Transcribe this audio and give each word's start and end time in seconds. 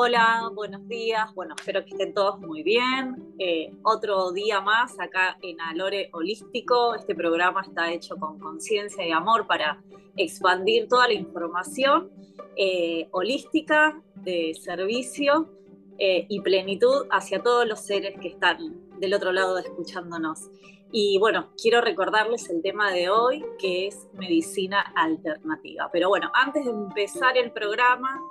Hola, 0.00 0.48
buenos 0.54 0.86
días. 0.86 1.34
Bueno, 1.34 1.56
espero 1.58 1.84
que 1.84 1.90
estén 1.90 2.14
todos 2.14 2.38
muy 2.38 2.62
bien. 2.62 3.34
Eh, 3.36 3.72
otro 3.82 4.30
día 4.30 4.60
más 4.60 4.96
acá 5.00 5.36
en 5.42 5.60
Alore 5.60 6.08
Holístico. 6.12 6.94
Este 6.94 7.16
programa 7.16 7.62
está 7.62 7.90
hecho 7.90 8.14
con 8.14 8.38
conciencia 8.38 9.04
y 9.04 9.10
amor 9.10 9.48
para 9.48 9.82
expandir 10.16 10.86
toda 10.86 11.08
la 11.08 11.14
información 11.14 12.12
eh, 12.54 13.08
holística 13.10 14.00
de 14.14 14.54
servicio 14.54 15.50
eh, 15.98 16.26
y 16.28 16.42
plenitud 16.42 17.06
hacia 17.10 17.42
todos 17.42 17.66
los 17.66 17.80
seres 17.80 18.16
que 18.20 18.28
están 18.28 19.00
del 19.00 19.14
otro 19.14 19.32
lado 19.32 19.58
escuchándonos. 19.58 20.48
Y 20.92 21.18
bueno, 21.18 21.50
quiero 21.60 21.80
recordarles 21.80 22.48
el 22.50 22.62
tema 22.62 22.92
de 22.92 23.10
hoy, 23.10 23.44
que 23.58 23.88
es 23.88 24.06
medicina 24.12 24.80
alternativa. 24.94 25.90
Pero 25.92 26.08
bueno, 26.08 26.30
antes 26.34 26.64
de 26.64 26.70
empezar 26.70 27.36
el 27.36 27.50
programa, 27.50 28.22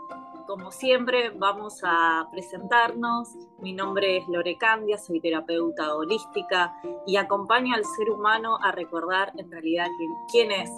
como 0.48 0.72
siempre, 0.72 1.30
vamos 1.32 1.82
a 1.84 2.28
presentarnos. 2.32 3.36
Mi 3.60 3.74
nombre 3.74 4.18
es 4.18 4.28
Lore 4.30 4.58
Candia, 4.58 4.98
soy 4.98 5.20
terapeuta 5.20 5.94
holística 5.94 6.74
y 7.06 7.18
acompaño 7.18 7.76
al 7.76 7.84
ser 7.84 8.10
humano 8.10 8.58
a 8.64 8.72
recordar 8.72 9.34
en 9.38 9.52
realidad 9.52 9.88
quién, 10.32 10.52
es. 10.52 10.72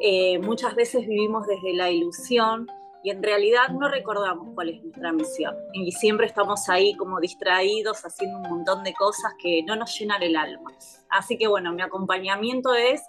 Eh, 0.00 0.38
muchas 0.40 0.74
veces 0.74 1.06
vivimos 1.06 1.46
desde 1.46 1.72
la 1.72 1.90
ilusión 1.90 2.66
y 3.04 3.10
en 3.10 3.22
realidad 3.22 3.68
no 3.68 3.88
recordamos 3.88 4.48
cuál 4.54 4.70
es 4.70 4.82
nuestra 4.82 5.12
misión. 5.12 5.54
Y 5.72 5.92
siempre 5.92 6.26
estamos 6.26 6.68
ahí 6.68 6.96
como 6.96 7.20
distraídos 7.20 8.02
haciendo 8.04 8.38
un 8.38 8.48
montón 8.56 8.82
de 8.82 8.92
cosas 8.92 9.32
que 9.40 9.62
no 9.62 9.76
nos 9.76 9.96
llenan 9.96 10.22
el 10.24 10.36
alma. 10.36 10.72
Así 11.10 11.38
que 11.38 11.46
bueno, 11.46 11.72
mi 11.72 11.82
acompañamiento 11.82 12.74
es 12.74 13.02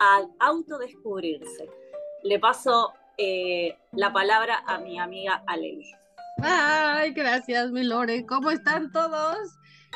al 0.00 0.28
autodescubrirse. 0.40 1.70
Le 2.24 2.38
paso 2.38 2.92
eh, 3.18 3.76
la 3.92 4.12
palabra 4.12 4.62
a 4.66 4.78
mi 4.78 4.98
amiga 4.98 5.42
Aleli. 5.46 5.92
Ay, 6.42 7.12
gracias, 7.12 7.70
mi 7.70 7.84
Lore. 7.84 8.24
¿Cómo 8.26 8.50
están 8.50 8.90
todos? 8.92 9.38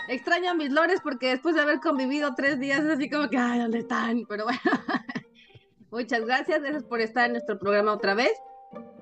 Extraño 0.08 0.50
a 0.50 0.54
mis 0.54 0.70
lores 0.70 1.00
porque 1.02 1.28
después 1.28 1.54
de 1.54 1.62
haber 1.62 1.80
convivido 1.80 2.34
tres 2.34 2.60
días, 2.60 2.80
así 2.80 3.08
como 3.08 3.28
que, 3.28 3.38
ay, 3.38 3.60
¿dónde 3.60 3.78
están? 3.78 4.24
Pero 4.28 4.44
bueno, 4.44 4.60
muchas 5.90 6.24
gracias, 6.26 6.60
gracias 6.60 6.84
por 6.84 7.00
estar 7.00 7.26
en 7.26 7.32
nuestro 7.32 7.58
programa 7.58 7.92
otra 7.92 8.14
vez. 8.14 8.32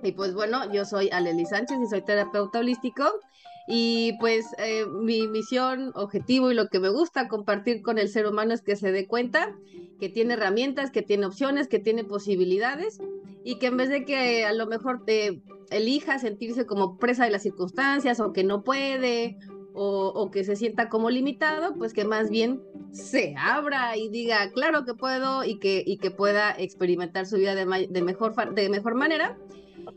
Y 0.03 0.13
pues 0.13 0.35
bueno, 0.35 0.71
yo 0.73 0.85
soy 0.85 1.11
Aleli 1.11 1.47
Sánchez 1.47 1.79
y 1.81 1.87
soy 1.89 2.03
terapeuta 2.03 2.61
holístico. 2.61 3.05
Y 3.67 4.15
pues 4.19 4.47
eh, 4.59 4.87
mi 4.87 5.29
misión, 5.29 5.93
objetivo 5.95 6.51
y 6.51 6.55
lo 6.55 6.69
que 6.69 6.81
me 6.81 6.89
gusta 6.89 7.29
compartir 7.29 7.83
con 7.83 7.99
el 7.99 8.09
ser 8.09 8.27
humano 8.27 8.55
es 8.55 8.63
que 8.63 8.77
se 8.77 8.91
dé 8.93 9.07
cuenta 9.07 9.55
que 10.01 10.09
tiene 10.09 10.35
herramientas, 10.35 10.91
que 10.91 11.03
tiene 11.03 11.27
opciones, 11.27 11.69
que 11.69 11.79
tiene 11.79 12.03
posibilidades 12.03 12.99
y 13.45 13.59
que 13.59 13.67
en 13.67 13.77
vez 13.77 13.89
de 13.89 14.05
que 14.05 14.45
a 14.45 14.53
lo 14.53 14.67
mejor 14.67 15.05
te 15.05 15.43
elija 15.71 16.19
sentirse 16.19 16.67
como 16.67 16.99
presa 16.99 17.25
de 17.25 17.31
las 17.31 17.43
circunstancias 17.43 18.19
o 18.21 18.33
que 18.33 18.45
no 18.45 18.63
puede 18.63 19.39
o, 19.75 20.31
que 20.31 20.45
se 20.45 20.57
sienta 20.57 20.89
como 20.89 21.09
limitado, 21.09 21.75
pues 21.75 21.95
que 21.95 22.05
más 22.05 22.29
bien 22.29 22.61
se 22.91 23.35
abra 23.39 23.97
y 23.97 24.09
diga, 24.11 24.51
claro 24.51 24.85
que 24.85 24.95
puedo 24.95 25.45
y 25.45 25.59
que, 25.59 25.83
y 25.87 25.97
que 25.97 26.11
pueda 26.11 26.55
experimentar 26.59 27.25
su 27.27 27.37
vida 27.37 27.55
de, 27.55 27.65
mejor, 28.03 28.55
de 28.55 28.69
mejor 28.69 28.95
manera. 28.95 29.39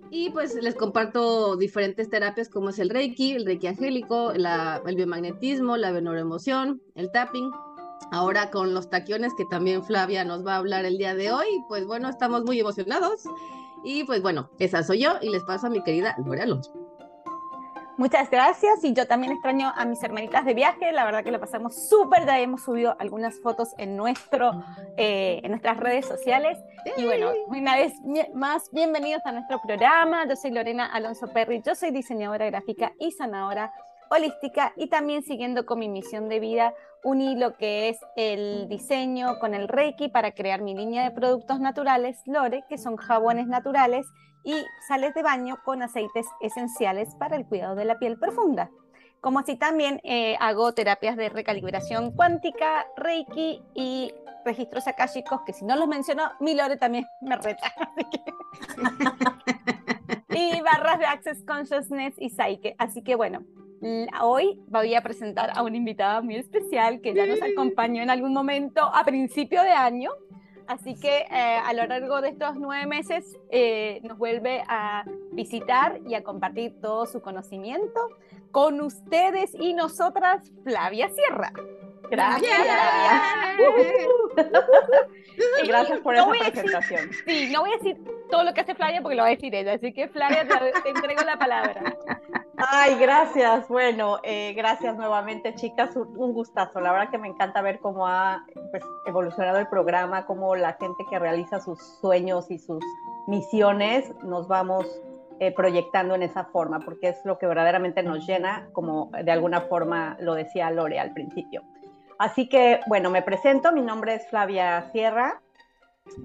Y 0.09 0.29
pues 0.29 0.55
les 0.55 0.75
comparto 0.75 1.55
diferentes 1.57 2.09
terapias 2.09 2.49
como 2.49 2.69
es 2.69 2.79
el 2.79 2.89
Reiki, 2.89 3.33
el 3.33 3.45
Reiki 3.45 3.67
angélico, 3.67 4.31
el 4.31 4.95
biomagnetismo, 4.95 5.77
la 5.77 5.91
neuroemoción, 5.91 6.81
el 6.95 7.11
tapping. 7.11 7.51
Ahora 8.11 8.51
con 8.51 8.73
los 8.73 8.89
taquiones 8.89 9.33
que 9.35 9.45
también 9.45 9.83
Flavia 9.83 10.23
nos 10.23 10.45
va 10.45 10.55
a 10.55 10.57
hablar 10.57 10.85
el 10.85 10.97
día 10.97 11.15
de 11.15 11.31
hoy, 11.31 11.47
pues 11.67 11.85
bueno, 11.85 12.07
estamos 12.07 12.43
muy 12.43 12.59
emocionados. 12.59 13.23
Y 13.83 14.03
pues 14.03 14.21
bueno, 14.21 14.49
esa 14.59 14.83
soy 14.83 14.99
yo 14.99 15.13
y 15.21 15.29
les 15.29 15.43
paso 15.43 15.67
a 15.67 15.69
mi 15.69 15.83
querida 15.83 16.15
Lore 16.25 16.41
Alonso. 16.41 16.71
Muchas 17.97 18.29
gracias. 18.29 18.83
Y 18.83 18.93
yo 18.93 19.07
también 19.07 19.31
extraño 19.31 19.71
a 19.73 19.85
mis 19.85 20.03
hermanitas 20.03 20.43
de 20.43 20.53
viaje, 20.53 20.91
la 20.91 21.05
verdad 21.05 21.23
que 21.23 21.31
lo 21.31 21.39
pasamos 21.39 21.87
súper, 21.87 22.25
ya 22.25 22.39
hemos 22.39 22.63
subido 22.63 22.95
algunas 22.99 23.39
fotos 23.39 23.69
en, 23.77 23.95
nuestro, 23.95 24.51
eh, 24.97 25.39
en 25.43 25.51
nuestras 25.51 25.77
redes 25.77 26.05
sociales. 26.05 26.57
Y 26.97 27.05
bueno, 27.05 27.31
una 27.47 27.77
vez 27.77 27.93
más, 28.33 28.69
bienvenidos 28.71 29.21
a 29.25 29.31
nuestro 29.31 29.61
programa, 29.61 30.27
yo 30.27 30.35
soy 30.35 30.51
Lorena 30.51 30.85
Alonso 30.85 31.27
Perry, 31.31 31.61
yo 31.65 31.73
soy 31.73 31.91
diseñadora 31.91 32.45
gráfica 32.47 32.91
y 32.99 33.11
sanadora 33.11 33.71
holística 34.09 34.73
y 34.75 34.87
también 34.87 35.23
siguiendo 35.23 35.65
con 35.65 35.79
mi 35.79 35.89
misión 35.89 36.29
de 36.29 36.39
vida, 36.39 36.73
uní 37.03 37.35
lo 37.35 37.55
que 37.55 37.89
es 37.89 37.97
el 38.15 38.67
diseño 38.67 39.39
con 39.39 39.53
el 39.53 39.67
Reiki 39.67 40.09
para 40.09 40.31
crear 40.31 40.61
mi 40.61 40.75
línea 40.75 41.03
de 41.03 41.11
productos 41.11 41.59
naturales, 41.59 42.17
Lore, 42.25 42.63
que 42.67 42.77
son 42.77 42.97
jabones 42.97 43.47
naturales 43.47 44.05
y 44.43 44.63
sales 44.87 45.13
de 45.13 45.23
baño 45.23 45.57
con 45.63 45.81
aceites 45.81 46.25
esenciales 46.41 47.15
para 47.15 47.35
el 47.35 47.45
cuidado 47.45 47.75
de 47.75 47.85
la 47.85 47.99
piel 47.99 48.17
profunda. 48.17 48.69
Como 49.21 49.39
así 49.39 49.55
también 49.55 49.99
eh, 50.03 50.35
hago 50.39 50.73
terapias 50.73 51.17
de 51.17 51.29
recalibración 51.29 52.11
cuántica, 52.11 52.85
Reiki 52.95 53.63
y 53.73 54.13
registros 54.43 54.87
akáshicos, 54.87 55.41
que 55.45 55.53
si 55.53 55.65
no 55.65 55.75
los 55.75 55.87
menciono, 55.87 56.31
mi 56.39 56.53
Lore 56.53 56.77
también 56.77 57.05
me 57.21 57.35
reta. 57.35 57.73
y 60.29 60.61
barras 60.61 60.99
de 60.99 61.05
Access 61.05 61.43
Consciousness 61.45 62.15
y 62.17 62.29
Psyche. 62.29 62.75
Así 62.77 63.01
que 63.01 63.15
bueno, 63.15 63.43
hoy 64.21 64.59
voy 64.67 64.95
a 64.95 65.01
presentar 65.01 65.51
a 65.55 65.63
una 65.63 65.77
invitada 65.77 66.21
muy 66.21 66.35
especial 66.35 67.01
que 67.01 67.13
ya 67.13 67.25
nos 67.25 67.41
acompañó 67.41 68.01
en 68.01 68.09
algún 68.09 68.33
momento 68.33 68.81
a 68.81 69.03
principio 69.03 69.61
de 69.61 69.71
año 69.71 70.11
Así 70.67 70.99
que 70.99 71.25
eh, 71.29 71.59
a 71.63 71.73
lo 71.73 71.85
largo 71.85 72.21
de 72.21 72.29
estos 72.29 72.55
nueve 72.55 72.87
meses 72.87 73.37
eh, 73.49 73.99
nos 74.03 74.17
vuelve 74.17 74.63
a 74.67 75.03
visitar 75.31 75.99
y 76.07 76.15
a 76.15 76.23
compartir 76.23 76.81
todo 76.81 77.05
su 77.05 77.21
conocimiento 77.21 77.99
con 78.51 78.81
ustedes 78.81 79.53
y 79.53 79.73
nosotras, 79.73 80.51
Flavia 80.63 81.09
Sierra. 81.09 81.51
Gracias, 82.09 82.59
y 85.63 85.67
gracias 85.67 85.99
por 85.99 86.15
esa 86.15 86.29
presentación. 86.29 87.11
sí, 87.25 87.49
no 87.51 87.61
voy 87.61 87.71
a 87.71 87.77
decir 87.77 87.97
todo 88.29 88.43
lo 88.43 88.53
que 88.53 88.61
hace 88.61 88.75
Flavia 88.75 89.01
porque 89.01 89.15
lo 89.15 89.23
va 89.23 89.29
a 89.29 89.31
decir 89.31 89.53
ella, 89.53 89.73
así 89.73 89.91
que 89.91 90.07
Flavia, 90.07 90.47
te 90.83 90.89
entrego 90.89 91.23
la 91.23 91.37
palabra. 91.37 91.95
Ay, 92.57 92.95
gracias. 92.99 93.67
Bueno, 93.67 94.19
eh, 94.23 94.53
gracias 94.55 94.95
nuevamente, 94.95 95.55
chicas. 95.55 95.95
Un, 95.95 96.33
gustazo. 96.33 96.79
La 96.79 96.91
verdad 96.91 97.09
que 97.09 97.17
me 97.17 97.27
encanta 97.27 97.61
ver 97.61 97.79
cómo 97.79 98.07
ha 98.07 98.45
pues, 98.71 98.83
evolucionado 99.05 99.59
el 99.59 99.67
programa, 99.67 100.25
cómo 100.25 100.55
la 100.55 100.73
gente 100.73 101.05
que 101.09 101.19
realiza 101.19 101.59
sus 101.59 101.81
sueños 101.99 102.49
y 102.49 102.57
sus 102.57 102.83
misiones 103.27 104.13
nos 104.23 104.47
vamos 104.47 104.85
eh, 105.39 105.51
proyectando 105.51 106.15
en 106.15 106.23
esa 106.23 106.45
forma, 106.45 106.79
porque 106.79 107.09
es 107.09 107.17
lo 107.25 107.37
que 107.37 107.47
verdaderamente 107.47 108.03
nos 108.03 108.25
llena, 108.25 108.69
como 108.71 109.11
de 109.11 109.31
alguna 109.31 109.61
forma 109.61 110.15
lo 110.19 110.33
decía 110.33 110.71
Lore 110.71 110.99
al 110.99 111.13
principio. 111.13 111.61
Así 112.17 112.47
que, 112.47 112.79
bueno, 112.87 113.09
me 113.09 113.21
presento. 113.21 113.73
Mi 113.73 113.81
nombre 113.81 114.15
es 114.15 114.27
Flavia 114.29 114.89
Sierra. 114.91 115.41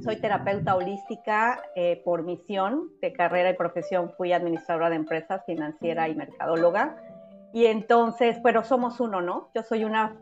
Soy 0.05 0.17
terapeuta 0.17 0.77
holística 0.77 1.63
eh, 1.75 2.03
por 2.05 2.23
misión 2.23 2.91
de 3.01 3.13
carrera 3.13 3.51
y 3.51 3.55
profesión. 3.55 4.13
Fui 4.17 4.33
administradora 4.33 4.91
de 4.91 4.97
empresas, 4.97 5.43
financiera 5.47 6.09
y 6.09 6.15
mercadóloga. 6.15 6.97
Y 7.53 7.67
entonces, 7.67 8.39
pero 8.43 8.63
somos 8.63 9.01
uno, 9.01 9.21
¿no? 9.21 9.51
Yo 9.55 9.63
soy 9.63 9.85
una 9.85 10.17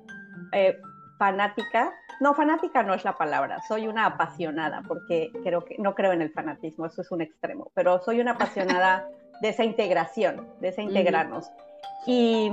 eh, 0.52 0.80
fanática. 1.18 1.92
No, 2.20 2.34
fanática 2.34 2.82
no 2.82 2.94
es 2.94 3.04
la 3.04 3.14
palabra. 3.14 3.60
Soy 3.66 3.88
una 3.88 4.06
apasionada, 4.06 4.82
porque 4.86 5.30
creo 5.42 5.64
que 5.64 5.76
no 5.78 5.94
creo 5.94 6.12
en 6.12 6.22
el 6.22 6.32
fanatismo, 6.32 6.86
eso 6.86 7.02
es 7.02 7.10
un 7.10 7.20
extremo. 7.20 7.70
Pero 7.74 8.00
soy 8.00 8.20
una 8.20 8.32
apasionada 8.32 9.08
de 9.42 9.48
esa 9.48 9.64
integración, 9.64 10.48
de 10.60 10.68
ese 10.68 10.82
integrarnos. 10.82 11.50
Y 12.06 12.50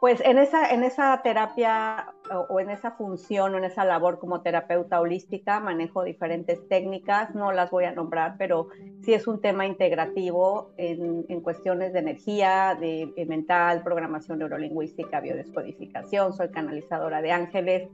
pues 0.00 0.20
en 0.20 0.38
esa, 0.38 0.70
en 0.70 0.84
esa 0.84 1.20
terapia 1.22 2.14
o, 2.30 2.60
en 2.60 2.70
esa 2.70 2.92
función 2.92 3.54
o 3.54 3.58
en 3.58 3.64
esa 3.64 3.84
labor 3.84 4.18
como 4.18 4.40
terapeuta 4.40 5.00
holística 5.00 5.60
manejo 5.60 6.04
diferentes 6.04 6.66
técnicas, 6.68 7.34
no 7.34 7.52
las 7.52 7.70
voy 7.70 7.84
a 7.84 7.92
nombrar, 7.92 8.36
pero 8.38 8.68
sí 9.02 9.14
es 9.14 9.26
un 9.26 9.40
tema 9.40 9.66
integrativo 9.66 10.72
en, 10.76 11.24
en 11.28 11.40
cuestiones 11.40 11.92
de 11.92 11.98
energía, 12.00 12.76
de, 12.78 13.12
mental, 13.28 13.82
programación 13.82 14.38
neurolingüística, 14.38 15.20
biodescodificación, 15.20 16.32
soy 16.32 16.48
canalizadora 16.48 17.22
de 17.22 17.32
ángeles. 17.32 17.88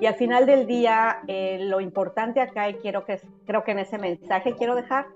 Y 0.00 0.06
al 0.06 0.14
final 0.14 0.46
del 0.46 0.66
día, 0.66 1.18
eh, 1.28 1.58
lo 1.62 1.80
importante 1.80 2.40
acá, 2.40 2.68
y 2.68 2.74
quiero 2.74 3.04
que, 3.04 3.20
creo 3.46 3.62
que 3.62 3.72
en 3.72 3.80
ese 3.80 3.98
mensaje 3.98 4.54
quiero 4.56 4.74
dejar, 4.74 5.06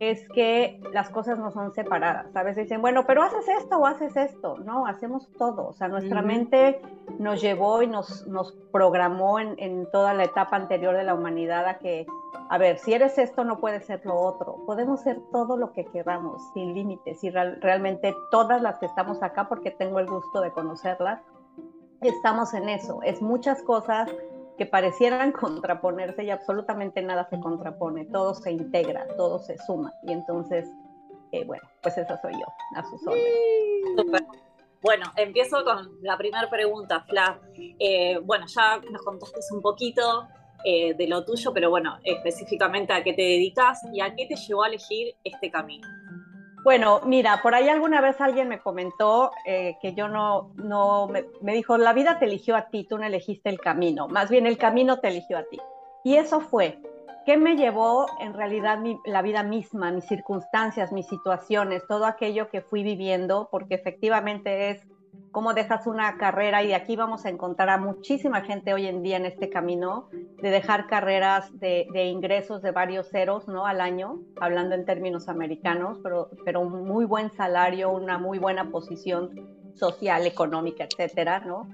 es 0.00 0.28
que 0.28 0.80
las 0.92 1.10
cosas 1.10 1.38
no 1.38 1.50
son 1.50 1.72
separadas. 1.72 2.34
A 2.36 2.42
veces 2.42 2.64
dicen, 2.64 2.80
bueno, 2.80 3.04
pero 3.06 3.22
haces 3.22 3.46
esto 3.48 3.78
o 3.78 3.86
haces 3.86 4.16
esto. 4.16 4.56
No, 4.58 4.86
hacemos 4.86 5.28
todo. 5.36 5.68
O 5.68 5.72
sea, 5.72 5.88
nuestra 5.88 6.22
mente 6.22 6.80
nos 7.18 7.40
llevó 7.40 7.82
y 7.82 7.88
nos, 7.88 8.26
nos 8.26 8.52
programó 8.72 9.40
en, 9.40 9.54
en, 9.58 9.90
toda 9.90 10.14
la 10.14 10.24
etapa 10.24 10.56
anterior 10.56 10.96
de 10.96 11.02
la 11.02 11.14
humanidad 11.14 11.66
a 11.66 11.78
que, 11.78 12.06
a 12.48 12.58
ver, 12.58 12.78
si 12.78 12.94
eres 12.94 13.18
esto, 13.18 13.42
no 13.42 13.58
puedes 13.58 13.86
ser 13.86 14.04
lo 14.06 14.14
otro. 14.14 14.64
Podemos 14.66 15.00
ser 15.00 15.20
todo 15.32 15.56
lo 15.56 15.72
que 15.72 15.84
queramos, 15.86 16.42
sin 16.54 16.74
límites. 16.74 17.22
Y 17.24 17.30
realmente 17.30 18.14
todas 18.30 18.62
las 18.62 18.78
que 18.78 18.86
estamos 18.86 19.22
acá, 19.22 19.48
porque 19.48 19.72
tengo 19.72 19.98
el 19.98 20.06
gusto 20.06 20.40
de 20.40 20.52
conocerlas, 20.52 21.20
estamos 22.00 22.54
en 22.54 22.68
eso. 22.68 23.00
Es 23.02 23.20
muchas 23.20 23.62
cosas 23.62 24.08
que 24.58 24.66
parecieran 24.66 25.32
contraponerse 25.40 26.24
y 26.24 26.30
absolutamente 26.30 27.00
nada 27.00 27.26
se 27.30 27.40
contrapone, 27.40 28.04
todo 28.04 28.34
se 28.34 28.52
integra, 28.52 29.06
todo 29.16 29.38
se 29.38 29.56
suma. 29.58 29.94
Y 30.02 30.12
entonces 30.12 30.68
eh, 31.32 31.44
bueno, 31.44 31.62
pues 31.82 31.98
esa 31.98 32.20
soy 32.20 32.32
yo, 32.32 32.46
a 32.74 32.82
sus 32.84 33.06
órdenes. 33.06 34.22
Bueno, 34.80 35.06
empiezo 35.16 35.64
con 35.64 35.98
la 36.02 36.16
primera 36.16 36.48
pregunta, 36.48 37.04
Fla. 37.08 37.40
Eh, 37.78 38.18
bueno, 38.22 38.46
ya 38.46 38.80
nos 38.90 39.02
contaste 39.02 39.40
un 39.52 39.60
poquito 39.60 40.28
eh, 40.64 40.94
de 40.94 41.06
lo 41.08 41.24
tuyo, 41.24 41.52
pero 41.52 41.68
bueno, 41.68 41.98
específicamente 42.04 42.92
a 42.92 43.02
qué 43.02 43.12
te 43.12 43.22
dedicas 43.22 43.80
y 43.92 44.00
a 44.00 44.14
qué 44.14 44.26
te 44.26 44.36
llevó 44.36 44.62
a 44.62 44.68
elegir 44.68 45.16
este 45.24 45.50
camino. 45.50 45.86
Bueno, 46.64 47.00
mira, 47.04 47.40
por 47.42 47.54
ahí 47.54 47.68
alguna 47.68 48.00
vez 48.00 48.20
alguien 48.20 48.48
me 48.48 48.60
comentó 48.60 49.30
eh, 49.44 49.76
que 49.80 49.94
yo 49.94 50.08
no, 50.08 50.50
no, 50.56 51.08
me, 51.08 51.52
dijo, 51.52 51.78
la 51.78 51.92
vida 51.92 52.18
te 52.18 52.24
eligió 52.24 52.56
a 52.56 52.68
ti, 52.68 52.84
tú 52.84 52.98
no 52.98 53.04
elegiste 53.04 53.48
el 53.48 53.60
camino, 53.60 54.08
más 54.08 54.28
bien 54.28 54.46
el 54.46 54.58
camino 54.58 54.98
te 54.98 55.08
eligió 55.08 55.38
a 55.38 55.44
ti. 55.44 55.58
Y 56.04 56.16
eso 56.16 56.40
fue, 56.40 56.80
¿qué 57.24 57.36
me 57.36 57.56
llevó 57.56 58.06
en 58.20 58.34
realidad 58.34 58.80
la 59.04 59.22
vida 59.22 59.42
misma, 59.42 59.92
mis 59.92 60.06
circunstancias, 60.06 60.92
mis 60.92 61.06
situaciones, 61.06 61.86
todo 61.86 62.06
aquello 62.06 62.48
que 62.48 62.60
fui 62.60 62.82
viviendo? 62.82 63.48
Porque 63.50 63.74
efectivamente 63.74 64.70
es 64.70 64.86
cómo 65.32 65.54
dejas 65.54 65.86
una 65.86 66.16
carrera 66.16 66.62
y 66.62 66.68
de 66.68 66.74
aquí 66.74 66.96
vamos 66.96 67.24
a 67.24 67.28
encontrar 67.28 67.68
a 67.68 67.78
muchísima 67.78 68.42
gente 68.42 68.72
hoy 68.74 68.86
en 68.86 69.02
día 69.02 69.16
en 69.16 69.26
este 69.26 69.50
camino 69.50 70.08
de 70.40 70.50
dejar 70.50 70.86
carreras 70.86 71.58
de, 71.58 71.86
ingresos 72.06 72.62
de 72.62 72.70
varios 72.70 73.08
ceros 73.08 73.48
¿no? 73.48 73.66
al 73.66 73.80
año, 73.80 74.20
hablando 74.40 74.74
en 74.74 74.84
términos 74.84 75.28
americanos, 75.28 75.98
pero, 76.02 76.30
pero 76.44 76.60
un 76.60 76.84
muy 76.84 77.04
buen 77.04 77.30
salario, 77.30 77.90
una 77.90 78.18
muy 78.18 78.38
buena 78.38 78.70
posición 78.70 79.30
social, 79.74 80.26
económica, 80.26 80.84
etcétera, 80.84 81.40
¿no? 81.40 81.68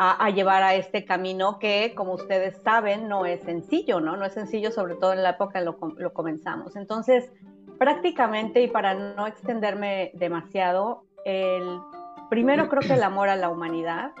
A, 0.00 0.26
a, 0.26 0.30
llevar 0.30 0.62
a 0.62 0.76
este 0.76 1.04
camino 1.04 1.58
que, 1.58 1.92
como 1.96 2.12
ustedes 2.12 2.56
saben, 2.62 3.08
no 3.08 3.26
es 3.26 3.40
sencillo, 3.40 4.00
¿no? 4.00 4.16
No 4.16 4.26
es 4.26 4.32
sencillo, 4.32 4.70
sobre 4.70 4.94
todo 4.94 5.12
en 5.12 5.24
la 5.24 5.30
época 5.30 5.58
en 5.58 5.64
lo, 5.64 5.76
lo 5.96 6.12
comenzamos. 6.12 6.76
Entonces, 6.76 7.32
prácticamente, 7.78 8.62
y 8.62 8.68
para 8.68 8.94
no 8.94 9.26
extenderme 9.26 10.12
demasiado, 10.14 11.02
el 11.24 11.80
primero 12.28 12.68
creo 12.68 12.82
que 12.82 12.94
el 12.94 13.02
amor 13.02 13.28
a 13.28 13.36
la 13.36 13.48
humanidad, 13.48 14.12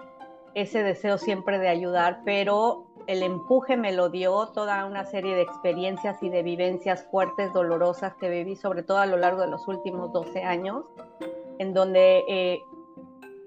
ese 0.54 0.82
deseo 0.82 1.18
siempre 1.18 1.58
de 1.58 1.68
ayudar, 1.68 2.20
pero 2.24 2.86
el 3.06 3.22
empuje 3.22 3.76
me 3.76 3.92
lo 3.92 4.10
dio 4.10 4.48
toda 4.48 4.84
una 4.84 5.04
serie 5.04 5.34
de 5.34 5.42
experiencias 5.42 6.22
y 6.22 6.28
de 6.28 6.42
vivencias 6.42 7.06
fuertes, 7.10 7.52
dolorosas 7.52 8.14
que 8.14 8.28
viví, 8.28 8.56
sobre 8.56 8.82
todo 8.82 8.98
a 8.98 9.06
lo 9.06 9.16
largo 9.16 9.40
de 9.42 9.48
los 9.48 9.66
últimos 9.66 10.12
12 10.12 10.42
años, 10.42 10.84
en 11.58 11.72
donde 11.72 12.24
eh, 12.28 12.60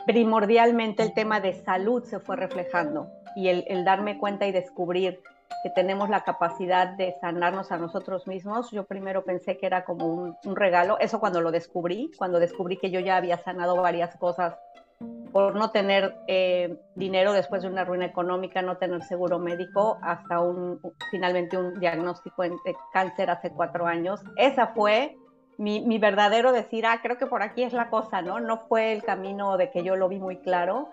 primordialmente 0.08 1.04
el 1.04 1.14
tema 1.14 1.40
de 1.42 1.54
salud 1.54 2.04
se 2.04 2.20
fue 2.20 2.38
reflejando 2.38 3.08
y 3.36 3.50
el, 3.50 3.64
el, 3.68 3.86
darme 3.86 4.18
cuenta 4.18 4.48
y 4.48 4.52
descubrir 4.52 5.22
que 5.64 5.70
tenemos 5.70 6.10
la 6.10 6.24
capacidad 6.24 6.88
de 6.88 7.16
sanarnos 7.22 7.72
a 7.72 7.78
nosotros 7.78 8.28
mismos, 8.28 8.72
yo 8.72 8.86
primero 8.86 9.24
pensé 9.24 9.58
que 9.58 9.66
era 9.66 9.86
como 9.86 10.08
un, 10.08 10.38
un 10.46 10.56
regalo, 10.56 10.98
eso 11.00 11.20
cuando 11.20 11.42
lo 11.42 11.52
descubrí, 11.52 12.12
cuando 12.18 12.40
descubrí 12.40 12.78
que 12.78 12.92
yo 12.92 13.00
ya 13.00 13.18
había 13.18 13.38
sanado 13.38 13.76
varias 13.76 14.16
cosas 14.18 14.56
por 15.32 15.56
no 15.56 15.72
tener 15.72 16.16
eh, 16.28 16.78
dinero 16.96 17.34
después 17.34 17.62
de 17.62 17.70
una 17.70 17.86
ruina 17.86 18.06
económica, 18.06 18.62
no 18.62 18.78
tener 18.78 19.02
seguro 19.04 19.40
médico, 19.40 19.98
hasta 20.02 20.40
un, 20.42 20.80
finalmente 21.10 21.58
un 21.58 21.80
diagnóstico 21.80 22.44
de 22.44 22.76
cáncer 22.92 23.30
hace 23.30 23.50
cuatro 23.50 23.88
años. 23.88 24.22
Esa 24.36 24.68
fue 24.68 25.18
mi, 25.58 25.82
mi, 25.82 26.00
verdadero 26.00 26.52
decir, 26.52 26.86
ah, 26.86 27.00
creo 27.02 27.18
que 27.18 27.28
por 27.28 27.44
aquí 27.44 27.64
es 27.64 27.74
la 27.74 27.90
cosa, 27.90 28.22
¿no? 28.22 28.40
No 28.40 28.66
fue 28.68 28.92
el 28.92 29.04
camino 29.04 29.58
de 29.58 29.72
que 29.72 29.84
yo 29.84 29.96
lo 29.96 30.10
vi 30.10 30.20
muy 30.20 30.38
claro. 30.38 30.90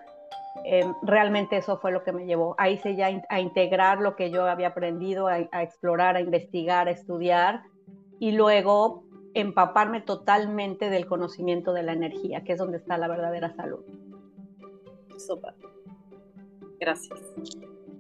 Eh, 0.65 0.85
realmente 1.03 1.57
eso 1.57 1.79
fue 1.79 1.93
lo 1.93 2.03
que 2.05 2.13
me 2.13 2.27
llevó. 2.27 2.55
Ahí 2.59 2.75
hice 2.75 2.97
ya 2.97 3.09
a 3.29 3.41
integrar 3.41 4.01
lo 4.01 4.17
que 4.17 4.31
yo 4.31 4.47
había 4.47 4.69
aprendido, 4.69 5.29
a, 5.29 5.49
a 5.51 5.63
explorar, 5.63 6.17
a 6.17 6.21
investigar, 6.21 6.89
a 6.89 6.91
estudiar 6.91 7.63
y 8.19 8.33
luego 8.33 9.05
empaparme 9.35 10.01
totalmente 10.01 10.91
del 10.91 11.07
conocimiento 11.07 11.73
de 11.73 11.83
la 11.83 11.93
energía, 11.93 12.43
que 12.45 12.53
es 12.53 12.59
donde 12.59 12.79
está 12.79 12.99
la 12.99 13.09
verdadera 13.09 13.55
salud. 13.55 13.85
Súper. 15.17 15.55
Gracias. 16.81 17.19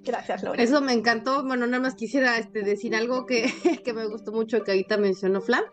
Gracias, 0.04 0.42
Lore. 0.42 0.62
Eso 0.62 0.80
me 0.80 0.92
encantó. 0.92 1.44
Bueno, 1.44 1.66
nada 1.66 1.82
más 1.82 1.94
quisiera 1.94 2.38
este, 2.38 2.62
decir 2.62 2.94
algo 2.94 3.26
que, 3.26 3.46
que, 3.84 3.92
me 3.92 4.06
gustó 4.06 4.32
mucho 4.32 4.62
que 4.62 4.72
ahorita 4.72 4.96
mencionó 4.96 5.40
Flam, 5.40 5.64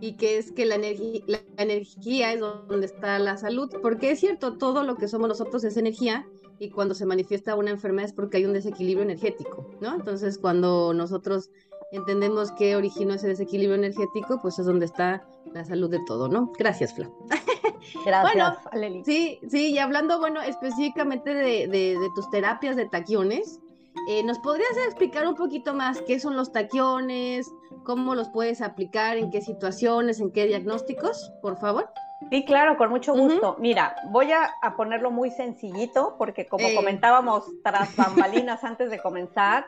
y 0.00 0.16
que 0.16 0.38
es 0.38 0.52
que 0.52 0.66
la, 0.66 0.76
energía, 0.76 1.22
la 1.26 1.40
energía 1.56 2.32
es 2.32 2.40
donde 2.40 2.86
está 2.86 3.18
la 3.18 3.36
salud, 3.36 3.70
porque 3.82 4.10
es 4.10 4.20
cierto, 4.20 4.56
todo 4.56 4.82
lo 4.84 4.96
que 4.96 5.08
somos 5.08 5.28
nosotros 5.28 5.64
es 5.64 5.76
energía, 5.76 6.26
y 6.58 6.70
cuando 6.70 6.94
se 6.94 7.06
manifiesta 7.06 7.54
una 7.54 7.70
enfermedad 7.70 8.08
es 8.08 8.14
porque 8.14 8.38
hay 8.38 8.44
un 8.44 8.52
desequilibrio 8.52 9.04
energético, 9.04 9.70
¿no? 9.80 9.94
Entonces, 9.94 10.38
cuando 10.38 10.92
nosotros 10.92 11.50
entendemos 11.92 12.50
qué 12.52 12.76
originó 12.76 13.14
ese 13.14 13.28
desequilibrio 13.28 13.76
energético, 13.76 14.40
pues 14.42 14.58
es 14.58 14.66
donde 14.66 14.86
está 14.86 15.26
la 15.52 15.64
salud 15.64 15.88
de 15.88 16.00
todo, 16.06 16.28
¿no? 16.28 16.52
Gracias, 16.58 16.94
Fla. 16.94 17.10
Gracias, 18.04 18.58
bueno. 18.72 19.02
Sí, 19.04 19.38
sí, 19.48 19.70
y 19.70 19.78
hablando, 19.78 20.18
bueno, 20.18 20.42
específicamente 20.42 21.32
de, 21.32 21.68
de, 21.68 21.98
de 21.98 22.08
tus 22.14 22.28
terapias 22.30 22.76
de 22.76 22.86
taquiones, 22.86 23.60
eh, 24.08 24.22
¿nos 24.22 24.38
podrías 24.38 24.74
explicar 24.86 25.28
un 25.28 25.34
poquito 25.34 25.74
más 25.74 26.00
qué 26.00 26.18
son 26.18 26.34
los 26.34 26.50
taquiones, 26.50 27.52
cómo 27.84 28.14
los 28.14 28.30
puedes 28.30 28.62
aplicar, 28.62 29.18
en 29.18 29.30
qué 29.30 29.42
situaciones, 29.42 30.18
en 30.18 30.32
qué 30.32 30.46
diagnósticos, 30.46 31.30
por 31.42 31.58
favor? 31.58 31.90
Sí, 32.30 32.46
claro, 32.46 32.78
con 32.78 32.88
mucho 32.88 33.12
gusto. 33.12 33.50
Uh 33.50 33.54
-huh. 33.56 33.60
Mira, 33.60 33.96
voy 34.10 34.32
a, 34.32 34.50
a, 34.62 34.76
ponerlo 34.76 35.10
muy 35.10 35.30
sencillito 35.30 36.14
porque 36.16 36.46
como 36.46 36.68
eh. 36.68 36.74
comentábamos 36.74 37.44
tras 37.62 37.94
bambalinas 37.96 38.64
antes 38.64 38.90
de 38.90 38.98
comenzar, 38.98 39.66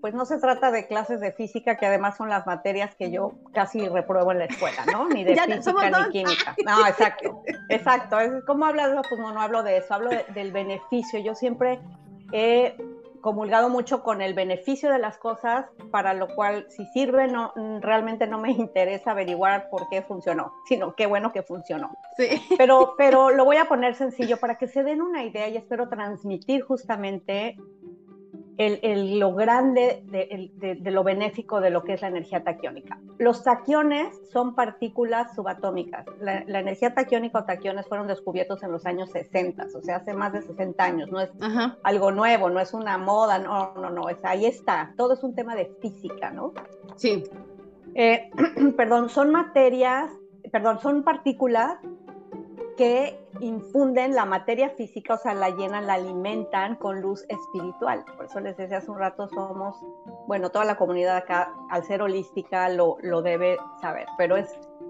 pues 0.00 0.14
no 0.14 0.24
se 0.24 0.38
trata 0.38 0.70
de 0.70 0.86
clases 0.86 1.18
de 1.18 1.32
física, 1.32 1.76
que 1.76 1.86
además 1.86 2.16
son 2.16 2.28
las 2.28 2.46
materias 2.46 2.94
que 2.94 3.10
yo 3.10 3.32
casi 3.52 3.88
repruebo 3.88 4.30
en 4.30 4.38
la 4.38 4.44
escuela, 4.44 4.84
¿no? 4.92 5.08
Ni 5.08 5.24
de 5.24 5.34
física 5.36 5.90
ni 5.90 6.12
química. 6.12 6.54
No, 6.64 6.86
exacto, 6.86 7.42
exacto. 7.68 8.16
¿Cómo 8.46 8.66
hablas? 8.66 9.04
Pues 9.08 9.20
no, 9.20 9.32
no 9.32 9.40
hablo 9.40 9.64
de 9.64 9.78
eso, 9.78 9.94
hablo 9.94 10.10
de, 10.10 10.24
del 10.32 10.52
beneficio. 10.52 11.18
Yo 11.18 11.34
siempre 11.34 11.80
he 12.32 12.76
comulgado 13.20 13.68
mucho 13.68 14.02
con 14.02 14.22
el 14.22 14.34
beneficio 14.34 14.90
de 14.90 14.98
las 14.98 15.18
cosas, 15.18 15.66
para 15.90 16.14
lo 16.14 16.28
cual 16.34 16.66
si 16.68 16.86
sirve, 16.86 17.28
no, 17.28 17.52
realmente 17.80 18.26
no 18.26 18.38
me 18.38 18.50
interesa 18.52 19.12
averiguar 19.12 19.68
por 19.70 19.88
qué 19.88 20.02
funcionó, 20.02 20.52
sino 20.66 20.94
qué 20.94 21.06
bueno 21.06 21.32
que 21.32 21.42
funcionó. 21.42 21.90
Sí. 22.16 22.42
Pero, 22.56 22.94
pero 22.96 23.30
lo 23.30 23.44
voy 23.44 23.56
a 23.56 23.66
poner 23.66 23.94
sencillo 23.94 24.38
para 24.38 24.56
que 24.58 24.68
se 24.68 24.82
den 24.82 25.02
una 25.02 25.24
idea 25.24 25.48
y 25.48 25.56
espero 25.56 25.88
transmitir 25.88 26.62
justamente 26.62 27.56
el, 28.60 28.78
el, 28.82 29.18
lo 29.18 29.32
grande 29.32 30.02
de, 30.10 30.50
de, 30.56 30.74
de, 30.74 30.90
lo 30.90 31.02
benéfico 31.02 31.62
de 31.62 31.70
lo 31.70 31.82
que 31.82 31.94
es 31.94 32.02
la 32.02 32.08
energía 32.08 32.44
taquiónica. 32.44 33.00
Los 33.16 33.42
taquiones 33.42 34.20
son 34.30 34.54
partículas 34.54 35.34
subatómicas. 35.34 36.04
La, 36.20 36.44
la, 36.46 36.60
energía 36.60 36.92
taquiónica 36.92 37.38
o 37.38 37.44
taquiones 37.44 37.86
fueron 37.86 38.06
descubiertos 38.06 38.62
en 38.62 38.70
los 38.70 38.84
años 38.84 39.08
60, 39.12 39.66
o 39.74 39.80
sea, 39.80 39.96
hace 39.96 40.12
más 40.12 40.34
de 40.34 40.42
60 40.42 40.84
años. 40.84 41.10
No 41.10 41.20
es 41.20 41.30
Ajá. 41.40 41.78
algo 41.82 42.12
nuevo, 42.12 42.50
no 42.50 42.60
es 42.60 42.74
una 42.74 42.98
moda, 42.98 43.38
no, 43.38 43.72
no, 43.76 43.88
no, 43.88 44.10
es, 44.10 44.22
ahí 44.26 44.44
está. 44.44 44.92
Todo 44.94 45.14
es 45.14 45.22
un 45.22 45.34
tema 45.34 45.54
de 45.54 45.64
física, 45.80 46.30
¿no? 46.30 46.52
Sí. 46.96 47.24
Eh, 47.94 48.30
perdón, 48.76 49.08
son 49.08 49.30
materias, 49.30 50.10
perdón, 50.52 50.80
son 50.80 51.02
partículas 51.02 51.78
que 52.80 53.14
infunden 53.40 54.14
la 54.14 54.24
materia 54.24 54.70
física, 54.70 55.12
o 55.12 55.18
sea, 55.18 55.34
la 55.34 55.50
llenan, 55.50 55.86
la 55.86 55.94
alimentan 55.94 56.76
con 56.76 57.02
luz 57.02 57.26
espiritual. 57.28 58.06
Por 58.16 58.24
eso 58.24 58.40
les 58.40 58.56
decía 58.56 58.78
hace 58.78 58.90
un 58.90 58.98
rato, 58.98 59.28
somos, 59.28 59.76
bueno, 60.26 60.48
toda 60.48 60.64
la 60.64 60.78
comunidad 60.78 61.18
acá, 61.18 61.52
al 61.68 61.84
ser 61.84 62.00
holística, 62.00 62.70
lo, 62.70 62.96
lo 63.02 63.20
debe 63.20 63.58
saber, 63.82 64.06
pero 64.16 64.38
es, 64.38 64.48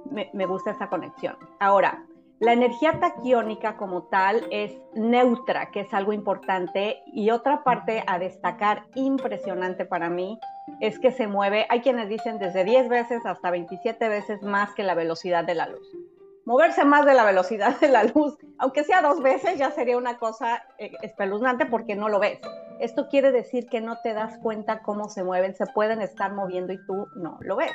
me, 0.08 0.30
me 0.34 0.46
gusta 0.46 0.70
esa 0.70 0.88
conexión. 0.88 1.36
Ahora, 1.58 2.06
la 2.38 2.52
energía 2.52 3.00
taquiónica 3.00 3.76
como 3.76 4.04
tal 4.04 4.46
es 4.52 4.72
neutra, 4.94 5.72
que 5.72 5.80
es 5.80 5.92
algo 5.92 6.12
importante, 6.12 7.02
y 7.06 7.30
otra 7.30 7.64
parte 7.64 8.04
a 8.06 8.20
destacar 8.20 8.84
impresionante 8.94 9.84
para 9.84 10.08
mí 10.08 10.38
es 10.78 11.00
que 11.00 11.10
se 11.10 11.26
mueve, 11.26 11.66
hay 11.68 11.80
quienes 11.80 12.08
dicen 12.08 12.38
desde 12.38 12.62
10 12.62 12.88
veces 12.88 13.26
hasta 13.26 13.50
27 13.50 14.08
veces 14.08 14.42
más 14.42 14.72
que 14.74 14.84
la 14.84 14.94
velocidad 14.94 15.42
de 15.42 15.56
la 15.56 15.66
luz 15.66 15.99
moverse 16.44 16.84
más 16.84 17.04
de 17.06 17.14
la 17.14 17.24
velocidad 17.24 17.78
de 17.80 17.88
la 17.88 18.04
luz, 18.04 18.36
aunque 18.58 18.84
sea 18.84 19.02
dos 19.02 19.22
veces, 19.22 19.58
ya 19.58 19.70
sería 19.70 19.96
una 19.96 20.18
cosa 20.18 20.64
eh, 20.78 20.92
espeluznante 21.02 21.66
porque 21.66 21.94
no 21.94 22.08
lo 22.08 22.18
ves. 22.18 22.40
Esto 22.78 23.08
quiere 23.08 23.30
decir 23.32 23.66
que 23.68 23.80
no 23.80 23.98
te 24.02 24.14
das 24.14 24.38
cuenta 24.38 24.82
cómo 24.82 25.08
se 25.08 25.22
mueven, 25.22 25.54
se 25.54 25.66
pueden 25.66 26.00
estar 26.00 26.32
moviendo 26.32 26.72
y 26.72 26.84
tú 26.86 27.08
no 27.14 27.38
lo 27.40 27.56
ves. 27.56 27.72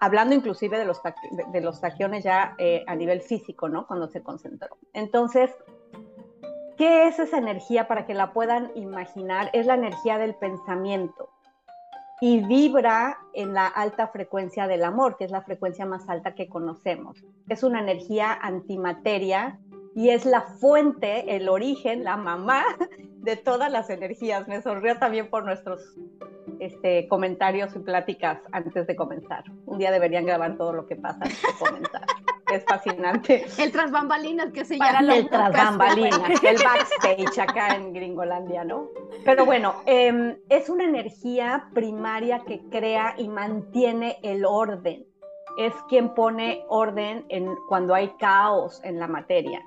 Hablando 0.00 0.34
inclusive 0.34 0.78
de 0.78 0.84
los, 0.84 1.00
de 1.52 1.60
los 1.60 1.80
taquiones 1.80 2.24
ya 2.24 2.54
eh, 2.58 2.84
a 2.86 2.94
nivel 2.94 3.20
físico, 3.20 3.68
¿no? 3.68 3.86
Cuando 3.86 4.08
se 4.08 4.22
concentró. 4.22 4.78
Entonces, 4.94 5.50
¿qué 6.78 7.06
es 7.06 7.18
esa 7.18 7.36
energía 7.36 7.86
para 7.86 8.06
que 8.06 8.14
la 8.14 8.32
puedan 8.32 8.70
imaginar? 8.76 9.50
Es 9.52 9.66
la 9.66 9.74
energía 9.74 10.16
del 10.16 10.34
pensamiento 10.36 11.28
y 12.20 12.44
vibra 12.44 13.18
en 13.32 13.54
la 13.54 13.66
alta 13.66 14.08
frecuencia 14.08 14.66
del 14.66 14.84
amor, 14.84 15.16
que 15.16 15.24
es 15.24 15.30
la 15.30 15.42
frecuencia 15.42 15.86
más 15.86 16.08
alta 16.08 16.34
que 16.34 16.48
conocemos. 16.48 17.24
Es 17.48 17.62
una 17.62 17.80
energía 17.80 18.32
antimateria 18.32 19.58
y 19.94 20.10
es 20.10 20.24
la 20.24 20.42
fuente, 20.42 21.36
el 21.36 21.48
origen, 21.48 22.04
la 22.04 22.16
mamá 22.16 22.64
de 23.16 23.36
todas 23.36 23.70
las 23.70 23.90
energías. 23.90 24.46
Me 24.48 24.62
sonrió 24.62 24.98
también 24.98 25.28
por 25.28 25.44
nuestros 25.44 25.80
este, 26.58 27.08
comentarios 27.08 27.74
y 27.74 27.80
pláticas 27.80 28.38
antes 28.52 28.86
de 28.86 28.96
comenzar. 28.96 29.44
Un 29.66 29.78
día 29.78 29.90
deberían 29.90 30.26
grabar 30.26 30.56
todo 30.56 30.72
lo 30.72 30.86
que 30.86 30.96
pasa 30.96 31.18
antes 31.22 31.42
de 31.42 31.64
comenzar. 31.66 32.02
es 32.52 32.64
fascinante. 32.64 33.46
El 33.58 33.72
transbambalinas 33.72 34.52
que 34.52 34.64
se 34.64 34.76
llama. 34.76 35.14
El 35.14 35.28
transbambalinas, 35.28 36.42
el 36.42 36.56
backstage 36.62 37.38
acá 37.38 37.76
en 37.76 37.92
Gringolandia, 37.92 38.64
¿no? 38.64 38.88
Pero 39.24 39.44
bueno, 39.44 39.82
em, 39.86 40.36
es 40.48 40.68
una 40.68 40.84
energía 40.84 41.68
primaria 41.74 42.40
que 42.40 42.60
crea 42.70 43.14
y 43.18 43.28
mantiene 43.28 44.18
el 44.22 44.44
orden. 44.44 45.06
Es 45.58 45.74
quien 45.88 46.14
pone 46.14 46.64
orden 46.68 47.24
en 47.28 47.54
cuando 47.68 47.94
hay 47.94 48.08
caos 48.18 48.80
en 48.84 48.98
la 48.98 49.06
materia 49.08 49.60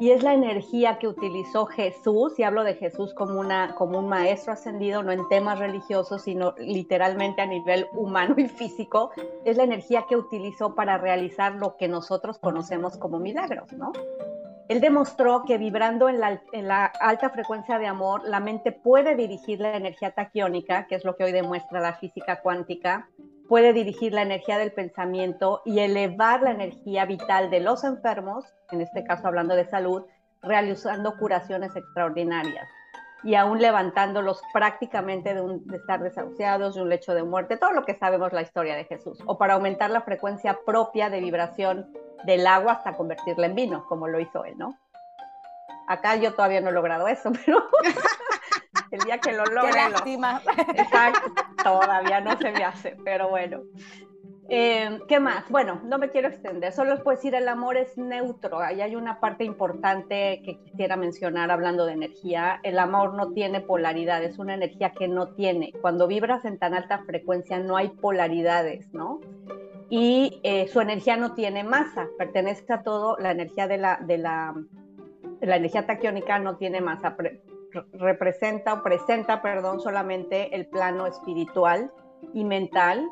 y 0.00 0.10
es 0.10 0.22
la 0.22 0.34
energía 0.34 0.98
que 0.98 1.06
utilizó 1.06 1.66
Jesús, 1.66 2.38
y 2.38 2.42
hablo 2.42 2.64
de 2.64 2.74
Jesús 2.74 3.14
como, 3.14 3.38
una, 3.38 3.74
como 3.74 3.98
un 3.98 4.08
maestro 4.08 4.52
ascendido, 4.52 5.02
no 5.02 5.12
en 5.12 5.28
temas 5.28 5.58
religiosos, 5.58 6.22
sino 6.22 6.54
literalmente 6.58 7.42
a 7.42 7.46
nivel 7.46 7.86
humano 7.92 8.34
y 8.38 8.48
físico, 8.48 9.10
es 9.44 9.56
la 9.56 9.64
energía 9.64 10.06
que 10.08 10.16
utilizó 10.16 10.74
para 10.74 10.98
realizar 10.98 11.54
lo 11.54 11.76
que 11.76 11.88
nosotros 11.88 12.38
conocemos 12.38 12.96
como 12.96 13.18
milagros, 13.18 13.72
¿no? 13.72 13.92
Él 14.68 14.80
demostró 14.80 15.44
que 15.44 15.58
vibrando 15.58 16.08
en 16.08 16.20
la, 16.20 16.40
en 16.52 16.66
la 16.66 16.86
alta 16.86 17.28
frecuencia 17.30 17.78
de 17.78 17.86
amor, 17.86 18.22
la 18.24 18.40
mente 18.40 18.72
puede 18.72 19.16
dirigir 19.16 19.60
la 19.60 19.76
energía 19.76 20.12
taquiónica, 20.12 20.86
que 20.86 20.94
es 20.94 21.04
lo 21.04 21.14
que 21.14 21.24
hoy 21.24 21.32
demuestra 21.32 21.80
la 21.80 21.94
física 21.94 22.40
cuántica, 22.40 23.08
puede 23.52 23.74
dirigir 23.74 24.14
la 24.14 24.22
energía 24.22 24.56
del 24.56 24.72
pensamiento 24.72 25.60
y 25.66 25.80
elevar 25.80 26.40
la 26.40 26.52
energía 26.52 27.04
vital 27.04 27.50
de 27.50 27.60
los 27.60 27.84
enfermos, 27.84 28.46
en 28.70 28.80
este 28.80 29.04
caso 29.04 29.28
hablando 29.28 29.54
de 29.54 29.68
salud, 29.68 30.06
realizando 30.40 31.18
curaciones 31.18 31.76
extraordinarias 31.76 32.66
y 33.22 33.34
aún 33.34 33.60
levantándolos 33.60 34.40
prácticamente 34.54 35.34
de, 35.34 35.42
un, 35.42 35.66
estar 35.70 36.02
desahuciados, 36.02 36.76
de 36.76 36.80
un 36.80 36.88
lecho 36.88 37.12
de 37.12 37.24
muerte, 37.24 37.58
todo 37.58 37.72
lo 37.72 37.84
que 37.84 37.94
sabemos 37.94 38.32
la 38.32 38.40
historia 38.40 38.74
de 38.74 38.86
Jesús, 38.86 39.18
o 39.26 39.36
para 39.36 39.52
aumentar 39.52 39.90
la 39.90 40.00
frecuencia 40.00 40.58
propia 40.64 41.10
de 41.10 41.20
vibración 41.20 41.92
del 42.24 42.46
agua 42.46 42.72
hasta 42.72 42.96
convertirla 42.96 43.48
en 43.48 43.54
vino, 43.54 43.84
como 43.86 44.08
lo 44.08 44.18
hizo 44.18 44.46
él, 44.46 44.56
¿no? 44.56 44.78
Acá 45.88 46.16
yo 46.16 46.32
todavía 46.32 46.62
no 46.62 46.70
he 46.70 46.72
logrado 46.72 47.06
eso, 47.06 47.30
pero 47.44 47.58
el 48.90 49.00
día 49.00 49.18
que 49.18 49.32
lo 49.32 49.44
logre. 49.44 49.70
Exacto, 50.74 51.32
todavía 51.62 52.20
no 52.20 52.36
se 52.38 52.50
me 52.52 52.64
hace, 52.64 52.96
pero 53.04 53.28
bueno. 53.28 53.62
Eh, 54.48 54.98
¿Qué 55.08 55.18
más? 55.18 55.48
Bueno, 55.48 55.80
no 55.84 55.98
me 55.98 56.10
quiero 56.10 56.28
extender, 56.28 56.72
solo 56.72 57.02
puedo 57.02 57.16
decir, 57.16 57.34
el 57.34 57.48
amor 57.48 57.76
es 57.76 57.96
neutro. 57.96 58.60
Ahí 58.60 58.82
hay 58.82 58.96
una 58.96 59.18
parte 59.18 59.44
importante 59.44 60.42
que 60.44 60.58
quisiera 60.58 60.96
mencionar 60.96 61.50
hablando 61.50 61.86
de 61.86 61.92
energía. 61.92 62.60
El 62.62 62.78
amor 62.78 63.14
no 63.14 63.32
tiene 63.32 63.60
polaridad, 63.60 64.22
es 64.22 64.38
una 64.38 64.54
energía 64.54 64.92
que 64.92 65.08
no 65.08 65.28
tiene. 65.28 65.72
Cuando 65.80 66.06
vibras 66.06 66.44
en 66.44 66.58
tan 66.58 66.74
alta 66.74 66.98
frecuencia 67.06 67.60
no 67.60 67.76
hay 67.76 67.88
polaridades, 67.88 68.92
¿no? 68.92 69.20
Y 69.88 70.40
eh, 70.42 70.68
su 70.68 70.80
energía 70.80 71.16
no 71.16 71.34
tiene 71.34 71.64
masa, 71.64 72.08
pertenece 72.18 72.70
a 72.72 72.82
todo, 72.82 73.16
la 73.18 73.30
energía 73.30 73.66
de 73.68 73.78
la, 73.78 74.00
de 74.02 74.18
la, 74.18 74.54
la 75.40 75.56
energía 75.56 75.86
taquiónica 75.86 76.38
no 76.38 76.56
tiene 76.56 76.80
masa, 76.80 77.16
representa 77.92 78.74
o 78.74 78.82
presenta, 78.82 79.42
perdón, 79.42 79.80
solamente 79.80 80.54
el 80.54 80.66
plano 80.66 81.06
espiritual 81.06 81.92
y 82.32 82.44
mental 82.44 83.08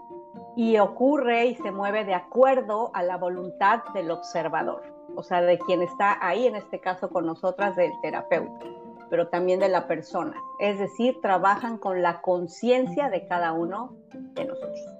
y 0.57 0.79
ocurre 0.79 1.47
y 1.47 1.55
se 1.57 1.71
mueve 1.71 2.05
de 2.05 2.15
acuerdo 2.15 2.91
a 2.95 3.03
la 3.03 3.17
voluntad 3.17 3.83
del 3.95 4.11
observador, 4.11 4.83
o 5.17 5.23
sea, 5.23 5.41
de 5.43 5.59
quien 5.59 5.83
está 5.83 6.19
ahí, 6.21 6.47
en 6.47 6.57
este 6.57 6.81
caso 6.81 7.11
con 7.11 7.27
nosotras, 7.27 7.77
del 7.77 7.93
terapeuta, 8.03 8.67
pero 9.09 9.29
también 9.29 9.61
de 9.61 9.69
la 9.69 9.87
persona. 9.87 10.37
Es 10.59 10.79
decir, 10.79 11.21
trabajan 11.21 11.79
con 11.79 12.03
la 12.03 12.21
conciencia 12.21 13.11
de 13.11 13.27
cada 13.27 13.53
uno 13.53 13.97
de 14.35 14.45
nosotros. 14.45 15.00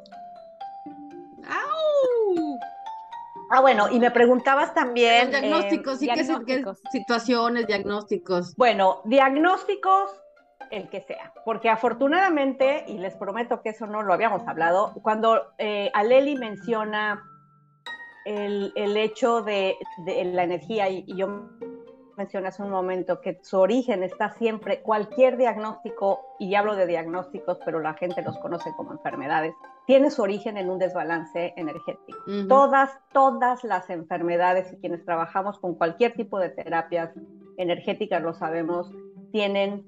Ah, 3.51 3.61
bueno, 3.61 3.89
y 3.91 3.99
me 3.99 4.13
preguntabas 4.13 4.73
también. 4.75 5.31
diagnósticos, 5.31 5.99
sí, 5.99 6.09
¿qué, 6.09 6.65
situaciones, 6.93 7.67
diagnósticos? 7.67 8.55
Bueno, 8.57 9.03
diagnósticos, 9.05 10.11
el 10.71 10.89
que 10.89 11.01
sea, 11.01 11.33
porque 11.45 11.69
afortunadamente, 11.69 12.85
y 12.87 12.99
les 12.99 13.17
prometo 13.17 13.61
que 13.61 13.71
eso 13.71 13.89
no 13.89 14.03
lo 14.03 14.15
habíamos 14.15 14.47
hablado, 14.47 14.95
cuando 15.03 15.53
eh, 15.59 15.91
Aleli 15.95 16.37
menciona 16.37 17.25
el, 18.25 18.73
hecho 18.97 19.43
de, 19.43 19.77
la 20.07 20.45
energía, 20.45 20.89
y, 20.89 21.05
y 21.09 21.17
yo 21.17 21.49
mencioné 22.21 22.49
hace 22.49 22.63
un 22.63 22.71
momento 22.71 23.23
que 23.23 23.39
su 23.43 23.59
origen 23.59 24.03
está 24.03 24.31
siempre, 24.33 24.83
cualquier 24.83 25.39
diagnóstico, 25.39 26.21
y 26.39 26.55
hablo 26.55 26.77
de 26.77 26.87
diagnósticos, 26.87 27.59
pero 27.65 27.81
la 27.81 27.95
gente 27.95 28.21
los 28.21 28.37
conoce 28.39 28.71
como 28.77 28.93
enfermedades, 28.93 29.55
tiene 29.87 30.11
su 30.11 30.21
origen 30.21 30.59
en 30.59 30.69
un 30.69 30.79
desbalance 30.79 31.55
energético. 31.57 32.19
Todas, 32.47 32.91
todas 33.15 33.65
las 33.65 33.89
enfermedades 33.89 34.71
y 34.71 34.77
quienes 34.77 35.03
trabajamos 35.03 35.59
con 35.59 35.75
cualquier 35.75 36.13
tipo 36.13 36.39
de 36.39 36.51
terapias 36.51 37.11
energéticas, 37.57 38.23
lo 38.23 38.35
sabemos, 38.35 38.93
tienen 39.33 39.87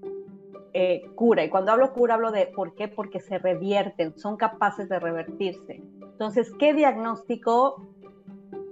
eh, 0.72 1.02
cura. 1.14 1.44
Y 1.44 1.50
cuando 1.50 1.72
hablo 1.72 1.92
cura, 1.92 2.14
hablo 2.14 2.32
de 2.32 2.46
por 2.46 2.74
qué, 2.74 2.88
porque 2.88 3.20
se 3.20 3.38
revierten, 3.38 4.18
son 4.18 4.38
capaces 4.38 4.88
de 4.88 4.98
revertirse. 4.98 5.82
Entonces, 6.00 6.50
¿qué 6.58 6.72
diagnóstico 6.72 7.86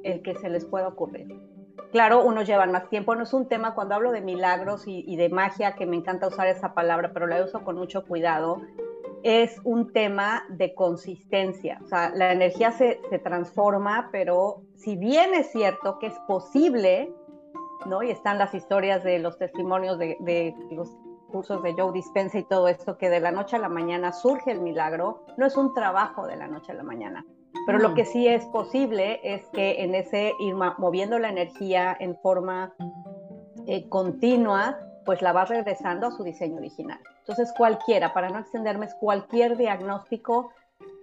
el 0.02 0.22
que 0.22 0.34
se 0.36 0.48
les 0.48 0.64
pueda 0.64 0.88
ocurrir? 0.88 1.49
Claro, 1.92 2.24
unos 2.24 2.46
llevan 2.46 2.70
más 2.70 2.88
tiempo, 2.88 3.16
no 3.16 3.24
es 3.24 3.32
un 3.32 3.48
tema 3.48 3.74
cuando 3.74 3.96
hablo 3.96 4.12
de 4.12 4.20
milagros 4.20 4.84
y, 4.86 5.16
de 5.16 5.28
magia, 5.28 5.74
que 5.74 5.86
me 5.86 5.96
encanta 5.96 6.28
usar 6.28 6.46
esa 6.46 6.72
palabra, 6.72 7.10
pero 7.12 7.26
la 7.26 7.42
uso 7.42 7.64
con 7.64 7.76
mucho 7.76 8.04
cuidado, 8.06 8.60
es 9.24 9.60
un 9.64 9.92
tema 9.92 10.44
de 10.50 10.72
consistencia. 10.74 11.80
O 11.84 11.88
sea, 11.88 12.10
la 12.14 12.32
energía 12.32 12.70
se, 12.70 13.00
transforma, 13.24 14.08
pero 14.12 14.62
si 14.76 14.96
bien 14.96 15.34
es 15.34 15.50
cierto 15.50 15.98
que 15.98 16.06
es 16.06 16.18
posible, 16.28 17.12
¿no? 17.86 18.04
Y 18.04 18.10
están 18.10 18.38
las 18.38 18.54
historias 18.54 19.02
de 19.02 19.18
los 19.18 19.36
testimonios 19.36 19.98
de, 19.98 20.16
de 20.20 20.54
los 20.70 20.96
cursos 21.30 21.62
de 21.62 21.74
Joe 21.74 21.92
Dispensa 21.92 22.38
y 22.38 22.44
todo 22.44 22.68
esto, 22.68 22.98
que 22.98 23.08
de 23.08 23.20
la 23.20 23.30
noche 23.30 23.56
a 23.56 23.58
la 23.58 23.68
mañana 23.68 24.12
surge 24.12 24.50
el 24.50 24.60
milagro, 24.60 25.24
no 25.36 25.46
es 25.46 25.56
un 25.56 25.72
trabajo 25.74 26.26
de 26.26 26.36
la 26.36 26.46
noche 26.46 26.72
a 26.72 26.74
la 26.74 26.82
mañana. 26.82 27.24
Pero 27.66 27.78
lo 27.78 27.94
que 27.94 28.04
sí 28.04 28.28
es 28.28 28.44
posible 28.46 29.20
es 29.22 29.46
que 29.48 29.82
en 29.82 29.94
ese 29.94 30.32
ir 30.38 30.54
moviendo 30.54 31.18
la 31.18 31.28
energía 31.28 31.96
en 31.98 32.16
forma 32.18 32.74
eh, 33.66 33.88
continua, 33.88 34.78
pues 35.04 35.22
la 35.22 35.32
va 35.32 35.44
regresando 35.44 36.06
a 36.06 36.10
su 36.10 36.22
diseño 36.22 36.58
original. 36.58 37.00
Entonces 37.20 37.52
cualquiera, 37.56 38.12
para 38.12 38.28
no 38.28 38.38
extenderme, 38.38 38.88
cualquier 39.00 39.56
diagnóstico 39.56 40.50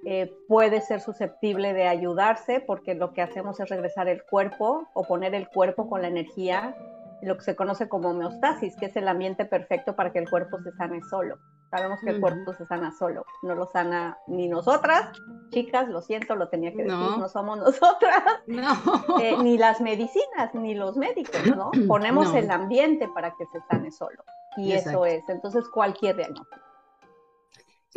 eh, 0.05 0.31
puede 0.47 0.81
ser 0.81 1.01
susceptible 1.01 1.73
de 1.73 1.87
ayudarse 1.87 2.59
porque 2.59 2.95
lo 2.95 3.13
que 3.13 3.21
hacemos 3.21 3.59
es 3.59 3.69
regresar 3.69 4.07
el 4.07 4.23
cuerpo 4.23 4.87
o 4.93 5.03
poner 5.03 5.35
el 5.35 5.49
cuerpo 5.49 5.89
con 5.89 6.01
la 6.01 6.07
energía, 6.07 6.75
lo 7.21 7.37
que 7.37 7.43
se 7.43 7.55
conoce 7.55 7.89
como 7.89 8.09
homeostasis, 8.09 8.75
que 8.75 8.87
es 8.87 8.95
el 8.95 9.07
ambiente 9.07 9.45
perfecto 9.45 9.95
para 9.95 10.11
que 10.11 10.19
el 10.19 10.29
cuerpo 10.29 10.59
se 10.61 10.71
sane 10.73 11.01
solo. 11.09 11.37
Sabemos 11.69 11.99
que 11.99 12.11
el 12.11 12.21
cuerpo 12.21 12.53
se 12.53 12.65
sana 12.65 12.93
solo, 12.97 13.25
no 13.43 13.53
lo 13.53 13.65
sana 13.67 14.17
ni 14.27 14.47
nosotras, 14.47 15.11
chicas, 15.49 15.89
lo 15.89 16.01
siento, 16.01 16.35
lo 16.35 16.47
tenía 16.47 16.71
que 16.71 16.83
decir, 16.83 16.95
no, 16.95 17.27
somos 17.27 17.57
nosotras, 17.57 18.23
eh, 19.21 19.35
ni 19.43 19.57
las 19.57 19.81
medicinas, 19.81 20.53
ni 20.53 20.75
los 20.75 20.95
médicos, 20.95 21.45
¿no? 21.45 21.71
Ponemos 21.87 22.33
el 22.35 22.49
ambiente 22.51 23.09
para 23.13 23.31
que 23.31 23.45
se 23.47 23.59
sane 23.69 23.91
solo. 23.91 24.23
Y 24.55 24.71
eso 24.71 25.05
es, 25.05 25.27
entonces 25.27 25.67
cualquier 25.69 26.15
diagnóstico. 26.15 26.66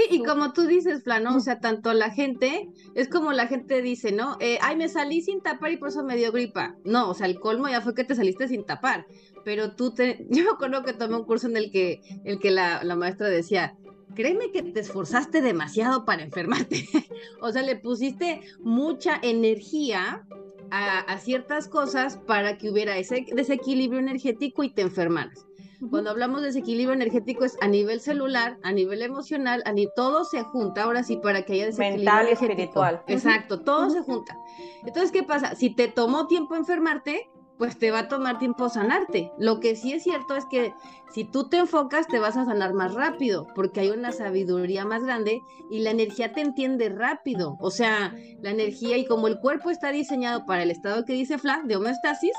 Sí, 0.09 0.17
y 0.17 0.23
como 0.23 0.53
tú 0.53 0.67
dices, 0.67 1.03
Flano, 1.03 1.37
o 1.37 1.41
sea, 1.41 1.61
tanto 1.61 1.93
la 1.93 2.11
gente, 2.11 2.71
es 2.95 3.09
como 3.09 3.33
la 3.33 3.49
gente 3.49 3.83
dice, 3.83 4.13
¿no? 4.13 4.37
Eh, 4.41 4.59
ay, 4.63 4.77
me 4.77 4.89
salí 4.89 5.21
sin 5.21 5.43
tapar 5.43 5.73
y 5.73 5.77
por 5.77 5.89
eso 5.89 6.03
me 6.05 6.17
dio 6.17 6.33
gripa. 6.33 6.77
No, 6.85 7.11
o 7.11 7.15
sea, 7.15 7.27
el 7.27 7.39
colmo 7.39 7.69
ya 7.69 7.81
fue 7.81 7.95
que 7.95 8.05
te 8.05 8.15
saliste 8.15 8.49
sin 8.49 8.65
tapar 8.65 9.07
pero 9.45 9.73
tú 9.73 9.93
te, 9.93 10.27
yo 10.31 10.45
me 10.45 10.51
acuerdo 10.51 10.83
que 10.83 10.93
tomé 10.93 11.17
un 11.17 11.25
curso 11.25 11.47
en 11.47 11.57
el 11.57 11.71
que, 11.71 12.01
el 12.25 12.39
que 12.39 12.51
la, 12.51 12.83
maestra 12.97 13.29
decía, 13.29 13.77
créeme 14.15 14.51
que 14.53 14.63
te 14.63 14.81
esforzaste 14.81 15.41
demasiado 15.41 16.05
para 16.05 16.23
enfermarte. 16.23 16.89
o 17.41 17.51
sea, 17.51 17.63
le 17.63 17.77
pusiste 17.77 18.41
mucha 18.61 19.19
energía 19.23 20.27
a, 20.71 21.19
ciertas 21.19 21.67
cosas 21.67 22.17
para 22.17 22.57
que 22.57 22.71
hubiera 22.71 22.97
ese 22.97 23.27
desequilibrio 23.35 23.99
energético 23.99 24.63
y 24.63 24.71
te 24.71 24.83
enfermaras. 24.83 25.47
Cuando 25.89 26.11
hablamos 26.11 26.41
de 26.43 26.49
desequilibrio 26.49 26.95
energético 26.95 27.45
es 27.45 27.57
a 27.61 27.69
nivel 27.69 28.01
celular, 28.01 28.59
a 28.63 28.73
nivel 28.73 29.03
emocional, 29.03 29.63
a 29.65 29.73
todo 29.97 30.25
se 30.25 30.43
junta 30.43 30.83
ahora 30.83 31.03
sí 31.03 31.17
para 31.17 31.43
que 31.43 31.55
haya 31.55 31.67
desequilibrio 31.67 32.05
Mental 32.05 32.29
y 32.29 32.33
espiritual. 32.33 33.03
Exacto, 33.07 33.61
todo 33.61 33.89
se 33.89 34.03
junta. 34.03 34.37
Entonces, 34.85 35.11
¿qué 35.11 35.23
pasa? 35.23 35.55
Si 35.55 35.75
te 35.75 35.89
tomó 35.89 36.27
tiempo 36.27 36.55
enfermarte, 36.55 37.31
pues 37.61 37.79
te 37.79 37.91
va 37.91 38.01
a 38.01 38.09
tomar 38.09 38.39
tiempo 38.39 38.71
sanarte. 38.71 39.33
Lo 39.39 39.61
que 39.61 39.77
sí 39.77 39.93
es 39.93 40.03
cierto 40.03 40.35
es 40.35 40.47
que 40.47 40.73
si 41.13 41.25
tú 41.25 41.51
te 41.51 41.59
enfocas, 41.59 42.07
te 42.07 42.19
vas 42.19 42.39
a 42.39 42.47
sanar 42.47 42.73
más 42.73 42.95
rápido, 42.95 43.47
porque 43.55 43.81
hay 43.81 43.91
una 43.91 44.13
sabiduría 44.13 44.87
más 44.87 45.05
grande 45.05 45.43
y 45.71 45.81
la 45.81 45.91
energía 45.91 46.33
te 46.33 46.41
entiende 46.41 46.89
rápido. 46.89 47.57
O 47.61 47.71
sea, 47.71 48.15
la 48.41 48.51
energía 48.51 48.97
y 48.97 49.05
como 49.05 49.29
el 49.29 49.41
cuerpo 49.41 49.69
está 49.69 49.93
diseñado 49.93 50.47
para 50.47 50.63
el 50.63 50.71
estado 50.71 51.05
que 51.05 51.13
dice 51.13 51.37
Fla, 51.37 51.61
de 51.65 51.77
homeostasis, 51.77 52.33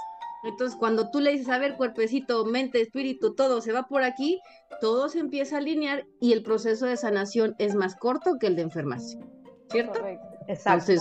entonces 0.43 0.77
cuando 0.77 1.11
tú 1.11 1.19
le 1.19 1.31
dices, 1.31 1.49
a 1.49 1.57
ver, 1.57 1.75
cuerpecito, 1.75 2.45
mente, 2.45 2.81
espíritu, 2.81 3.35
todo 3.35 3.61
se 3.61 3.71
va 3.71 3.83
por 3.83 4.03
aquí, 4.03 4.41
todo 4.79 5.09
se 5.09 5.19
empieza 5.19 5.55
a 5.55 5.59
alinear 5.59 6.05
y 6.19 6.33
el 6.33 6.41
proceso 6.41 6.85
de 6.85 6.97
sanación 6.97 7.55
es 7.59 7.75
más 7.75 7.95
corto 7.95 8.37
que 8.39 8.47
el 8.47 8.55
de 8.55 8.63
enfermarse. 8.63 9.19
¿Cierto? 9.69 10.01
Exacto. 10.47 10.93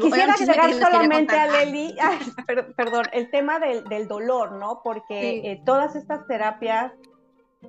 quisiera 0.00 0.32
agregar 0.32 0.72
solamente 0.72 1.38
a 1.38 1.46
Leli, 1.46 1.94
perdón, 2.76 3.04
el 3.12 3.30
tema 3.30 3.58
del, 3.58 4.08
dolor, 4.08 4.52
¿no? 4.52 4.80
Porque 4.82 5.52
eh, 5.52 5.62
todas 5.64 5.94
estas 5.94 6.26
terapias 6.26 6.92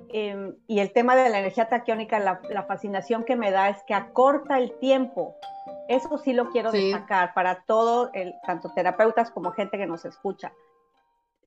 em, 0.08 0.54
y 0.66 0.80
el 0.80 0.92
tema 0.92 1.14
de 1.14 1.28
la 1.28 1.38
energía 1.40 1.68
taquiónica, 1.68 2.18
la, 2.18 2.64
fascinación 2.66 3.24
que 3.24 3.36
me 3.36 3.50
da 3.50 3.68
es 3.68 3.82
que 3.86 3.94
acorta 3.94 4.58
el 4.58 4.78
tiempo. 4.78 5.36
Eso 5.88 6.18
sí 6.18 6.32
lo 6.32 6.50
quiero 6.50 6.72
destacar 6.72 7.34
para 7.34 7.64
todos, 7.64 8.10
tanto 8.46 8.70
terapeutas 8.74 9.30
como 9.30 9.52
gente 9.52 9.76
que 9.76 9.86
nos 9.86 10.04
escucha. 10.04 10.52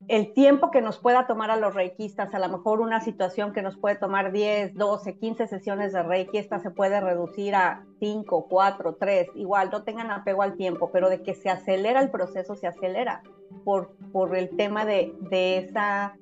El 0.08 0.34
tiempo 0.34 0.70
que 0.70 0.82
nos 0.82 1.00
pueda 1.00 1.26
tomar 1.26 1.50
a 1.50 1.58
los 1.58 1.74
reikistas, 1.74 2.34
a 2.34 2.40
lo 2.40 2.50
mejor 2.50 2.82
una 2.82 3.02
situación 3.02 3.52
que 3.52 3.64
nos 3.64 3.78
puede 3.78 3.96
tomar 3.96 4.32
10, 4.32 4.76
12, 4.76 5.18
15 5.18 5.48
sesiones 5.48 5.92
de 5.92 6.04
reiki, 6.04 6.38
esta 6.38 6.60
se 6.60 6.70
puede 6.70 7.02
reducir 7.02 7.56
a 7.56 7.84
5, 8.00 8.48
4, 8.48 8.96
3, 9.00 9.30
igual, 9.36 9.72
no 9.72 9.84
tengan 9.84 10.12
apego 10.12 10.44
al 10.44 10.56
tiempo, 10.56 10.92
pero 10.92 11.10
de 11.10 11.24
que 11.24 11.34
se 11.34 11.50
acelera 11.50 12.00
el 12.00 12.12
proceso, 12.12 12.56
se 12.56 12.68
acelera 12.68 13.24
por, 13.66 13.90
por 14.12 14.36
el 14.36 14.56
tema 14.56 14.86
de, 14.86 15.16
esa 15.58 16.16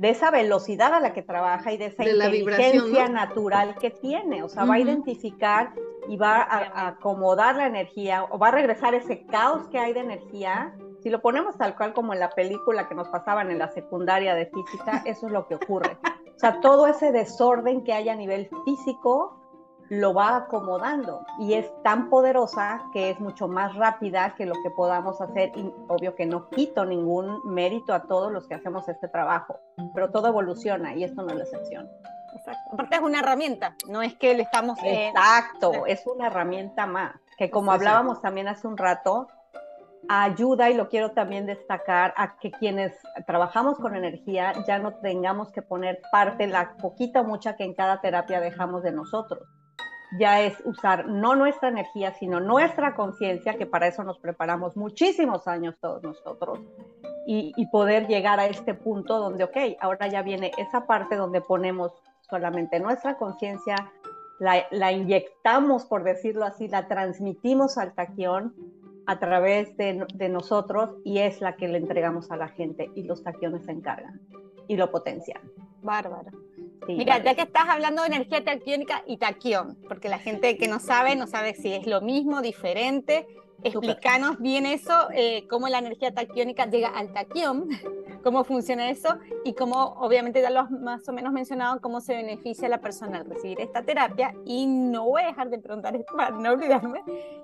de 0.00 0.08
esa 0.08 0.30
velocidad 0.30 0.94
a 0.94 1.00
la 1.00 1.12
que 1.12 1.20
trabaja 1.20 1.72
y 1.72 1.76
de 1.76 1.86
esa 1.86 2.08
inteligencia 2.08 3.06
natural 3.08 3.74
que 3.74 3.90
tiene. 3.90 4.42
O 4.42 4.48
sea, 4.48 4.64
va 4.64 4.76
a 4.76 4.78
identificar 4.78 5.74
y 6.08 6.16
va 6.16 6.40
a, 6.40 6.88
acomodar 6.88 7.56
la 7.56 7.66
energía 7.66 8.24
o 8.30 8.38
va 8.38 8.48
a 8.48 8.52
regresar 8.52 8.94
ese 8.94 9.26
caos 9.26 9.68
que 9.68 9.78
hay 9.78 9.92
de 9.92 10.00
energía 10.00 10.74
si 11.02 11.10
lo 11.10 11.20
ponemos 11.20 11.56
tal 11.58 11.76
cual 11.76 11.92
como 11.92 12.14
en 12.14 12.20
la 12.20 12.30
película 12.30 12.88
que 12.88 12.94
nos 12.94 13.08
pasaban 13.08 13.50
en 13.50 13.58
la 13.58 13.68
secundaria 13.68 14.34
de 14.34 14.46
física, 14.46 15.02
eso 15.04 15.26
es 15.26 15.32
lo 15.32 15.46
que 15.46 15.56
ocurre. 15.56 15.98
O 16.34 16.38
sea, 16.38 16.60
todo 16.60 16.86
ese 16.86 17.12
desorden 17.12 17.84
que 17.84 17.92
hay 17.92 18.08
a 18.08 18.16
nivel 18.16 18.48
físico 18.64 19.39
lo 19.90 20.14
va 20.14 20.36
acomodando 20.36 21.26
y 21.40 21.54
es 21.54 21.66
tan 21.82 22.10
poderosa 22.10 22.80
que 22.92 23.10
es 23.10 23.18
mucho 23.18 23.48
más 23.48 23.74
rápida 23.74 24.34
que 24.36 24.46
lo 24.46 24.54
que 24.62 24.70
podamos 24.70 25.20
hacer 25.20 25.50
y 25.56 25.74
obvio 25.88 26.14
que 26.14 26.26
no 26.26 26.48
quito 26.48 26.84
ningún 26.84 27.40
mérito 27.44 27.92
a 27.92 28.04
todos 28.04 28.30
los 28.30 28.46
que 28.46 28.54
hacemos 28.54 28.88
este 28.88 29.08
trabajo, 29.08 29.58
pero 29.92 30.12
todo 30.12 30.28
evoluciona 30.28 30.94
y 30.94 31.02
esto 31.02 31.22
no 31.22 31.30
es 31.30 31.34
la 31.34 31.42
excepción. 31.42 31.90
Exacto. 32.36 32.70
Aparte 32.72 32.96
es 32.96 33.02
una 33.02 33.18
herramienta, 33.18 33.74
no 33.88 34.00
es 34.00 34.14
que 34.14 34.32
le 34.34 34.44
estamos... 34.44 34.78
Exacto, 34.84 35.84
es 35.86 36.06
una 36.06 36.28
herramienta 36.28 36.86
más, 36.86 37.16
que 37.36 37.50
como 37.50 37.72
hablábamos 37.72 38.22
también 38.22 38.46
hace 38.46 38.68
un 38.68 38.76
rato, 38.76 39.26
ayuda, 40.08 40.70
y 40.70 40.74
lo 40.74 40.88
quiero 40.88 41.10
también 41.10 41.46
destacar, 41.46 42.14
a 42.16 42.36
que 42.36 42.52
quienes 42.52 42.96
trabajamos 43.26 43.76
con 43.80 43.96
energía 43.96 44.52
ya 44.68 44.78
no 44.78 44.94
tengamos 44.94 45.50
que 45.50 45.62
poner 45.62 46.00
parte, 46.12 46.46
la 46.46 46.76
poquita 46.76 47.22
o 47.22 47.24
mucha 47.24 47.56
que 47.56 47.64
en 47.64 47.74
cada 47.74 48.00
terapia 48.00 48.38
dejamos 48.38 48.84
de 48.84 48.92
nosotros. 48.92 49.48
Ya 50.18 50.40
es 50.40 50.60
usar 50.64 51.06
no 51.06 51.36
nuestra 51.36 51.68
energía, 51.68 52.12
sino 52.14 52.40
nuestra 52.40 52.94
conciencia, 52.94 53.54
que 53.54 53.66
para 53.66 53.86
eso 53.86 54.02
nos 54.02 54.18
preparamos 54.18 54.76
muchísimos 54.76 55.46
años 55.46 55.76
todos 55.80 56.02
nosotros, 56.02 56.58
y, 57.26 57.66
poder 57.66 58.08
llegar 58.08 58.40
a 58.40 58.46
este 58.46 58.74
punto 58.74 59.20
donde, 59.20 59.44
ok, 59.44 59.56
ahora 59.80 60.08
ya 60.08 60.22
viene 60.22 60.50
esa 60.58 60.86
parte 60.86 61.14
donde 61.14 61.40
ponemos 61.40 61.92
solamente 62.28 62.80
nuestra 62.80 63.18
conciencia, 63.18 63.76
la, 64.40 64.92
inyectamos, 64.92 65.84
por 65.84 66.02
decirlo 66.02 66.44
así, 66.44 66.66
la 66.66 66.88
transmitimos 66.88 67.78
al 67.78 67.92
taquión 67.92 68.54
a 69.06 69.18
través 69.18 69.76
de, 69.76 70.28
nosotros 70.28 70.96
y 71.04 71.18
es 71.18 71.40
la 71.40 71.56
que 71.56 71.68
le 71.68 71.78
entregamos 71.78 72.30
a 72.30 72.36
la 72.36 72.48
gente 72.48 72.90
y 72.94 73.04
los 73.04 73.22
taquiones 73.22 73.64
se 73.64 73.72
encargan 73.72 74.20
y 74.66 74.76
lo 74.76 74.90
potencian. 74.90 75.40
Mira, 76.88 77.22
ya 77.22 77.34
que 77.34 77.42
estás 77.42 77.68
hablando 77.68 78.02
de 78.02 78.08
energía 78.08 78.44
taquiónica 78.44 79.02
y 79.06 79.18
taquión, 79.18 79.76
porque 79.88 80.08
la 80.08 80.18
gente 80.18 80.56
que 80.56 80.68
no 80.68 80.80
sabe, 80.80 81.14
no 81.16 81.26
sabe 81.26 81.54
si 81.54 81.72
es 81.72 81.86
lo 81.86 82.00
mismo, 82.00 82.40
diferente, 82.40 83.26
explícanos 83.62 84.38
bien 84.38 84.66
eso, 84.66 85.08
eh, 85.12 85.46
cómo 85.48 85.68
la 85.68 85.78
energía 85.78 86.12
taquiónica 86.12 86.66
llega 86.66 86.88
al 86.88 87.12
taquión, 87.12 87.68
cómo 88.22 88.44
funciona 88.44 88.90
eso 88.90 89.18
y 89.44 89.54
cómo, 89.54 89.94
obviamente 90.00 90.40
ya 90.40 90.50
lo 90.50 90.60
has 90.60 90.70
más 90.70 91.08
o 91.08 91.12
menos 91.12 91.32
mencionado, 91.32 91.80
cómo 91.80 92.00
se 92.00 92.14
beneficia 92.14 92.66
a 92.66 92.70
la 92.70 92.80
persona 92.80 93.18
al 93.18 93.26
recibir 93.26 93.60
esta 93.60 93.82
terapia. 93.82 94.34
Y 94.44 94.66
no 94.66 95.04
voy 95.04 95.22
a 95.22 95.26
dejar 95.26 95.50
de 95.50 95.58
preguntar 95.58 95.96
esto 95.96 96.14
para 96.16 96.30
no 96.30 96.50
olvidarme. 96.50 97.02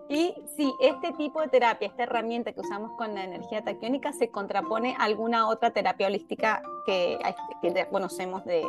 Y 0.09 0.35
si 0.57 0.73
este 0.81 1.13
tipo 1.13 1.41
de 1.41 1.49
terapia, 1.49 1.89
esta 1.89 2.05
herramienta 2.05 2.53
que 2.53 2.61
usamos 2.61 2.93
con 2.97 3.15
la 3.15 3.25
energía 3.25 3.63
taquiónica, 3.63 4.13
se 4.13 4.31
contrapone 4.31 4.95
a 4.99 5.05
alguna 5.05 5.49
otra 5.49 5.71
terapia 5.71 6.07
holística 6.07 6.63
que, 6.87 7.19
que 7.63 7.87
conocemos 7.87 8.45
de, 8.45 8.65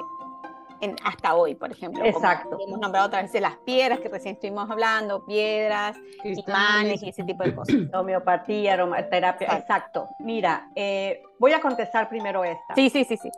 hasta 1.04 1.36
hoy, 1.36 1.56
por 1.56 1.72
ejemplo. 1.72 2.04
Exacto. 2.06 2.58
hemos 2.66 2.80
nombrado 2.80 3.08
otra 3.08 3.22
vez 3.22 3.34
las 3.42 3.58
piedras 3.58 4.00
que 4.00 4.10
recién 4.10 4.36
estuvimos 4.36 4.70
hablando, 4.70 5.26
piedras, 5.26 5.98
imanes 6.24 7.04
y 7.04 7.10
ese 7.10 7.24
tipo 7.24 7.44
de 7.44 7.56
cosas. 7.56 7.76
Homeopatía, 7.94 8.74
aromaterapia, 8.74 9.58
exacto. 9.58 10.08
Mira, 10.20 10.70
eh, 10.76 11.22
voy 11.40 11.54
a 11.54 11.62
contestar 11.62 12.10
primero 12.10 12.44
esta. 12.44 12.76
Sí, 12.76 12.90
sí, 12.90 13.04
sí, 13.04 13.18
sí. 13.18 13.30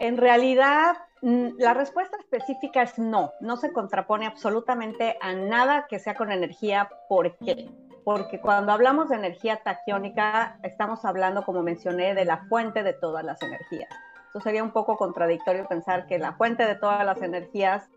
En 0.00 0.16
realidad, 0.16 0.96
mm, 1.22 1.48
la 1.58 1.74
respuesta 1.74 2.16
específica 2.18 2.82
es 2.82 2.98
no, 2.98 3.32
no 3.40 3.56
se 3.56 3.72
contrapone 3.72 4.26
absolutamente 4.26 5.16
a 5.20 5.32
nada 5.32 5.86
que 5.88 5.98
sea 5.98 6.14
con 6.14 6.30
energía. 6.30 6.88
¿Por 7.08 7.36
qué? 7.38 7.68
Porque 8.04 8.40
cuando 8.40 8.72
hablamos 8.72 9.08
de 9.10 9.16
energía 9.16 9.56
taquiónica, 9.56 10.58
estamos 10.62 11.04
hablando, 11.04 11.42
como 11.44 11.62
mencioné, 11.62 12.14
de 12.14 12.24
la 12.24 12.38
fuente 12.48 12.82
de 12.82 12.94
todas 12.94 13.24
las 13.24 13.42
energías. 13.42 13.90
Sería 14.40 14.62
un 14.62 14.72
poco 14.72 14.96
contradictorio 14.96 15.66
pensar 15.66 16.06
que 16.06 16.18
la 16.18 16.34
fuente 16.34 16.66
de 16.66 16.74
todas 16.74 17.04
las 17.04 17.20
energías 17.22 17.88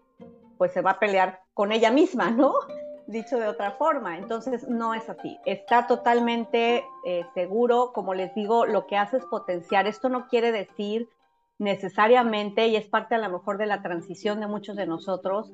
pues 0.57 0.73
se 0.73 0.81
va 0.81 0.91
a 0.91 0.99
pelear 0.99 1.41
con 1.53 1.71
ella 1.71 1.91
misma, 1.91 2.29
¿no? 2.29 2.53
Dicho 3.07 3.39
de 3.39 3.47
otra 3.47 3.71
forma. 3.71 4.17
Entonces 4.17 4.67
no 4.67 4.93
es 4.93 5.09
así. 5.09 5.39
Está 5.45 5.87
totalmente 5.87 6.85
eh, 7.05 7.25
seguro, 7.33 7.91
como 7.93 8.13
les 8.13 8.33
digo, 8.35 8.65
lo 8.65 8.85
que 8.85 8.97
hace 8.97 9.17
es 9.17 9.25
potenciar. 9.25 9.87
Esto 9.87 10.09
no 10.09 10.27
quiere 10.27 10.51
decir 10.51 11.09
necesariamente, 11.57 12.67
y 12.67 12.75
es 12.75 12.87
parte 12.87 13.15
a 13.15 13.19
lo 13.19 13.29
mejor 13.29 13.57
de 13.59 13.67
la 13.67 13.83
transición 13.83 14.39
de 14.39 14.47
muchos 14.47 14.75
de 14.75 14.87
nosotros, 14.87 15.53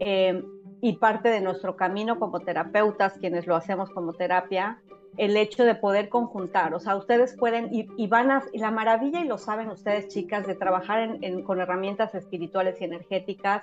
eh, 0.00 0.42
y 0.80 0.94
parte 0.94 1.28
de 1.28 1.40
nuestro 1.40 1.76
camino 1.76 2.18
como 2.18 2.40
terapeutas, 2.40 3.18
quienes 3.18 3.46
lo 3.46 3.54
hacemos 3.54 3.90
como 3.90 4.14
terapia, 4.14 4.82
el 5.16 5.36
hecho 5.36 5.64
de 5.64 5.74
poder 5.74 6.08
conjuntar. 6.08 6.74
O 6.74 6.80
sea, 6.80 6.96
ustedes 6.96 7.36
pueden, 7.36 7.68
y, 7.70 8.06
van 8.06 8.30
a, 8.30 8.44
la 8.54 8.70
maravilla, 8.70 9.20
y 9.20 9.28
lo 9.28 9.38
saben 9.38 9.68
ustedes, 9.70 10.08
chicas, 10.08 10.46
de 10.46 10.54
trabajar 10.54 11.18
con 11.44 11.60
herramientas 11.60 12.14
espirituales 12.14 12.80
y 12.80 12.84
energéticas, 12.84 13.62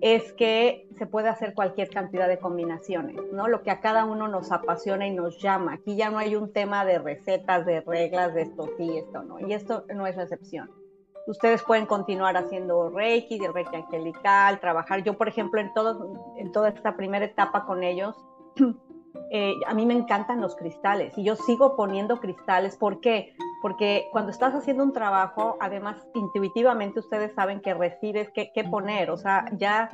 es 0.00 0.32
que 0.32 0.86
se 0.96 1.06
puede 1.06 1.28
hacer 1.28 1.54
cualquier 1.54 1.90
cantidad 1.90 2.28
de 2.28 2.38
combinaciones, 2.38 3.16
¿no? 3.32 3.48
Lo 3.48 3.62
que 3.62 3.70
a 3.70 3.80
cada 3.80 4.04
uno 4.04 4.28
nos 4.28 4.52
apasiona 4.52 5.06
y 5.06 5.10
nos 5.10 5.42
llama. 5.42 5.74
Aquí 5.74 5.96
ya 5.96 6.10
no 6.10 6.18
hay 6.18 6.36
un 6.36 6.52
tema 6.52 6.84
de 6.84 6.98
recetas, 6.98 7.66
de 7.66 7.80
reglas, 7.80 8.32
de 8.34 8.42
esto 8.42 8.70
sí, 8.76 8.96
esto 8.96 9.22
no. 9.24 9.40
Y 9.40 9.52
esto 9.52 9.84
no 9.92 10.06
es 10.06 10.16
la 10.16 10.22
excepción. 10.22 10.70
Ustedes 11.26 11.62
pueden 11.62 11.86
continuar 11.86 12.36
haciendo 12.36 12.90
Reiki, 12.90 13.38
de 13.38 13.50
Reiki 13.50 13.76
angelical, 13.76 14.60
trabajar. 14.60 15.02
Yo, 15.02 15.18
por 15.18 15.28
ejemplo, 15.28 15.60
en, 15.60 15.70
en 16.36 16.52
toda 16.52 16.70
esta 16.70 16.96
primera 16.96 17.24
etapa 17.24 17.66
con 17.66 17.82
ellos, 17.82 18.16
Eh, 19.30 19.60
a 19.66 19.74
mí 19.74 19.84
me 19.84 19.94
encantan 19.94 20.40
los 20.40 20.56
cristales 20.56 21.16
y 21.18 21.24
yo 21.24 21.36
sigo 21.36 21.76
poniendo 21.76 22.18
cristales. 22.18 22.76
¿Por 22.76 23.00
qué? 23.00 23.34
Porque 23.60 24.06
cuando 24.12 24.30
estás 24.30 24.54
haciendo 24.54 24.82
un 24.84 24.92
trabajo, 24.92 25.56
además 25.60 25.96
intuitivamente 26.14 27.00
ustedes 27.00 27.34
saben 27.34 27.60
que 27.60 27.74
recibes 27.74 28.30
qué, 28.30 28.50
poner. 28.70 29.10
O 29.10 29.16
sea, 29.16 29.44
ya 29.52 29.90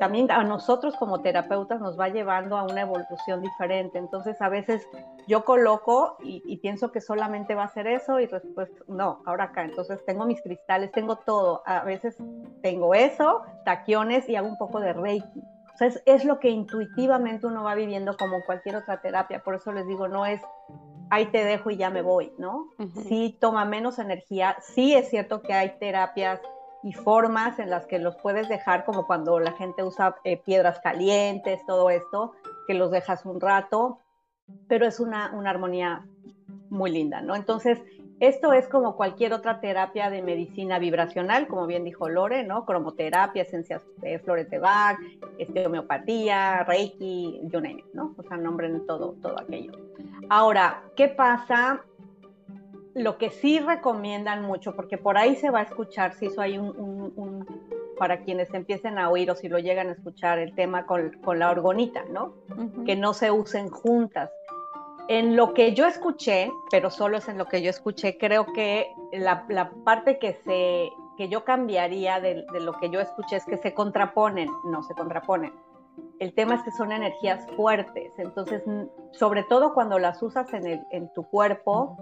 también 0.00 0.30
a 0.30 0.42
nosotros 0.42 0.96
como 0.96 1.20
terapeutas 1.20 1.80
nos 1.80 1.98
va 1.98 2.08
llevando 2.08 2.56
a 2.56 2.64
una 2.64 2.80
evolución 2.80 3.40
diferente. 3.40 3.98
Entonces 3.98 4.40
a 4.42 4.48
veces 4.48 4.88
yo 5.28 5.44
coloco 5.44 6.16
y, 6.22 6.42
y, 6.44 6.56
pienso 6.56 6.90
que 6.90 7.00
solamente 7.00 7.54
va 7.54 7.64
a 7.64 7.68
ser 7.68 7.86
eso 7.86 8.18
y 8.18 8.26
después 8.26 8.68
no, 8.88 9.22
ahora 9.26 9.44
acá. 9.44 9.64
Entonces 9.64 10.04
tengo 10.04 10.26
mis 10.26 10.42
cristales, 10.42 10.90
tengo 10.90 11.16
todo. 11.16 11.62
A 11.66 11.84
veces 11.84 12.16
tengo 12.62 12.94
eso, 12.94 13.42
taquiones 13.64 14.28
y 14.28 14.34
hago 14.34 14.48
un 14.48 14.58
poco 14.58 14.80
de 14.80 14.92
reiki 14.92 15.42
es, 15.80 16.24
lo 16.24 16.38
que 16.38 16.50
intuitivamente 16.50 17.46
uno 17.46 17.64
va 17.64 17.74
viviendo 17.74 18.16
como 18.16 18.44
cualquier 18.44 18.76
otra 18.76 19.00
terapia. 19.00 19.42
Por 19.42 19.54
eso 19.54 19.72
les 19.72 19.86
digo, 19.86 20.08
no 20.08 20.26
es 20.26 20.40
ahí 21.10 21.26
te 21.26 21.44
dejo 21.44 21.70
y 21.70 21.76
ya 21.76 21.90
me 21.90 22.00
voy, 22.00 22.32
¿no? 22.38 22.70
Sí 23.06 23.36
toma 23.38 23.66
menos 23.66 23.98
energía. 23.98 24.56
Sí 24.60 24.94
es 24.94 25.10
cierto 25.10 25.42
que 25.42 25.52
hay 25.52 25.76
terapias 25.78 26.40
y 26.82 26.94
formas 26.94 27.58
en 27.58 27.68
las 27.68 27.86
que 27.86 27.98
los 27.98 28.16
puedes 28.16 28.48
dejar, 28.48 28.84
como 28.84 29.06
cuando 29.06 29.38
la 29.38 29.52
gente 29.52 29.82
usa 29.84 30.16
eh, 30.24 30.38
piedras 30.38 30.80
calientes, 30.80 31.60
todo 31.66 31.90
esto, 31.90 32.32
que 32.66 32.74
los 32.74 32.90
dejas 32.90 33.26
un 33.26 33.40
rato, 33.40 33.98
pero 34.68 34.86
es 34.86 35.00
una, 35.00 35.32
una 35.34 35.50
armonía 35.50 36.04
muy 36.70 36.90
linda, 36.90 37.20
¿no? 37.20 37.36
Entonces, 37.36 37.78
esto 38.22 38.52
es 38.52 38.68
como 38.68 38.94
cualquier 38.94 39.32
otra 39.32 39.58
terapia 39.58 40.08
de 40.08 40.22
medicina 40.22 40.78
vibracional, 40.78 41.48
como 41.48 41.66
bien 41.66 41.82
dijo 41.82 42.08
Lore, 42.08 42.44
¿no? 42.44 42.64
Cromoterapia, 42.64 43.42
esencias 43.42 43.82
de 43.96 44.20
flores 44.20 44.48
de 44.48 44.60
Bach, 44.60 44.96
este, 45.38 45.66
homeopatía, 45.66 46.62
Reiki, 46.62 47.40
you 47.42 47.60
name 47.60 47.84
¿no? 47.92 48.14
O 48.16 48.22
sea, 48.22 48.36
nombren 48.36 48.86
todo, 48.86 49.16
todo 49.20 49.40
aquello. 49.40 49.72
Ahora, 50.28 50.84
¿qué 50.94 51.08
pasa? 51.08 51.82
Lo 52.94 53.18
que 53.18 53.30
sí 53.30 53.58
recomiendan 53.58 54.44
mucho, 54.44 54.76
porque 54.76 54.98
por 54.98 55.18
ahí 55.18 55.34
se 55.34 55.50
va 55.50 55.58
a 55.58 55.62
escuchar, 55.62 56.14
si 56.14 56.26
eso 56.26 56.42
hay 56.42 56.58
un, 56.58 57.44
para 57.98 58.20
quienes 58.20 58.54
empiecen 58.54 59.00
a 59.00 59.10
oír 59.10 59.32
o 59.32 59.34
si 59.34 59.48
lo 59.48 59.58
llegan 59.58 59.88
a 59.88 59.92
escuchar, 59.92 60.38
el 60.38 60.54
tema 60.54 60.86
con, 60.86 61.10
la 61.36 61.50
orgonita, 61.50 62.04
¿no? 62.08 62.34
Que 62.86 62.94
no 62.94 63.14
se 63.14 63.32
usen 63.32 63.68
juntas 63.68 64.30
En 65.14 65.36
lo 65.36 65.52
que 65.52 65.74
yo 65.74 65.84
escuché, 65.84 66.50
pero 66.70 66.88
solo 66.88 67.18
es 67.18 67.28
en 67.28 67.36
lo 67.36 67.44
que 67.44 67.60
yo 67.60 67.68
escuché, 67.68 68.16
creo 68.16 68.46
que 68.46 68.94
la, 69.12 69.46
parte 69.84 70.18
que, 70.18 70.32
se, 70.42 70.90
que 71.18 71.28
yo 71.28 71.44
cambiaría 71.44 72.18
de, 72.18 72.46
lo 72.58 72.72
que 72.72 72.88
yo 72.88 72.98
escuché 72.98 73.36
es 73.36 73.44
que 73.44 73.58
se 73.58 73.74
contraponen, 73.74 74.48
no 74.64 74.82
se 74.82 74.94
contraponen. 74.94 75.52
El 76.18 76.32
tema 76.32 76.54
es 76.54 76.62
que 76.62 76.70
son 76.70 76.92
energías 76.92 77.46
fuertes, 77.56 78.10
entonces, 78.16 78.62
sobre 79.10 79.42
todo 79.42 79.74
cuando 79.74 79.98
las 79.98 80.22
usas 80.22 80.48
en, 80.54 81.12
tu 81.12 81.24
cuerpo, 81.24 81.98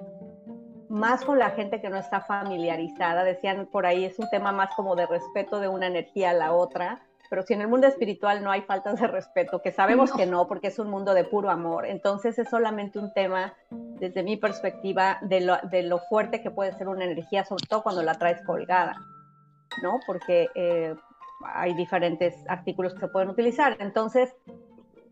más 0.89 1.25
con 1.25 1.41
la 1.41 1.51
gente 1.51 1.81
que 1.81 1.91
no 1.91 1.97
está 1.97 2.21
familiarizada, 2.21 3.25
decían 3.25 3.67
por 3.73 3.87
ahí, 3.87 4.05
es 4.05 4.21
un 4.21 4.31
tema 4.31 4.53
más 4.53 4.73
como 4.77 4.95
de 4.95 5.07
respeto 5.07 5.59
de 5.59 5.67
una 5.67 5.89
energía 5.89 6.31
a 6.31 6.35
la 6.35 6.53
otra, 6.53 7.03
pero 7.31 7.43
si 7.45 7.55
en 7.55 7.61
el 7.61 7.69
mundo 7.69 7.87
espiritual 7.87 8.43
no 8.43 8.51
hay 8.51 8.63
faltas 8.63 9.01
de 9.01 9.07
respeto, 9.07 9.63
que 9.63 9.71
sabemos 9.71 10.13
que 10.13 10.27
no, 10.27 10.49
porque 10.49 10.67
es 10.67 10.81
un 10.81 10.91
mundo 10.91 11.15
de 11.15 11.23
puro 11.23 11.49
amor, 11.49 11.87
entonces 11.87 12.37
es 12.41 12.51
solamente 12.51 12.99
un 12.99 13.13
tema, 13.15 13.55
desde 13.71 14.25
mi 14.25 14.37
perspectiva, 14.37 15.19
de 15.23 15.41
lo, 15.41 15.57
de 15.71 15.85
lo 15.85 16.01
fuerte 16.01 16.43
que 16.43 16.51
puede 16.51 16.73
ser 16.73 16.89
una 16.89 17.05
energía, 17.05 17.45
sobre 17.45 17.67
todo 17.69 17.85
cuando 17.85 18.03
la 18.03 18.15
traes 18.17 18.43
colgada, 18.45 19.01
¿no? 19.81 20.01
Porque 20.09 20.49
eh, 20.57 20.97
hay 21.45 21.73
diferentes 21.75 22.35
artículos 22.49 22.95
que 22.95 23.01
se 23.01 23.09
pueden 23.09 23.31
utilizar. 23.31 23.77
Entonces, 23.79 24.35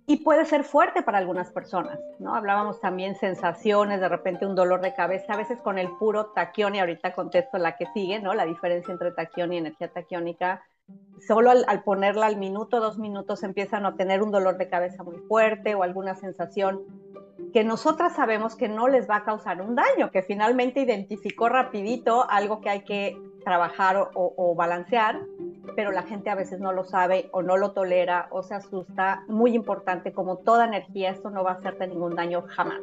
y 0.04 0.16
puede 0.16 0.44
ser 0.44 0.64
fuerte 0.64 1.02
para 1.02 1.18
algunas 1.18 1.52
personas, 1.52 2.00
¿no? 2.18 2.34
Hablábamos 2.34 2.80
también 2.80 3.14
sensaciones, 3.14 4.00
de 4.00 4.08
repente 4.08 4.44
un 4.44 4.56
dolor 4.56 4.80
de 4.80 4.92
cabeza, 4.92 5.34
a 5.34 5.36
veces 5.36 5.60
con 5.60 5.78
el 5.78 5.88
puro 5.98 6.32
taquión, 6.32 6.74
y 6.74 6.80
ahorita 6.80 7.12
contesto 7.12 7.58
la 7.58 7.76
que 7.76 7.86
sigue, 7.94 8.18
¿no? 8.18 8.34
La 8.34 8.44
diferencia 8.44 8.90
entre 8.90 9.12
taquión 9.12 9.52
y 9.52 9.58
energía 9.58 9.92
taquiónica 9.92 10.64
solo 11.26 11.50
al, 11.50 11.82
ponerla 11.82 12.26
al 12.26 12.36
minuto, 12.36 12.80
dos 12.80 12.98
minutos, 12.98 13.42
empiezan 13.42 13.86
a 13.86 13.96
tener 13.96 14.22
un 14.22 14.30
dolor 14.30 14.56
de 14.56 14.68
cabeza 14.68 15.02
muy 15.02 15.18
fuerte 15.18 15.74
o 15.74 15.82
alguna 15.82 16.14
sensación 16.14 16.82
que 17.52 17.64
nosotras 17.64 18.14
sabemos 18.14 18.56
que 18.56 18.68
no 18.68 18.88
les 18.88 19.08
va 19.08 19.16
a 19.16 19.24
causar 19.24 19.60
un 19.62 19.74
daño, 19.74 20.10
que 20.10 20.22
finalmente 20.22 20.80
identificó 20.80 21.48
rapidito 21.48 22.28
algo 22.28 22.60
que 22.60 22.70
hay 22.70 22.84
que 22.84 23.16
trabajar 23.44 24.10
o, 24.14 24.54
balancear, 24.54 25.20
pero 25.74 25.90
la 25.92 26.02
gente 26.02 26.28
a 26.28 26.34
veces 26.34 26.60
no 26.60 26.72
lo 26.72 26.84
sabe 26.84 27.28
o 27.32 27.42
no 27.42 27.56
lo 27.56 27.72
tolera 27.72 28.28
o 28.30 28.42
se 28.42 28.54
asusta. 28.54 29.24
Muy 29.28 29.54
importante, 29.54 30.12
como 30.12 30.38
toda 30.38 30.66
energía, 30.66 31.10
esto 31.10 31.30
no 31.30 31.44
va 31.44 31.52
a 31.52 31.54
hacerte 31.54 31.86
ningún 31.86 32.14
daño 32.14 32.44
jamás. 32.48 32.82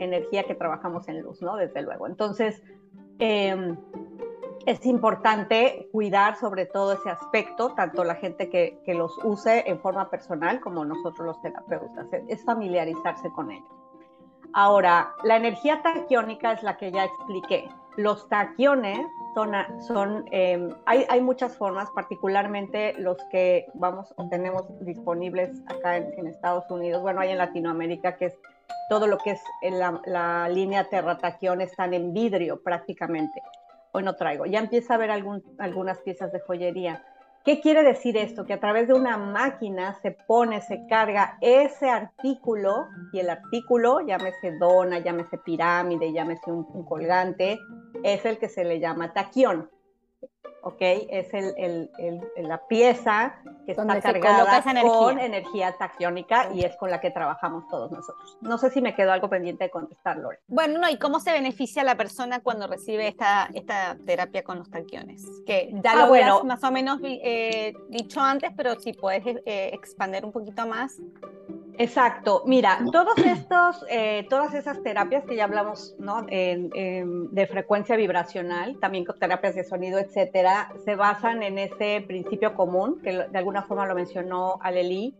Energía 0.00 0.44
que 0.44 0.54
trabajamos 0.54 1.06
en 1.08 1.20
luz, 1.20 1.40
¿no? 1.42 1.56
Desde 1.56 1.82
luego. 1.82 2.08
Entonces, 2.08 2.62
eh, 3.20 3.76
es 4.66 4.84
importante 4.86 5.88
cuidar 5.92 6.36
sobre 6.36 6.66
todo 6.66 6.92
ese 6.92 7.10
aspecto, 7.10 7.74
tanto 7.74 8.04
la 8.04 8.14
gente 8.14 8.48
que, 8.48 8.80
los 8.94 9.12
use 9.24 9.64
en 9.68 9.80
forma 9.80 10.08
personal 10.08 10.60
como 10.60 10.84
nosotros 10.84 11.26
los 11.26 11.42
terapeutas, 11.42 12.06
es 12.28 12.44
familiarizarse 12.44 13.30
con 13.30 13.50
ellos. 13.50 13.68
Ahora, 14.52 15.12
la 15.24 15.36
energía 15.36 15.82
taquiónica 15.82 16.52
es 16.52 16.62
la 16.62 16.76
que 16.76 16.92
ya 16.92 17.04
expliqué. 17.04 17.68
Los 17.96 18.28
taquiones 18.28 19.00
son, 19.34 19.52
son 19.80 20.24
em, 20.30 20.70
hay, 20.86 21.04
hay, 21.08 21.20
muchas 21.20 21.56
formas, 21.56 21.90
particularmente 21.90 22.94
los 22.98 23.16
que 23.30 23.66
vamos 23.74 24.14
o 24.16 24.28
tenemos 24.28 24.64
disponibles 24.84 25.60
acá 25.66 25.96
en, 25.96 26.26
Estados 26.26 26.70
Unidos, 26.70 27.02
bueno, 27.02 27.20
hay 27.20 27.30
en 27.30 27.38
Latinoamérica, 27.38 28.16
que 28.16 28.26
es 28.26 28.38
todo 28.88 29.06
lo 29.06 29.18
que 29.18 29.32
es 29.32 29.42
la, 29.62 30.00
la 30.06 30.48
línea 30.48 30.88
terrataquión, 30.88 31.60
están 31.60 31.94
en 31.94 32.12
vidrio 32.12 32.62
prácticamente 32.62 33.42
hoy 33.94 34.02
no 34.02 34.16
traigo. 34.16 34.44
Ya 34.44 34.58
empieza 34.58 34.94
a 34.94 34.96
haber 34.96 35.10
algunas 35.10 35.98
piezas 36.00 36.32
de 36.32 36.40
joyería. 36.40 37.02
¿Qué 37.44 37.60
quiere 37.60 37.82
decir 37.82 38.16
esto? 38.16 38.44
Que 38.44 38.54
a 38.54 38.60
través 38.60 38.88
de 38.88 38.94
una 38.94 39.18
máquina 39.18 39.94
se 40.00 40.12
pone, 40.12 40.60
se 40.62 40.86
carga 40.88 41.36
ese 41.40 41.90
artículo 41.90 42.88
y 43.12 43.20
el 43.20 43.30
artículo, 43.30 44.00
llámese 44.00 44.56
dona, 44.58 44.98
llámese 44.98 45.38
pirámide, 45.38 46.12
llámese 46.12 46.50
un, 46.50 46.66
un 46.72 46.84
colgante, 46.84 47.58
es 48.02 48.24
el 48.24 48.38
que 48.38 48.48
se 48.48 48.64
le 48.64 48.80
llama 48.80 49.12
taquión. 49.12 49.70
¿Ok? 50.64 50.80
Es 50.80 51.32
el, 51.32 51.90
la 52.36 52.66
pieza 52.66 53.36
que 53.66 53.72
está 53.72 54.00
cargada 54.00 54.62
con 54.82 55.18
energía 55.18 55.76
taquiónica 55.78 56.50
y 56.54 56.64
es 56.64 56.76
con 56.76 56.90
la 56.90 57.00
que 57.00 57.10
trabajamos 57.10 57.68
todos 57.68 57.92
nosotros. 57.92 58.38
No 58.40 58.58
sé 58.58 58.70
si 58.70 58.80
me 58.80 58.94
quedó 58.94 59.12
algo 59.12 59.28
pendiente 59.28 59.64
de 59.64 59.70
contestar, 59.70 60.16
Lore. 60.16 60.40
Bueno, 60.48 60.78
no, 60.78 60.88
¿y 60.88 60.98
cómo 60.98 61.20
se 61.20 61.32
beneficia 61.32 61.84
la 61.84 61.96
persona 61.96 62.40
cuando 62.40 62.66
recibe 62.66 63.08
esta, 63.08 63.48
esta 63.54 63.96
terapia 64.06 64.42
con 64.42 64.58
los 64.58 64.70
taquiones? 64.70 65.24
Que 65.46 65.70
ya 65.82 65.92
ah, 65.92 65.96
lo 65.96 66.08
bueno, 66.08 66.44
más 66.44 66.64
o 66.64 66.70
menos 66.70 66.98
eh, 67.02 67.74
dicho 67.90 68.20
antes, 68.20 68.50
pero 68.56 68.80
si 68.80 68.92
puedes 68.92 69.24
eh, 69.26 69.70
expandir 69.72 70.24
un 70.24 70.32
poquito 70.32 70.66
más. 70.66 70.96
Exacto. 71.78 72.42
Mira, 72.46 72.78
todos 72.92 73.16
estos, 73.18 73.84
eh, 73.90 74.26
todas 74.30 74.54
esas 74.54 74.82
terapias 74.82 75.24
que 75.24 75.36
ya 75.36 75.44
hablamos, 75.44 75.94
¿no? 75.98 76.22
de 76.22 77.48
frecuencia 77.50 77.96
vibracional, 77.96 78.78
también 78.80 79.04
con 79.04 79.18
terapias 79.18 79.54
de 79.54 79.64
sonido, 79.64 79.98
etcétera, 79.98 80.72
se 80.84 80.94
basan 80.94 81.42
en 81.42 81.58
ese 81.58 82.04
principio 82.06 82.54
común 82.54 83.00
que 83.02 83.26
de 83.28 83.38
alguna 83.38 83.62
forma 83.62 83.86
lo 83.86 83.94
mencionó 83.94 84.58
Aleli, 84.60 85.14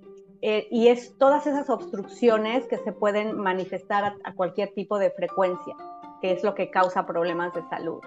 eh, 0.47 0.69
y 0.71 0.89
es 0.89 1.17
todas 1.17 1.47
esas 1.47 1.71
obstrucciones 1.71 2.67
que 2.67 2.77
se 2.77 2.93
pueden 2.93 3.35
manifestar 3.39 4.15
a 4.25 4.35
cualquier 4.35 4.75
tipo 4.75 4.99
de 4.99 5.11
frecuencia, 5.11 5.75
que 6.21 6.33
es 6.33 6.45
lo 6.45 6.55
que 6.55 6.71
causa 6.71 7.07
problemas 7.07 7.55
de 7.55 7.63
salud. 7.71 8.01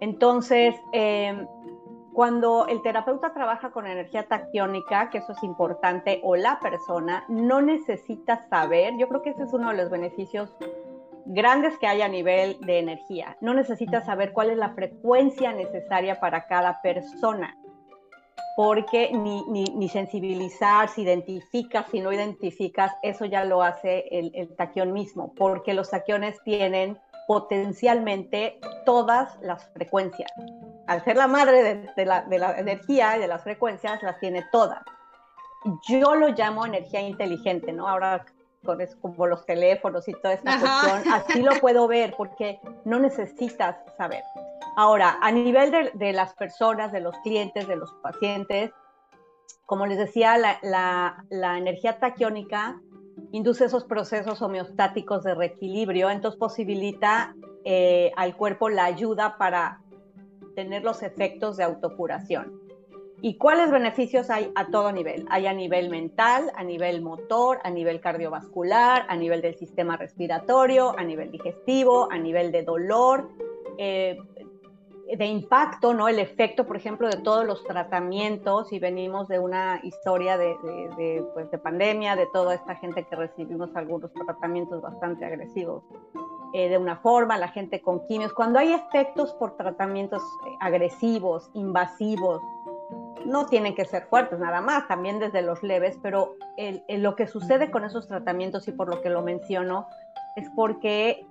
Entonces, 0.00 0.74
eh, 0.92 1.46
cuando 2.18 2.66
el 2.66 2.82
terapeuta 2.82 3.32
trabaja 3.32 3.70
con 3.70 3.86
energía 3.86 4.24
taquiónica, 4.24 5.08
que 5.08 5.18
eso 5.18 5.30
es 5.30 5.42
importante, 5.44 6.20
o 6.24 6.34
la 6.34 6.58
persona, 6.58 7.24
no 7.28 7.62
necesita 7.62 8.44
saber, 8.48 8.94
yo 8.98 9.08
creo 9.08 9.22
que 9.22 9.30
ese 9.30 9.44
es 9.44 9.52
uno 9.52 9.70
de 9.70 9.76
los 9.76 9.88
beneficios 9.88 10.52
grandes 11.26 11.78
que 11.78 11.86
hay 11.86 12.02
a 12.02 12.08
nivel 12.08 12.58
de 12.62 12.80
energía. 12.80 13.36
No 13.40 13.54
necesita 13.54 14.04
saber 14.04 14.32
cuál 14.32 14.50
es 14.50 14.56
la 14.56 14.70
frecuencia 14.70 15.52
necesaria 15.52 16.18
para 16.18 16.48
cada 16.48 16.82
persona, 16.82 17.56
porque 18.56 19.12
ni, 19.12 19.44
ni, 19.76 19.88
sensibilizar, 19.88 20.88
si 20.88 21.02
identificas, 21.02 21.86
si 21.88 22.00
no 22.00 22.12
identificas, 22.12 22.96
eso 23.02 23.26
ya 23.26 23.44
lo 23.44 23.62
hace 23.62 24.08
el, 24.10 24.32
el 24.34 24.56
taquión 24.56 24.92
mismo, 24.92 25.34
porque 25.36 25.72
los 25.72 25.90
taquiones 25.90 26.42
tienen 26.42 26.98
potencialmente 27.28 28.58
todas 28.84 29.38
las 29.40 29.68
frecuencias. 29.72 30.32
Al 30.88 31.04
ser 31.04 31.16
la 31.16 31.26
madre 31.26 31.86
de, 31.94 32.04
la, 32.06 32.24
energía 32.58 33.16
y 33.16 33.20
de 33.20 33.28
las 33.28 33.42
frecuencias, 33.42 34.02
las 34.02 34.18
tiene 34.18 34.44
todas. 34.50 34.82
Yo 35.86 36.14
lo 36.14 36.28
llamo 36.28 36.64
energía 36.64 37.00
inteligente, 37.02 37.72
¿no? 37.72 37.86
Ahora 37.86 38.24
con 38.64 38.80
eso, 38.80 38.96
como 39.00 39.26
los 39.26 39.44
teléfonos 39.46 40.08
y 40.08 40.12
toda 40.14 40.34
esta 40.34 40.58
cuestión, 40.58 41.12
así 41.12 41.42
lo 41.42 41.52
puedo 41.60 41.86
ver 41.86 42.14
porque 42.16 42.58
no 42.84 42.98
necesitas 42.98 43.76
saber. 43.96 44.24
Ahora, 44.76 45.18
a 45.20 45.30
nivel 45.30 45.92
de, 45.94 46.12
las 46.12 46.32
personas, 46.34 46.90
de 46.90 47.00
los 47.00 47.16
clientes, 47.18 47.68
de 47.68 47.76
los 47.76 47.92
pacientes, 48.02 48.70
como 49.66 49.84
les 49.86 49.98
decía, 49.98 50.38
la, 50.38 51.22
la 51.28 51.58
energía 51.58 51.98
taquiónica 51.98 52.80
induce 53.32 53.66
esos 53.66 53.84
procesos 53.84 54.40
homeostáticos 54.40 55.22
de 55.22 55.34
reequilibrio, 55.34 56.08
entonces 56.10 56.38
posibilita 56.38 57.34
eh, 57.64 58.10
al 58.16 58.34
cuerpo 58.36 58.70
la 58.70 58.86
ayuda 58.86 59.36
para 59.36 59.82
tener 60.58 60.82
los 60.82 61.04
efectos 61.04 61.56
de 61.56 61.62
autocuración. 61.62 62.60
¿Y 63.22 63.36
cuáles 63.36 63.70
beneficios 63.70 64.28
hay 64.28 64.50
a 64.56 64.66
todo 64.66 64.90
nivel? 64.90 65.24
Hay 65.30 65.46
a 65.46 65.52
nivel 65.52 65.88
mental, 65.88 66.50
a 66.56 66.64
nivel 66.64 67.00
motor, 67.00 67.60
a 67.62 67.70
nivel 67.70 68.00
cardiovascular, 68.00 69.06
a 69.08 69.14
nivel 69.14 69.40
del 69.40 69.54
sistema 69.54 69.96
respiratorio, 69.96 70.98
a 70.98 71.04
nivel 71.04 71.30
digestivo, 71.30 72.10
a 72.10 72.18
nivel 72.18 72.50
de 72.50 72.64
dolor, 72.64 73.28
eh, 73.78 74.18
de 75.16 75.26
impacto, 75.26 75.94
¿no? 75.94 76.08
El 76.08 76.18
efecto, 76.18 76.66
por 76.66 76.76
ejemplo, 76.76 77.08
de 77.08 77.16
todos 77.16 77.46
los 77.46 77.64
tratamientos, 77.64 78.72
y 78.72 78.78
venimos 78.78 79.28
de 79.28 79.38
una 79.38 79.80
historia 79.82 80.36
de, 80.36 80.56
de, 80.96 81.24
pues, 81.34 81.50
de 81.50 81.58
pandemia, 81.58 82.14
de 82.14 82.26
toda 82.26 82.54
esta 82.54 82.74
gente 82.76 83.04
que 83.04 83.16
recibimos 83.16 83.74
algunos 83.74 84.12
tratamientos 84.12 84.82
bastante 84.82 85.24
agresivos 85.24 85.82
eh, 86.52 86.68
de 86.68 86.78
una 86.78 86.96
forma, 86.96 87.38
la 87.38 87.48
gente 87.48 87.80
con 87.80 88.06
quimios. 88.06 88.32
Cuando 88.32 88.58
hay 88.58 88.72
efectos 88.72 89.32
por 89.34 89.56
tratamientos 89.56 90.22
agresivos, 90.60 91.50
invasivos, 91.54 92.42
no 93.24 93.46
tienen 93.46 93.74
que 93.74 93.84
ser 93.84 94.04
fuertes 94.04 94.38
nada 94.38 94.60
más, 94.60 94.88
también 94.88 95.18
desde 95.18 95.42
los 95.42 95.62
leves, 95.62 95.98
pero 96.02 96.36
lo 96.88 97.16
que 97.16 97.26
sucede 97.26 97.70
con 97.70 97.84
esos 97.84 98.08
tratamientos 98.08 98.66
y 98.68 98.72
por 98.72 98.88
lo 98.88 99.02
que 99.02 99.10
lo 99.10 99.22
menciono 99.22 99.86
es 100.36 100.48
porque 100.54 101.26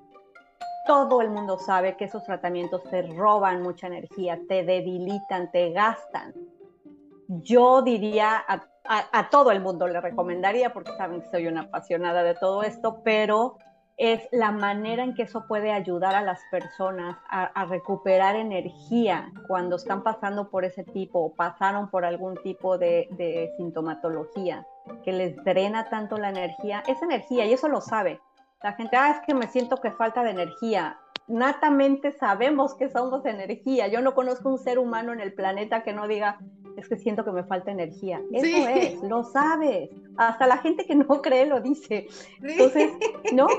todo 0.88 1.22
el 1.22 1.30
mundo 1.30 1.60
sabe 1.60 1.96
que 1.98 2.06
esos 2.06 2.24
tratamientos 2.24 2.84
te 2.84 3.02
roban 3.04 3.62
mucha 3.62 3.88
energía, 3.88 4.40
te 4.48 4.64
debilitan, 4.64 5.52
te 5.52 5.72
gastan. 5.72 6.34
Yo 7.28 7.82
diría 7.82 8.44
a, 8.48 9.30
todo 9.30 9.52
el 9.52 9.60
mundo 9.60 9.88
le 9.88 10.00
recomendaría, 10.00 10.74
porque 10.74 10.94
saben 10.94 11.22
que 11.22 11.30
soy 11.30 11.48
una 11.48 11.62
apasionada 11.62 12.24
de 12.24 12.36
todo 12.36 12.64
esto, 12.64 13.02
pero 13.04 13.58
es 13.98 14.22
la 14.32 14.52
manera 14.52 15.04
en 15.04 15.14
que 15.14 15.24
eso 15.24 15.46
puede 15.48 15.72
ayudar 15.72 16.16
a 16.16 16.22
las 16.22 16.40
personas 16.52 17.18
a, 17.30 17.66
recuperar 17.66 18.36
energía 18.36 19.32
cuando 19.48 19.76
están 19.76 20.04
pasando 20.04 20.50
por 20.50 20.64
ese 20.64 20.84
tipo 20.84 21.20
o 21.20 21.34
pasaron 21.34 21.90
por 21.90 22.06
algún 22.06 22.38
tipo 22.38 22.78
de, 22.78 23.10
de 23.12 23.52
sintomatología 23.58 24.66
que 25.04 25.12
les 25.12 25.36
drena 25.44 25.90
tanto 25.90 26.18
la 26.18 26.30
energía. 26.30 26.84
Esa 26.88 27.06
energía, 27.06 27.46
y 27.46 27.54
eso 27.54 27.68
lo 27.68 27.82
sabe, 27.82 28.22
La 28.62 28.74
gente, 28.74 28.98
ah, 28.98 29.12
es 29.12 29.20
que 29.26 29.34
me 29.34 29.48
siento 29.48 29.78
que 29.78 29.92
falta 29.92 30.24
de 30.24 30.32
energía 30.32 30.98
natamente 31.28 32.12
sabemos 32.14 32.74
que 32.76 32.90
somos 32.90 33.26
energía. 33.26 33.88
Yo 33.88 34.02
no 34.02 34.16
conozco 34.16 34.50
un 34.50 34.58
ser 34.58 34.80
humano 34.80 35.14
en 35.14 35.20
el 35.20 35.34
planeta 35.34 35.84
que 35.84 35.94
no 35.94 36.08
diga, 36.08 36.40
es 36.78 36.88
que 36.88 36.96
siento 36.96 37.26
que 37.26 37.32
me 37.32 37.44
falta 37.44 37.72
energía. 37.72 38.22
Eso 38.32 38.70
es, 38.70 39.02
lo 39.02 39.24
sabes. 39.24 39.90
Hasta 40.16 40.48
la 40.48 40.58
gente 40.58 40.86
que 40.86 40.96
no 40.96 41.08
cree 41.22 41.48
lo 41.48 41.60
dice. 41.60 42.08
Entonces, 42.42 42.92
¿no? 43.34 43.48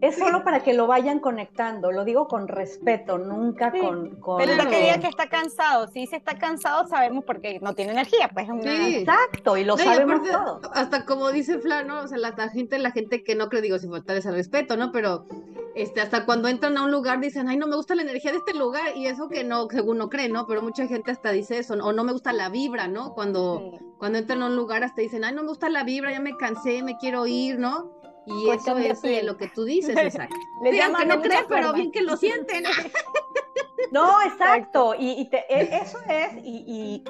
Es 0.00 0.16
solo 0.16 0.44
para 0.44 0.62
que 0.62 0.74
lo 0.74 0.86
vayan 0.86 1.18
conectando. 1.18 1.90
Lo 1.90 2.04
digo 2.04 2.28
con 2.28 2.46
respeto, 2.46 3.18
nunca 3.18 3.72
con, 3.72 4.16
Pero 4.38 4.54
lo 4.54 4.70
que 4.70 4.80
diga 4.80 5.00
que 5.00 5.08
está 5.08 5.28
cansado. 5.28 5.88
Si 5.88 6.06
se 6.06 6.14
está 6.14 6.38
cansado, 6.38 6.86
sabemos 6.86 7.24
porque 7.24 7.58
no 7.58 7.74
tiene 7.74 7.90
energía. 7.92 8.30
Pues 8.32 8.46
Exacto, 8.48 9.56
y 9.56 9.64
lo 9.64 9.76
sabemos 9.76 10.22
todos. 10.22 10.60
Hasta 10.72 11.04
como 11.04 11.32
dice 11.32 11.58
Flano, 11.58 12.02
o 12.02 12.06
sea, 12.06 12.18
la, 12.18 12.32
gente, 12.48 12.78
la 12.78 12.92
gente 12.92 13.24
que 13.24 13.34
no 13.34 13.48
cree, 13.48 13.60
digo, 13.60 13.76
sin 13.80 13.90
faltar 13.90 14.16
ese 14.16 14.30
respeto, 14.30 14.76
¿no? 14.76 14.92
Pero 14.92 15.26
este, 15.78 16.00
hasta 16.00 16.26
cuando 16.26 16.48
entran 16.48 16.76
a 16.76 16.82
un 16.82 16.90
lugar 16.90 17.20
dicen, 17.20 17.48
ay, 17.48 17.56
no 17.56 17.68
me 17.68 17.76
gusta 17.76 17.94
la 17.94 18.02
energía 18.02 18.32
de 18.32 18.38
este 18.38 18.52
lugar, 18.52 18.96
y 18.96 19.06
eso 19.06 19.28
que 19.28 19.44
no, 19.44 19.68
según 19.70 19.98
no 19.98 20.08
cree, 20.08 20.28
¿no? 20.28 20.46
Pero 20.46 20.60
mucha 20.60 20.86
gente 20.88 21.12
hasta 21.12 21.30
dice 21.30 21.58
eso, 21.58 21.74
o 21.74 21.92
no 21.92 22.04
me 22.04 22.12
gusta 22.12 22.32
la 22.32 22.48
vibra, 22.48 22.88
¿no? 22.88 23.14
Cuando, 23.14 23.78
cuando 23.96 24.18
entran 24.18 24.42
a 24.42 24.46
un 24.46 24.56
lugar 24.56 24.82
hasta 24.82 25.02
dicen, 25.02 25.24
ay, 25.24 25.34
no 25.34 25.42
me 25.42 25.48
gusta 25.48 25.68
la 25.68 25.84
vibra, 25.84 26.10
ya 26.10 26.20
me 26.20 26.36
cansé, 26.36 26.82
me 26.82 26.96
quiero 26.98 27.26
ir, 27.26 27.60
¿no? 27.60 27.92
Y 28.26 28.50
eso 28.50 28.76
es 28.76 29.02
eh, 29.04 29.22
lo 29.22 29.36
que 29.36 29.48
tú 29.48 29.64
dices, 29.64 29.96
exacto. 29.96 30.36
Le 30.62 30.72
sí, 30.72 30.80
aunque 30.80 31.06
no 31.06 31.22
crean, 31.22 31.44
pero 31.48 31.72
bien 31.72 31.92
que 31.92 32.02
lo 32.02 32.16
sienten. 32.16 32.64
no, 33.92 34.20
exacto, 34.22 34.94
y, 34.98 35.30
e, 35.32 35.80
eso 35.80 35.98
es, 36.08 36.32
y, 36.42 37.04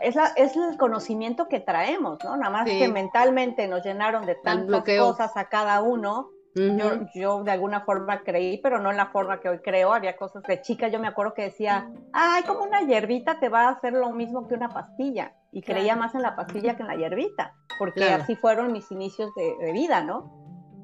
es, 0.00 0.16
es, 0.36 0.56
el 0.56 0.76
conocimiento 0.78 1.46
que 1.46 1.60
traemos, 1.60 2.18
¿no? 2.24 2.36
Nada 2.36 2.50
más 2.50 2.64
que 2.64 2.88
mentalmente 2.88 3.68
nos 3.68 3.84
llenaron 3.84 4.24
de 4.24 4.34
tantas 4.34 4.82
cosas 4.98 5.36
a 5.36 5.48
cada 5.48 5.82
uno 5.82 6.31
yo, 6.54 7.06
yo 7.14 7.42
de 7.44 7.50
alguna 7.50 7.80
forma 7.80 8.22
creí, 8.22 8.58
pero 8.58 8.78
no 8.78 8.90
en 8.90 8.98
la 8.98 9.06
forma 9.06 9.40
que 9.40 9.48
hoy 9.48 9.58
creo. 9.60 9.92
Había 9.92 10.16
cosas 10.16 10.42
de 10.42 10.60
chica, 10.60 10.88
yo 10.88 10.98
me 10.98 11.08
acuerdo 11.08 11.34
que 11.34 11.42
decía, 11.42 11.90
ay, 12.12 12.42
como 12.42 12.64
una 12.64 12.82
hierbita 12.82 13.40
te 13.40 13.48
va 13.48 13.68
a 13.68 13.70
hacer 13.70 13.94
lo 13.94 14.10
mismo 14.12 14.46
que 14.46 14.54
una 14.54 14.68
pastilla. 14.68 15.34
Y 15.50 15.62
creía 15.62 15.96
más 15.96 16.14
en 16.14 16.22
la 16.22 16.36
pastilla 16.36 16.76
que 16.76 16.82
en 16.82 16.88
la 16.88 16.96
hierbita, 16.96 17.54
porque 17.78 18.04
así 18.04 18.36
fueron 18.36 18.72
mis 18.72 18.90
inicios 18.90 19.30
de, 19.34 19.72
vida, 19.72 20.02
¿no? 20.02 20.40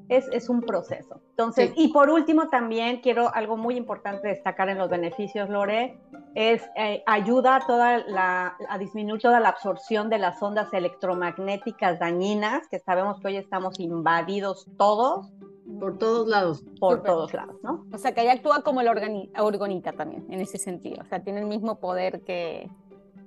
Es, 0.09 0.27
es, 0.31 0.49
un 0.49 0.61
proceso. 0.61 1.21
Entonces, 1.31 1.71
y 1.75 1.91
por 1.93 2.09
último 2.09 2.49
también 2.49 3.01
quiero 3.01 3.33
algo 3.33 3.57
muy 3.57 3.75
importante 3.75 4.27
destacar 4.27 4.69
en 4.69 4.79
los 4.79 4.89
beneficios, 4.89 5.49
Lore, 5.49 5.99
es 6.35 6.63
eh, 6.75 7.03
ayuda 7.05 7.57
a, 7.57 7.59
toda 7.65 7.97
la, 7.99 8.57
a 8.69 8.77
disminuir 8.79 9.21
toda 9.21 9.39
la 9.39 9.49
absorción 9.49 10.09
de 10.09 10.17
las 10.17 10.41
ondas 10.41 10.73
electromagnéticas 10.73 11.99
dañinas, 11.99 12.67
que 12.69 12.79
sabemos 12.79 13.19
que 13.19 13.27
hoy 13.27 13.37
estamos 13.37 13.79
invadidos 13.79 14.67
todos 14.77 15.31
por 15.79 15.97
todos 15.97 16.27
lados. 16.27 16.63
Por 16.79 17.03
todos 17.03 17.33
lados, 17.33 17.55
¿no? 17.61 17.85
O 17.93 17.97
sea, 17.97 18.13
que 18.13 18.21
ahí 18.21 18.27
actúa 18.27 18.61
como 18.63 18.81
la 18.81 18.91
orgonita 18.91 19.91
también, 19.93 20.25
en 20.29 20.41
ese 20.41 20.57
sentido. 20.57 21.01
O 21.01 21.05
sea, 21.05 21.21
tiene 21.21 21.39
el 21.39 21.45
mismo 21.45 21.79
poder 21.79 22.21
que, 22.21 22.69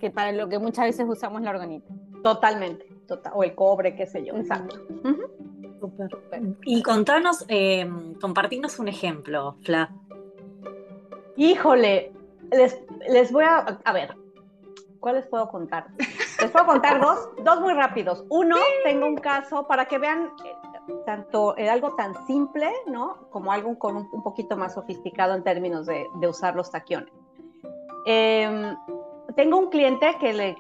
que 0.01 0.11
para 0.11 0.33
lo 0.33 0.49
que 0.49 0.59
muchas 0.59 0.87
veces 0.87 1.07
usamos 1.09 1.43
la 1.43 1.51
orgonita. 1.51 1.93
Totalmente. 2.23 2.87
Total, 3.07 3.33
o 3.35 3.45
el 3.45 3.55
cobre, 3.55 3.95
qué 3.95 4.07
sé 4.07 4.25
yo. 4.25 4.35
Exacto. 4.37 4.77
Y 6.65 6.83
contanos, 6.83 7.45
eh, 7.49 7.89
compartirnos 8.21 8.79
un 8.79 8.89
ejemplo, 8.89 9.57
Fla. 9.63 9.91
Híjole, 11.37 12.13
les, 12.51 12.79
les 13.09 13.33
voy 13.33 13.45
a. 13.45 13.81
A 13.85 13.93
ver, 13.93 14.17
¿cuál 15.01 15.17
les 15.17 15.27
puedo 15.27 15.49
contar? 15.49 15.89
Les 16.41 16.51
puedo 16.51 16.67
contar 16.67 17.01
dos, 17.01 17.31
dos 17.43 17.61
muy 17.61 17.73
rápidos. 17.75 18.25
Uno, 18.29 18.57
tengo 18.85 19.07
un 19.07 19.17
caso 19.17 19.67
para 19.67 19.87
que 19.87 19.99
vean 19.99 20.31
tanto 21.07 21.57
en 21.57 21.69
algo 21.69 21.95
tan 21.95 22.15
simple, 22.27 22.71
¿no? 22.87 23.29
Como 23.31 23.53
algo 23.53 23.79
con 23.79 23.97
un, 23.97 24.23
poquito 24.23 24.57
más 24.57 24.75
sofisticado 24.75 25.35
en 25.35 25.43
términos 25.43 25.87
de, 25.87 26.07
usar 26.29 26.57
los 26.57 26.71
taquiones. 26.71 27.13
Em, 28.07 28.77
tengo 29.37 29.59
un 29.59 29.71
cliente 29.71 30.17
que 30.21 30.33
le, 30.33 30.57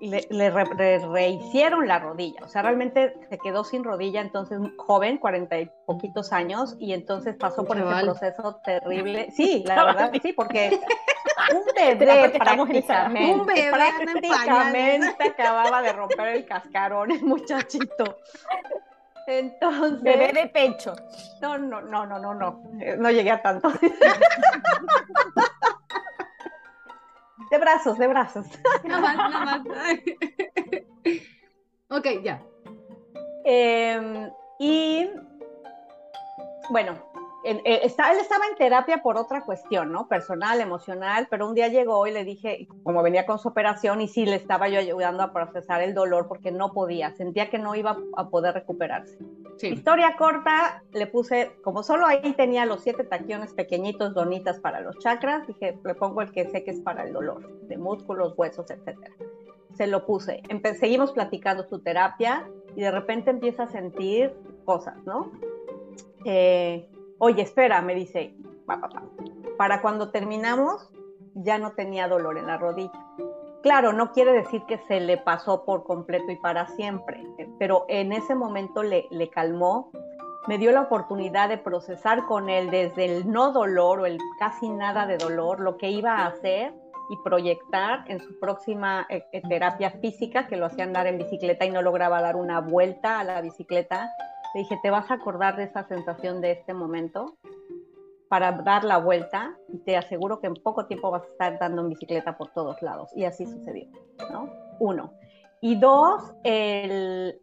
le, 0.00 0.50
rehicieron 0.50 1.86
la 1.86 1.98
rodilla, 1.98 2.40
o 2.44 2.48
sea, 2.48 2.62
realmente 2.62 3.14
se 3.28 3.38
quedó 3.38 3.64
sin 3.64 3.84
rodilla, 3.84 4.20
entonces 4.20 4.58
joven, 4.76 5.18
cuarenta 5.18 5.58
y 5.58 5.70
poquitos 5.86 6.32
años, 6.32 6.76
y 6.78 6.92
entonces 6.92 7.36
pasó 7.36 7.64
por 7.64 7.78
ese 7.78 8.04
proceso 8.04 8.60
terrible. 8.64 9.30
Sí, 9.32 9.62
la 9.66 9.84
verdad, 9.84 10.12
sí, 10.22 10.32
porque 10.32 10.70
un 11.54 11.64
bebé 11.74 12.30
prácticamente, 12.30 13.32
un 13.32 13.46
bebé 13.46 13.70
prácticamente 13.70 15.24
acababa 15.24 15.82
de 15.82 15.92
romper 15.92 16.28
el 16.28 16.44
cascarón, 16.46 17.10
el 17.10 17.22
muchachito. 17.22 18.18
Entonces. 19.28 20.02
Bebé 20.02 20.32
de 20.32 20.48
pecho. 20.48 20.96
No, 21.42 21.58
no, 21.58 21.82
no, 21.82 22.06
no, 22.06 22.18
no, 22.18 22.32
no. 22.32 22.62
Eh, 22.80 22.96
no 22.98 23.10
llegué 23.10 23.30
a 23.30 23.42
tanto. 23.42 23.70
de 27.50 27.58
brazos, 27.58 27.98
de 27.98 28.06
brazos. 28.06 28.46
Nada 28.84 29.00
más, 29.02 29.16
nada 29.16 29.44
más. 29.44 29.60
ok, 31.90 32.06
ya. 32.22 32.42
Em, 33.44 34.30
y 34.58 35.10
bueno, 36.70 36.98
él, 37.44 37.60
él, 37.64 37.80
estaba, 37.84 38.14
en 38.14 38.56
terapia 38.56 38.98
por 39.02 39.16
otra 39.16 39.44
cuestión, 39.44 39.92
¿no? 39.92 40.08
Personal, 40.08 40.60
emocional, 40.60 41.28
pero 41.30 41.46
un 41.46 41.54
día 41.54 41.68
llegó 41.68 42.06
y 42.06 42.12
le 42.12 42.24
dije, 42.24 42.66
como 42.82 43.02
venía 43.02 43.26
con 43.26 43.38
su 43.38 43.48
operación, 43.48 44.00
y 44.00 44.08
sí, 44.08 44.26
le 44.26 44.36
estaba 44.36 44.68
yo 44.68 44.80
ayudando 44.80 45.22
a 45.22 45.32
procesar 45.32 45.82
el 45.82 45.94
dolor 45.94 46.26
porque 46.26 46.50
no 46.50 46.72
podía, 46.72 47.14
sentía 47.14 47.50
que 47.50 47.58
no 47.58 47.74
iba 47.74 47.96
a 48.16 48.28
poder 48.28 48.54
recuperarse. 48.54 49.18
Historia 49.60 50.14
corta, 50.16 50.84
le 50.92 51.06
puse, 51.06 51.52
como 51.62 51.82
solo 51.82 52.06
ahí 52.06 52.32
tenía 52.34 52.64
los 52.64 52.82
siete 52.82 53.02
taquiones 53.04 53.52
pequeñitos, 53.54 54.14
donitas 54.14 54.60
para 54.60 54.80
los 54.80 54.98
chakras, 54.98 55.46
dije, 55.46 55.76
le 55.84 55.94
pongo 55.94 56.22
el 56.22 56.30
que 56.30 56.48
sé 56.48 56.62
que 56.62 56.70
es 56.70 56.80
para 56.80 57.02
el 57.02 57.12
dolor, 57.12 57.66
de 57.66 57.76
músculos, 57.76 58.34
huesos, 58.36 58.70
etcétera. 58.70 59.14
Se 59.74 59.86
lo 59.86 60.06
puse. 60.06 60.42
seguimos 60.78 61.12
platicando 61.12 61.64
su 61.64 61.80
terapia 61.80 62.48
y 62.76 62.82
de 62.82 62.90
repente 62.90 63.30
empieza 63.30 63.64
a 63.64 63.68
sentir 63.68 64.32
cosas, 64.64 64.96
¿no? 65.04 65.30
Eh, 66.24 66.88
oye, 67.18 67.42
espera, 67.42 67.82
me 67.82 67.94
dice, 67.94 68.34
para 69.56 69.80
cuando 69.80 70.10
terminamos 70.10 70.90
ya 71.34 71.58
no 71.58 71.72
tenía 71.72 72.08
dolor 72.08 72.38
en 72.38 72.46
la 72.46 72.58
rodilla. 72.58 72.92
Claro, 73.62 73.92
no 73.92 74.12
quiere 74.12 74.32
decir 74.32 74.62
que 74.66 74.78
se 74.86 75.00
le 75.00 75.16
pasó 75.18 75.64
por 75.64 75.84
completo 75.84 76.30
y 76.30 76.36
para 76.36 76.66
siempre, 76.68 77.26
pero 77.58 77.84
en 77.88 78.12
ese 78.12 78.34
momento 78.34 78.82
le, 78.82 79.06
le 79.10 79.28
calmó, 79.30 79.90
me 80.46 80.58
dio 80.58 80.70
la 80.72 80.82
oportunidad 80.82 81.48
de 81.48 81.58
procesar 81.58 82.24
con 82.26 82.48
él 82.48 82.70
desde 82.70 83.04
el 83.04 83.30
no 83.30 83.52
dolor 83.52 84.00
o 84.00 84.06
el 84.06 84.18
casi 84.38 84.68
nada 84.68 85.06
de 85.06 85.18
dolor 85.18 85.60
lo 85.60 85.76
que 85.76 85.90
iba 85.90 86.18
a 86.18 86.26
hacer 86.26 86.72
y 87.10 87.16
proyectar 87.24 88.04
en 88.06 88.20
su 88.20 88.38
próxima 88.38 89.06
eh, 89.08 89.24
eh, 89.32 89.42
terapia 89.48 89.90
física, 89.90 90.46
que 90.46 90.56
lo 90.56 90.66
hacía 90.66 90.84
andar 90.84 91.06
en 91.06 91.18
bicicleta 91.18 91.64
y 91.64 91.70
no 91.70 91.82
lograba 91.82 92.20
dar 92.20 92.36
una 92.36 92.60
vuelta 92.60 93.20
a 93.20 93.24
la 93.24 93.40
bicicleta, 93.40 94.10
le 94.54 94.60
dije, 94.60 94.78
¿te 94.82 94.90
vas 94.90 95.10
a 95.10 95.14
acordar 95.14 95.56
de 95.56 95.64
esa 95.64 95.84
sensación 95.84 96.40
de 96.40 96.52
este 96.52 96.74
momento? 96.74 97.36
Para 98.28 98.52
dar 98.52 98.84
la 98.84 98.98
vuelta 98.98 99.56
y 99.68 99.78
te 99.78 99.96
aseguro 99.96 100.40
que 100.40 100.46
en 100.48 100.54
poco 100.54 100.86
tiempo 100.86 101.10
vas 101.10 101.22
a 101.22 101.26
estar 101.28 101.58
dando 101.58 101.82
en 101.82 101.90
bicicleta 101.90 102.36
por 102.36 102.48
todos 102.52 102.80
lados. 102.82 103.10
Y 103.16 103.24
así 103.24 103.46
sucedió, 103.46 103.88
¿no? 104.30 104.50
Uno. 104.78 105.12
Y 105.60 105.76
dos, 105.76 106.34
el, 106.44 107.40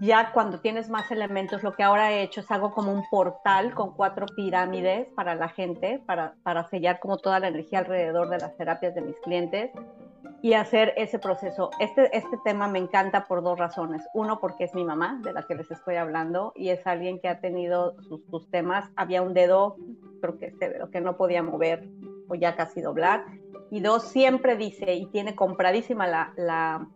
ya 0.00 0.32
cuando 0.32 0.60
tienes 0.60 0.88
más 0.88 1.10
elementos, 1.10 1.62
lo 1.62 1.72
que 1.72 1.82
ahora 1.82 2.12
he 2.12 2.22
hecho 2.22 2.40
es 2.40 2.50
algo 2.50 2.72
como 2.72 2.92
un 2.92 3.04
portal 3.10 3.74
con 3.74 3.94
cuatro 3.94 4.26
pirámides 4.26 5.08
para 5.14 5.34
la 5.34 5.48
gente, 5.48 6.02
para, 6.06 6.34
para 6.42 6.68
sellar 6.70 7.00
como 7.00 7.18
toda 7.18 7.40
la 7.40 7.48
energía 7.48 7.80
alrededor 7.80 8.28
de 8.28 8.38
las 8.38 8.56
terapias 8.56 8.94
de 8.94 9.02
mis 9.02 9.16
clientes 9.20 9.70
y 10.40 10.54
hacer 10.54 10.92
ese 10.96 11.18
proceso. 11.18 11.70
Este, 11.78 12.16
este 12.16 12.36
tema 12.44 12.68
me 12.68 12.78
encanta 12.78 13.26
por 13.26 13.42
dos 13.42 13.58
razones. 13.58 14.02
Uno, 14.12 14.40
porque 14.40 14.64
es 14.64 14.74
mi 14.74 14.84
mamá, 14.84 15.20
de 15.22 15.32
la 15.32 15.42
que 15.42 15.54
les 15.54 15.70
estoy 15.70 15.96
hablando, 15.96 16.52
y 16.56 16.70
es 16.70 16.86
alguien 16.86 17.20
que 17.20 17.28
ha 17.28 17.40
tenido 17.40 17.94
sus, 18.02 18.50
temas. 18.50 18.90
Había 18.96 19.22
un 19.22 19.34
dedo, 19.34 19.76
creo 20.20 20.38
que 20.38 20.46
este 20.46 20.68
dedo 20.68 20.90
que 20.90 21.00
no 21.00 21.16
podía 21.16 21.42
mover 21.42 21.88
o 22.28 22.34
ya 22.34 22.56
casi 22.56 22.80
doblar. 22.80 23.24
Y 23.70 23.80
dos, 23.80 24.02
siempre 24.02 24.56
dice, 24.56 24.94
y 24.94 25.06
tiene 25.06 25.34
compradísima 25.34 26.06
la, 26.06 26.32
la 26.36 26.86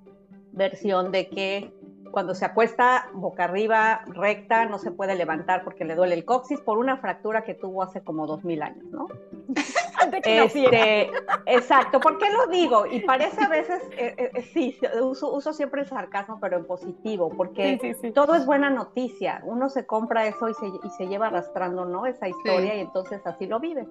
versión 0.53 1.12
de 1.12 1.29
que 1.29 1.73
cuando 2.11 2.35
se 2.35 2.45
acuesta 2.45 3.11
boca 3.12 3.45
arriba, 3.45 4.03
recta, 4.07 4.65
no 4.67 4.79
se 4.79 4.91
puede 4.91 5.15
levantar 5.15 5.65
porque 5.65 5.85
le 5.85 5.95
duele 5.95 6.15
el 6.15 6.25
coxis 6.25 6.61
por 6.61 6.79
una 6.79 6.97
fractura 6.97 7.45
que 7.45 7.55
tuvo 7.55 7.83
hace 7.83 8.01
como 8.01 8.27
dos 8.27 8.45
mil 8.45 8.62
años, 8.62 8.85
¿no? 8.91 9.07
este, 10.12 11.11
exacto, 11.47 12.01
¿por 12.01 12.19
qué 12.19 12.31
lo 12.31 12.47
digo? 12.47 12.87
Y 12.87 13.01
parece 13.01 13.45
a 13.45 13.49
veces, 13.49 13.83
eh, 13.92 14.14
eh, 14.16 14.31
eh, 14.35 14.42
sí, 14.42 14.79
uso, 15.01 15.53
siempre 15.53 15.83
el 15.83 15.88
sarcasmo, 15.88 16.38
pero 16.40 16.57
en 16.57 16.66
positivo, 16.66 17.31
porque 17.37 17.97
todo 18.14 18.35
es 18.35 18.47
buena 18.47 18.71
noticia. 18.71 19.40
Uno 19.45 19.69
se 19.69 19.87
compra 19.87 20.27
eso 20.27 20.49
y 20.49 20.55
se, 20.55 20.66
y 20.66 20.90
se 20.97 21.07
lleva 21.07 21.29
arrastrando, 21.29 21.85
¿no? 21.85 22.07
Esa 22.07 22.29
historia 22.29 22.75
y 22.75 22.81
entonces 22.81 23.27
así 23.27 23.47
lo 23.47 23.61
vive. 23.61 23.87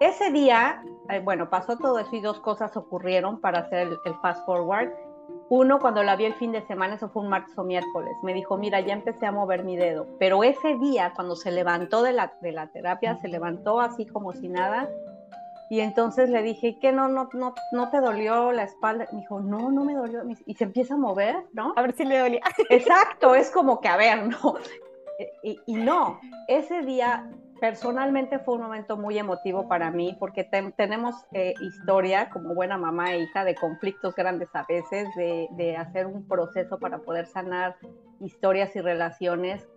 Ese 0.00 0.30
día, 0.30 0.82
bueno, 1.24 1.48
pasó 1.48 1.76
todo 1.76 1.98
eso 1.98 2.14
y 2.14 2.20
dos 2.20 2.40
cosas 2.40 2.76
ocurrieron 2.76 3.40
para 3.40 3.60
hacer 3.60 3.88
el 4.04 4.14
fast 4.20 4.44
forward 4.44 4.90
Uno, 5.48 5.78
cuando 5.78 6.02
la 6.02 6.16
vi 6.16 6.24
el 6.24 6.34
fin 6.34 6.52
de 6.52 6.62
semana, 6.66 6.94
eso 6.94 7.08
fue 7.08 7.22
un 7.22 7.28
martes 7.28 7.56
o 7.56 7.64
miércoles, 7.64 8.14
me 8.22 8.34
dijo, 8.34 8.56
mira, 8.56 8.80
ya 8.80 8.94
empecé 8.94 9.26
a 9.26 9.32
mover 9.32 9.64
mi 9.64 9.76
dedo, 9.76 10.06
pero 10.18 10.42
ese 10.42 10.76
día, 10.76 11.12
cuando 11.14 11.36
se 11.36 11.50
levantó 11.50 12.02
de 12.02 12.12
la, 12.12 12.34
de 12.40 12.52
la 12.52 12.66
terapia, 12.68 13.16
se 13.16 13.28
levantó 13.28 13.80
así 13.80 14.06
como 14.06 14.32
si 14.32 14.48
nada, 14.48 14.88
y 15.68 15.80
entonces 15.80 16.30
le 16.30 16.42
dije, 16.42 16.78
¿qué 16.80 16.92
no, 16.92 17.08
no, 17.08 17.28
no, 17.32 17.54
no 17.72 17.90
te 17.90 18.00
dolió 18.00 18.52
la 18.52 18.64
espalda? 18.64 19.06
Me 19.12 19.20
dijo, 19.20 19.40
no, 19.40 19.70
no 19.70 19.84
me 19.84 19.94
dolió. 19.94 20.22
Y 20.46 20.54
se 20.54 20.64
empieza 20.64 20.94
a 20.94 20.98
mover, 20.98 21.44
¿no? 21.52 21.72
A 21.76 21.82
ver 21.82 21.92
si 21.92 22.04
le 22.04 22.18
dolía. 22.18 22.40
Exacto, 22.70 23.34
es 23.34 23.50
como 23.50 23.80
que, 23.80 23.88
a 23.88 23.96
ver, 23.96 24.28
¿no? 24.28 24.56
Y, 25.42 25.58
y 25.66 25.74
no, 25.74 26.20
ese 26.46 26.82
día 26.82 27.30
personalmente 27.60 28.38
fue 28.38 28.54
un 28.54 28.62
momento 28.62 28.96
muy 28.96 29.18
emotivo 29.18 29.68
para 29.68 29.90
mí 29.90 30.16
porque 30.18 30.44
tenemos 30.76 31.14
eh, 31.32 31.54
historia 31.60 32.30
como 32.30 32.54
buena 32.54 32.76
mamá 32.76 33.12
e 33.12 33.20
hija 33.20 33.44
de 33.44 33.54
conflictos 33.54 34.14
grandes 34.14 34.48
a 34.54 34.64
veces, 34.68 35.08
de, 35.16 35.48
de, 35.52 35.76
hacer 35.76 36.06
un 36.06 36.26
proceso 36.26 36.78
para 36.78 36.98
poder 36.98 37.26
sanar 37.26 37.76
historias 38.20 38.74
y 38.76 38.80
relaciones. 38.80 39.68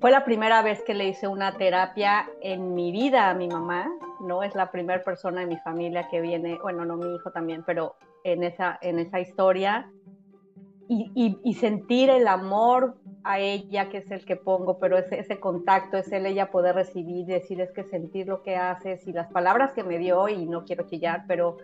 Fue 0.00 0.10
la 0.10 0.24
primera 0.24 0.62
vez 0.62 0.82
que 0.82 0.94
le 0.94 1.08
hice 1.08 1.28
una 1.28 1.56
terapia 1.56 2.28
en 2.42 2.74
mi 2.74 2.92
vida 2.92 3.30
a 3.30 3.34
mi 3.34 3.48
mamá, 3.48 3.90
¿no? 4.20 4.42
Es 4.42 4.54
la 4.54 4.70
primera 4.70 5.02
persona 5.02 5.42
en 5.42 5.48
mi 5.48 5.56
familia 5.58 6.08
que 6.10 6.20
viene, 6.20 6.58
bueno, 6.62 6.84
no 6.84 6.96
mi 6.96 7.14
hijo 7.14 7.30
también, 7.30 7.62
pero 7.64 7.96
en 8.24 8.42
esa, 8.42 8.78
en 8.82 8.98
esa 8.98 9.20
historia. 9.20 9.90
Y, 10.88 11.54
sentir 11.54 12.10
el 12.10 12.28
amor 12.28 12.94
a 13.24 13.40
ella, 13.40 13.88
que 13.88 13.98
es 13.98 14.10
el 14.12 14.24
que 14.24 14.36
pongo, 14.36 14.78
pero 14.78 14.96
ese, 14.96 15.18
ese 15.18 15.40
contacto 15.40 15.96
es 15.96 16.12
el 16.12 16.26
ella 16.26 16.52
poder 16.52 16.76
recibir, 16.76 17.26
decir 17.26 17.60
es 17.60 17.72
que 17.72 17.82
sentir 17.82 18.28
lo 18.28 18.42
que 18.42 18.54
haces 18.54 19.04
y 19.08 19.12
las 19.12 19.26
palabras 19.32 19.72
que 19.72 19.82
me 19.82 19.98
dio, 19.98 20.28
y 20.28 20.46
no 20.46 20.64
quiero 20.64 20.86
chillar, 20.86 21.24
pero 21.26 21.56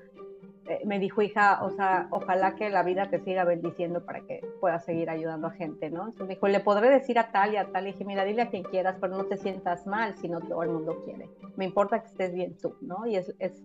me 0.84 0.98
dijo, 0.98 1.22
hija, 1.22 1.62
o 1.62 1.70
sea, 1.70 2.08
ojalá 2.10 2.54
que 2.54 2.70
la 2.70 2.82
vida 2.82 3.10
te 3.10 3.20
siga 3.20 3.44
bendiciendo 3.44 4.04
para 4.04 4.20
que 4.20 4.40
puedas 4.60 4.84
seguir 4.84 5.10
ayudando 5.10 5.48
a 5.48 5.50
gente, 5.50 5.90
¿no? 5.90 6.06
Entonces 6.06 6.28
me 6.28 6.34
dijo, 6.34 6.48
le 6.48 6.60
podré 6.60 6.88
decir 6.88 7.18
a 7.18 7.32
tal 7.32 7.54
y 7.54 7.56
a 7.56 7.70
tal, 7.72 7.86
y 7.86 7.92
dije, 7.92 8.04
mira, 8.04 8.24
dile 8.24 8.42
a 8.42 8.50
quien 8.50 8.62
quieras, 8.62 8.96
pero 9.00 9.16
no 9.16 9.24
te 9.24 9.36
sientas 9.36 9.86
mal 9.86 10.14
si 10.16 10.28
no 10.28 10.40
todo 10.40 10.62
el 10.62 10.70
mundo 10.70 11.02
quiere. 11.04 11.28
Me 11.56 11.64
importa 11.64 12.00
que 12.00 12.06
estés 12.06 12.32
bien 12.32 12.56
tú, 12.56 12.76
¿no? 12.80 13.06
Y 13.06 13.16
es, 13.16 13.34
es 13.38 13.62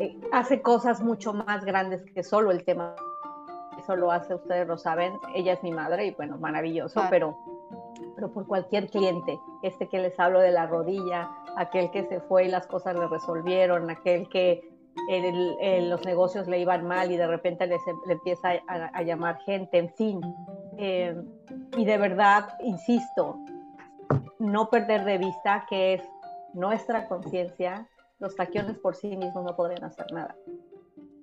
eh, 0.00 0.16
hace 0.32 0.60
cosas 0.60 1.00
mucho 1.00 1.32
más 1.32 1.64
grandes 1.64 2.02
que 2.02 2.22
solo 2.22 2.50
el 2.50 2.64
tema 2.64 2.94
eso 3.78 3.96
lo 3.96 4.10
hace, 4.10 4.34
ustedes 4.34 4.66
lo 4.66 4.76
saben, 4.76 5.14
ella 5.34 5.52
es 5.52 5.62
mi 5.62 5.70
madre 5.70 6.06
y 6.06 6.10
bueno, 6.10 6.36
maravilloso, 6.38 7.00
pero, 7.10 7.38
pero 8.16 8.30
por 8.32 8.46
cualquier 8.46 8.88
cliente, 8.90 9.38
este 9.62 9.88
que 9.88 9.98
les 9.98 10.18
hablo 10.18 10.40
de 10.40 10.50
la 10.50 10.66
rodilla, 10.66 11.30
aquel 11.56 11.90
que 11.90 12.04
se 12.04 12.20
fue 12.20 12.46
y 12.46 12.48
las 12.48 12.66
cosas 12.66 12.96
le 12.96 13.06
resolvieron, 13.06 13.88
aquel 13.88 14.28
que 14.28 14.68
los 15.88 16.04
negocios 16.04 16.46
le 16.48 16.60
iban 16.60 16.86
mal 16.86 17.10
y 17.10 17.16
de 17.16 17.26
repente 17.26 17.66
le, 17.66 17.76
le 18.06 18.12
empieza 18.12 18.52
a, 18.68 19.02
llamar 19.02 19.38
gente, 19.40 19.78
en 19.78 19.92
fin. 19.94 20.20
Eh, 20.76 21.14
y 21.76 21.84
de 21.84 21.98
verdad, 21.98 22.56
insisto, 22.60 23.38
no 24.38 24.70
perder 24.70 25.04
de 25.04 25.18
vista 25.18 25.66
que 25.68 25.94
es 25.94 26.02
nuestra 26.54 27.06
conciencia, 27.08 27.88
los 28.18 28.34
taquiones 28.36 28.78
por 28.78 28.96
sí 28.96 29.16
mismos 29.16 29.44
no 29.44 29.54
podrían 29.56 29.84
hacer 29.84 30.06
nada 30.12 30.34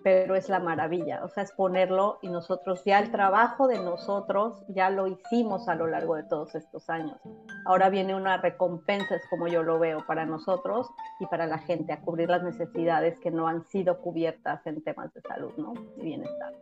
pero 0.06 0.36
es 0.36 0.50
la 0.50 0.60
maravilla, 0.60 1.24
o 1.24 1.30
sea, 1.30 1.42
es 1.42 1.52
ponerlo 1.52 2.20
y 2.22 2.30
nosotros 2.30 2.84
ya 2.86 3.00
el 3.00 3.10
trabajo 3.12 3.68
de 3.68 3.80
nosotros 3.80 4.64
ya 4.68 4.92
lo 4.92 5.08
hicimos 5.08 5.68
a 5.68 5.74
lo 5.74 5.88
largo 5.88 6.14
de 6.14 6.22
todos 6.22 6.54
estos 6.54 6.92
años. 6.92 7.20
Ahora 7.66 7.90
viene 7.90 8.14
una 8.14 8.38
recompensa, 8.38 9.16
es 9.16 9.24
como 9.32 9.48
yo 9.48 9.64
lo 9.64 9.80
veo, 9.80 10.06
para 10.06 10.28
nosotros 10.28 10.92
y 11.20 11.26
para 11.26 11.48
la 11.48 11.58
gente, 11.58 11.92
a 11.92 12.02
cubrir 12.02 12.30
las 12.30 12.44
necesidades 12.44 13.20
que 13.20 13.32
no 13.32 13.48
han 13.48 13.66
sido 13.66 14.00
cubiertas 14.00 14.64
en 14.68 14.84
temas 14.84 15.12
de 15.12 15.22
salud, 15.22 15.54
¿no? 15.58 15.74
Y 15.98 16.04
bienestar. 16.04 16.54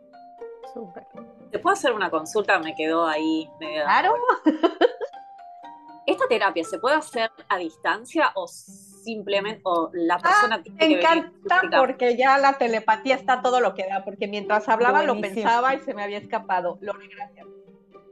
Súper. 0.72 1.06
¿Te 1.50 1.58
puedo 1.58 1.74
hacer 1.74 1.92
una 1.92 2.08
consulta? 2.08 2.58
Me 2.60 2.74
quedó 2.74 3.06
ahí. 3.06 3.46
Claro. 3.58 4.14
¿Esta 6.06 6.26
terapia 6.28 6.64
se 6.64 6.78
puede 6.78 6.96
hacer 6.96 7.30
a 7.50 7.58
distancia 7.58 8.30
o 8.36 8.46
simplemente, 9.04 9.60
o 9.64 9.90
la 9.92 10.18
persona 10.18 10.62
ah, 10.64 10.70
Me 10.78 10.86
encanta 10.86 11.78
porque 11.78 12.16
ya 12.16 12.38
la 12.38 12.54
telepatía 12.58 13.14
está 13.14 13.42
todo 13.42 13.60
lo 13.60 13.74
que 13.74 13.86
da, 13.86 14.04
porque 14.04 14.26
mientras 14.26 14.68
hablaba 14.68 15.02
lo 15.02 15.20
pensaba 15.20 15.74
y 15.74 15.80
se 15.80 15.94
me 15.94 16.02
había 16.02 16.18
escapado. 16.18 16.78
Lore, 16.80 17.08
gracias. 17.08 17.46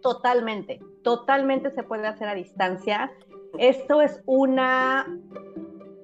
Totalmente, 0.02 0.80
totalmente 1.02 1.70
se 1.70 1.82
puede 1.82 2.06
hacer 2.06 2.28
a 2.28 2.34
distancia. 2.34 3.12
Esto 3.58 4.02
es 4.02 4.22
una, 4.26 5.06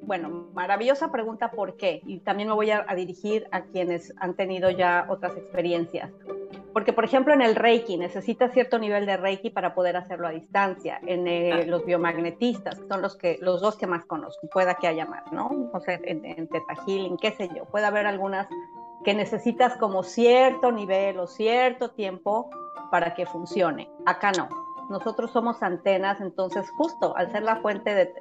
bueno, 0.03 0.49
maravillosa 0.55 1.11
pregunta, 1.11 1.51
¿por 1.51 1.77
qué? 1.77 2.01
Y 2.07 2.21
también 2.21 2.49
me 2.49 2.55
voy 2.55 2.71
a 2.71 2.85
dirigir 2.95 3.47
a 3.51 3.63
quienes 3.63 4.15
han 4.19 4.35
tenido 4.35 4.71
ya 4.71 5.07
otras 5.09 5.37
experiencias. 5.37 6.11
Porque, 6.73 6.93
por 6.93 7.05
ejemplo, 7.05 7.33
en 7.33 7.43
el 7.43 7.55
Reiki 7.55 7.97
necesitas 7.97 8.53
cierto 8.53 8.79
nivel 8.79 9.07
de 9.07 9.17
Reiki 9.17 9.51
para 9.51 9.75
poder 9.75 9.97
hacerlo 9.97 10.29
a 10.29 10.31
distancia. 10.31 11.01
En 11.07 11.27
eh, 11.27 11.65
los 11.67 11.85
biomagnetistas, 11.85 12.79
que 12.79 12.89
son 12.89 13.03
los, 13.03 13.17
que, 13.17 13.39
los 13.41 13.61
dos 13.61 13.77
que 13.77 13.87
más 13.87 14.05
conozco, 14.05 14.49
pueda 14.49 14.75
que 14.75 14.87
haya 14.87 15.07
más, 15.07 15.31
¿no? 15.33 15.71
O 15.73 15.81
sea, 15.81 15.99
en, 16.03 16.25
en 16.25 16.49
Teta 16.49 16.75
Healing, 16.87 17.17
qué 17.17 17.33
sé 17.33 17.49
yo. 17.55 17.65
Puede 17.67 17.87
haber 17.87 18.07
algunas 18.07 18.47
que 19.05 19.15
necesitas 19.15 19.77
como 19.77 20.03
cierto 20.03 20.73
nivel 20.73 21.19
o 21.19 21.27
cierto 21.27 21.91
tiempo 21.91 22.51
para 22.91 23.15
que 23.15 23.27
funcione. 23.27 23.91
Acá 24.07 24.33
no. 24.33 24.49
Nosotros 24.91 25.31
somos 25.31 25.63
antenas, 25.63 26.21
entonces 26.21 26.71
justo 26.77 27.15
al 27.17 27.31
ser 27.31 27.43
la 27.43 27.57
fuente 27.57 27.95
de, 27.95 28.13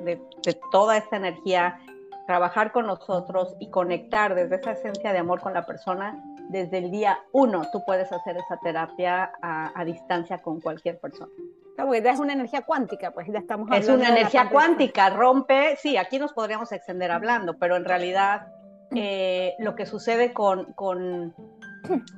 de, 0.00 0.22
de 0.42 0.60
toda 0.70 0.96
esta 0.96 1.16
energía, 1.16 1.78
trabajar 2.26 2.72
con 2.72 2.86
nosotros 2.86 3.54
y 3.60 3.70
conectar 3.70 4.34
desde 4.34 4.56
esa 4.56 4.72
esencia 4.72 5.12
de 5.12 5.18
amor 5.18 5.40
con 5.40 5.52
la 5.52 5.66
persona, 5.66 6.22
desde 6.48 6.78
el 6.78 6.90
día 6.90 7.18
uno 7.32 7.62
tú 7.72 7.82
puedes 7.84 8.10
hacer 8.12 8.36
esa 8.36 8.58
terapia 8.62 9.32
a, 9.42 9.84
distancia 9.84 10.38
con 10.38 10.60
cualquier 10.60 10.98
persona. 10.98 11.32
es 11.76 12.20
una 12.20 12.32
energía 12.32 12.62
cuántica, 12.62 13.10
pues 13.10 13.26
ya 13.28 13.38
estamos 13.38 13.66
hablando. 13.70 13.92
Es 13.92 13.98
una 13.98 14.08
energía 14.08 14.48
cuántica, 14.50 15.10
rompe, 15.10 15.76
sí, 15.76 15.96
aquí 15.96 16.18
nos 16.18 16.32
podríamos 16.32 16.70
extender 16.72 17.10
hablando, 17.10 17.58
pero 17.58 17.76
en 17.76 17.84
realidad 17.84 18.48
eh, 18.94 19.54
lo 19.58 19.74
que 19.74 19.86
sucede 19.86 20.32
con, 20.32 20.72
con, 20.74 21.34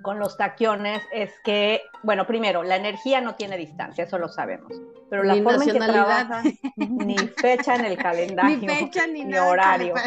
con 0.02 0.18
los 0.18 0.36
taquiones 0.36 1.02
es 1.12 1.32
que, 1.44 1.82
bueno, 2.02 2.26
primero, 2.26 2.62
la 2.62 2.76
energía 2.76 3.20
no 3.20 3.34
tiene 3.34 3.56
distancia, 3.56 4.04
eso 4.04 4.18
lo 4.18 4.28
sabemos, 4.28 4.72
pero 5.10 5.22
la 5.22 5.34
forma 5.34 5.64
en 5.64 5.72
que 5.72 5.78
trabaja, 5.78 6.42
ni 6.76 7.16
fecha 7.16 7.76
en 7.76 7.84
el 7.84 7.96
calendario, 7.96 8.58
ni, 8.60 8.68
fecha, 8.68 9.06
ni, 9.06 9.24
ni 9.24 9.36
horario. 9.36 9.94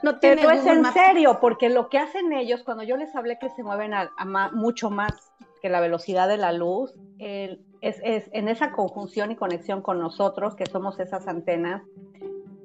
No 0.00 0.20
Pero 0.20 0.48
es 0.50 0.64
en 0.64 0.84
serio, 0.92 1.38
porque 1.40 1.68
lo 1.68 1.88
que 1.88 1.98
hacen 1.98 2.32
ellos, 2.32 2.62
cuando 2.62 2.84
yo 2.84 2.96
les 2.96 3.14
hablé 3.16 3.36
que 3.38 3.50
se 3.50 3.64
mueven 3.64 3.94
a, 3.94 4.12
mucho 4.52 4.90
más 4.90 5.12
que 5.60 5.68
la 5.68 5.80
velocidad 5.80 6.28
de 6.28 6.36
la 6.36 6.52
luz, 6.52 6.94
es, 7.18 7.58
es, 7.80 8.30
en 8.32 8.48
esa 8.48 8.70
conjunción 8.70 9.32
y 9.32 9.36
conexión 9.36 9.82
con 9.82 9.98
nosotros, 9.98 10.54
que 10.54 10.66
somos 10.66 11.00
esas 11.00 11.26
antenas, 11.26 11.82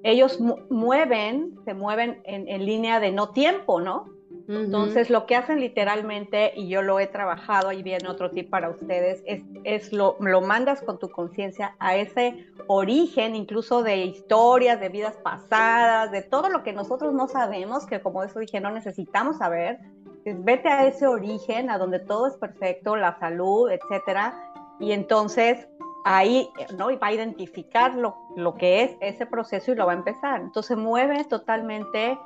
ellos 0.04 0.40
mueven, 0.70 1.56
se 1.66 1.74
mueven 1.74 2.22
en, 2.26 2.48
en, 2.48 2.66
línea 2.66 3.00
de 3.00 3.12
no 3.12 3.30
tiempo, 3.30 3.82
¿no? 3.82 4.06
Entonces, 4.48 5.10
lo 5.10 5.26
que 5.26 5.38
hacen 5.38 5.60
literalmente, 5.60 6.52
y 6.56 6.68
yo 6.68 6.82
lo 6.82 7.00
he 7.00 7.08
trabajado, 7.08 7.72
y 7.72 7.82
viene 7.82 8.10
otro 8.10 8.30
tip 8.32 8.50
para 8.50 8.70
ustedes, 8.70 9.24
es, 9.26 9.42
es 9.64 9.94
lo, 9.94 10.18
lo 10.20 10.42
mandas 10.42 10.82
con 10.82 11.00
tu 11.00 11.10
conciencia 11.10 11.76
a 11.80 11.96
ese 11.96 12.46
origen, 12.68 13.36
incluso 13.36 13.84
de 13.84 13.98
historias, 13.98 14.80
de 14.80 14.90
vidas 14.90 15.16
pasadas, 15.24 16.12
de 16.12 16.22
todo 16.22 16.50
lo 16.50 16.64
que 16.64 16.74
nosotros 16.74 17.14
no 17.14 17.28
sabemos, 17.28 17.86
que 17.86 18.02
como 18.02 18.24
eso 18.24 18.40
dije, 18.40 18.60
no 18.60 18.72
necesitamos 18.72 19.38
saber. 19.38 19.80
Es 20.26 20.44
vete 20.44 20.70
a 20.70 20.88
ese 20.88 21.08
origen, 21.08 21.70
a 21.70 21.78
donde 21.78 22.00
todo 22.00 22.28
es 22.28 22.36
perfecto, 22.36 22.96
la 22.96 23.18
salud, 23.20 23.70
etcétera, 23.70 24.52
y 24.80 24.92
entonces 24.92 25.68
ahí 26.04 26.50
¿no? 26.78 26.92
y 26.92 26.98
va 26.98 27.08
a 27.08 27.14
identificar 27.14 27.96
lo, 27.96 28.16
lo, 28.36 28.56
que 28.56 28.84
es 28.84 28.98
ese 29.02 29.26
proceso 29.26 29.72
y 29.72 29.76
lo 29.76 29.86
va 29.86 29.94
a 29.94 29.96
empezar. 29.96 30.42
Entonces 30.42 30.78
mueve 30.78 31.24
totalmente, 31.26 32.18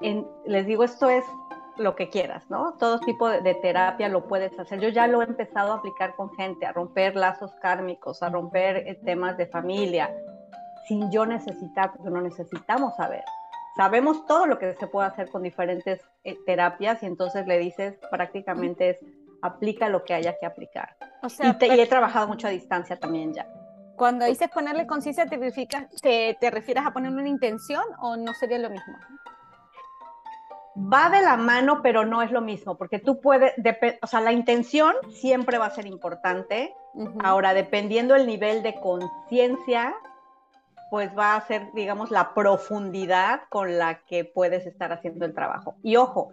en, 0.00 0.26
les 0.46 0.66
digo, 0.66 0.84
esto 0.84 1.08
es 1.08 1.24
lo 1.76 1.96
que 1.96 2.08
quieras, 2.08 2.44
¿no? 2.48 2.74
Todo 2.74 3.00
tipo 3.00 3.28
de, 3.28 3.54
terapia 3.54 4.08
lo 4.08 4.26
puedes 4.26 4.58
hacer. 4.58 4.80
Yo 4.80 4.88
ya 4.88 5.06
lo 5.06 5.22
he 5.22 5.24
empezado 5.24 5.72
a 5.72 5.76
aplicar 5.76 6.14
con 6.14 6.32
gente, 6.34 6.66
a 6.66 6.72
romper 6.72 7.16
lazos 7.16 7.52
kármicos, 7.60 8.22
a 8.22 8.28
romper 8.28 8.76
eh, 8.76 8.94
temas 9.04 9.36
de 9.36 9.46
familia, 9.46 10.14
sin 10.86 11.10
yo 11.10 11.26
necesitar, 11.26 11.92
porque 11.92 12.10
no 12.10 12.20
necesitamos 12.20 12.94
saber. 12.96 13.24
Sabemos 13.76 14.24
todo 14.26 14.46
lo 14.46 14.58
que 14.58 14.74
se 14.74 14.86
puede 14.86 15.08
hacer 15.08 15.30
con 15.30 15.42
diferentes 15.42 16.00
eh, 16.22 16.36
terapias 16.46 17.02
y 17.02 17.06
entonces 17.06 17.46
le 17.46 17.58
dices 17.58 17.98
prácticamente 18.10 18.90
es 18.90 18.98
aplica 19.42 19.88
lo 19.88 20.04
que 20.04 20.14
haya 20.14 20.38
que 20.38 20.46
aplicar. 20.46 20.96
y, 21.22 21.80
he 21.80 21.86
trabajado 21.86 22.28
mucho 22.28 22.46
a 22.46 22.50
distancia 22.50 22.98
también 22.98 23.34
ya. 23.34 23.46
Cuando 23.96 24.24
dices 24.24 24.48
ponerle 24.48 24.86
conciencia, 24.86 25.26
¿te, 25.26 25.38
te, 26.02 26.36
¿te 26.40 26.50
refieres 26.50 26.84
a 26.86 26.92
poner 26.92 27.12
una 27.12 27.28
intención 27.28 27.84
o 28.00 28.16
no 28.16 28.32
sería 28.34 28.58
lo 28.58 28.70
mismo? 28.70 28.94
Va 30.76 31.08
de 31.08 31.22
la 31.22 31.36
mano, 31.36 31.82
pero 31.82 32.04
no 32.04 32.22
es 32.22 32.30
lo 32.30 32.40
mismo, 32.40 32.76
porque 32.76 32.98
tú 32.98 33.20
puedes, 33.20 33.52
o 34.02 34.06
sea, 34.06 34.20
la 34.20 34.32
intención 34.32 34.94
siempre 35.10 35.58
va 35.58 35.66
a 35.66 35.70
ser 35.70 35.86
importante. 35.86 36.74
Ahora, 37.22 37.54
dependiendo 37.54 38.14
el 38.14 38.26
nivel 38.26 38.62
de 38.62 38.74
conciencia, 38.80 39.94
pues 40.90 41.10
va 41.16 41.34
a 41.34 41.40
ser, 41.46 41.72
digamos, 41.74 42.10
la 42.10 42.34
profundidad 42.34 43.42
con 43.48 43.78
la 43.78 44.00
que 44.04 44.24
puedes 44.24 44.66
estar 44.66 44.92
haciendo 44.92 45.24
el 45.24 45.34
trabajo. 45.34 45.74
Y 45.82 45.96
ojo, 45.96 46.32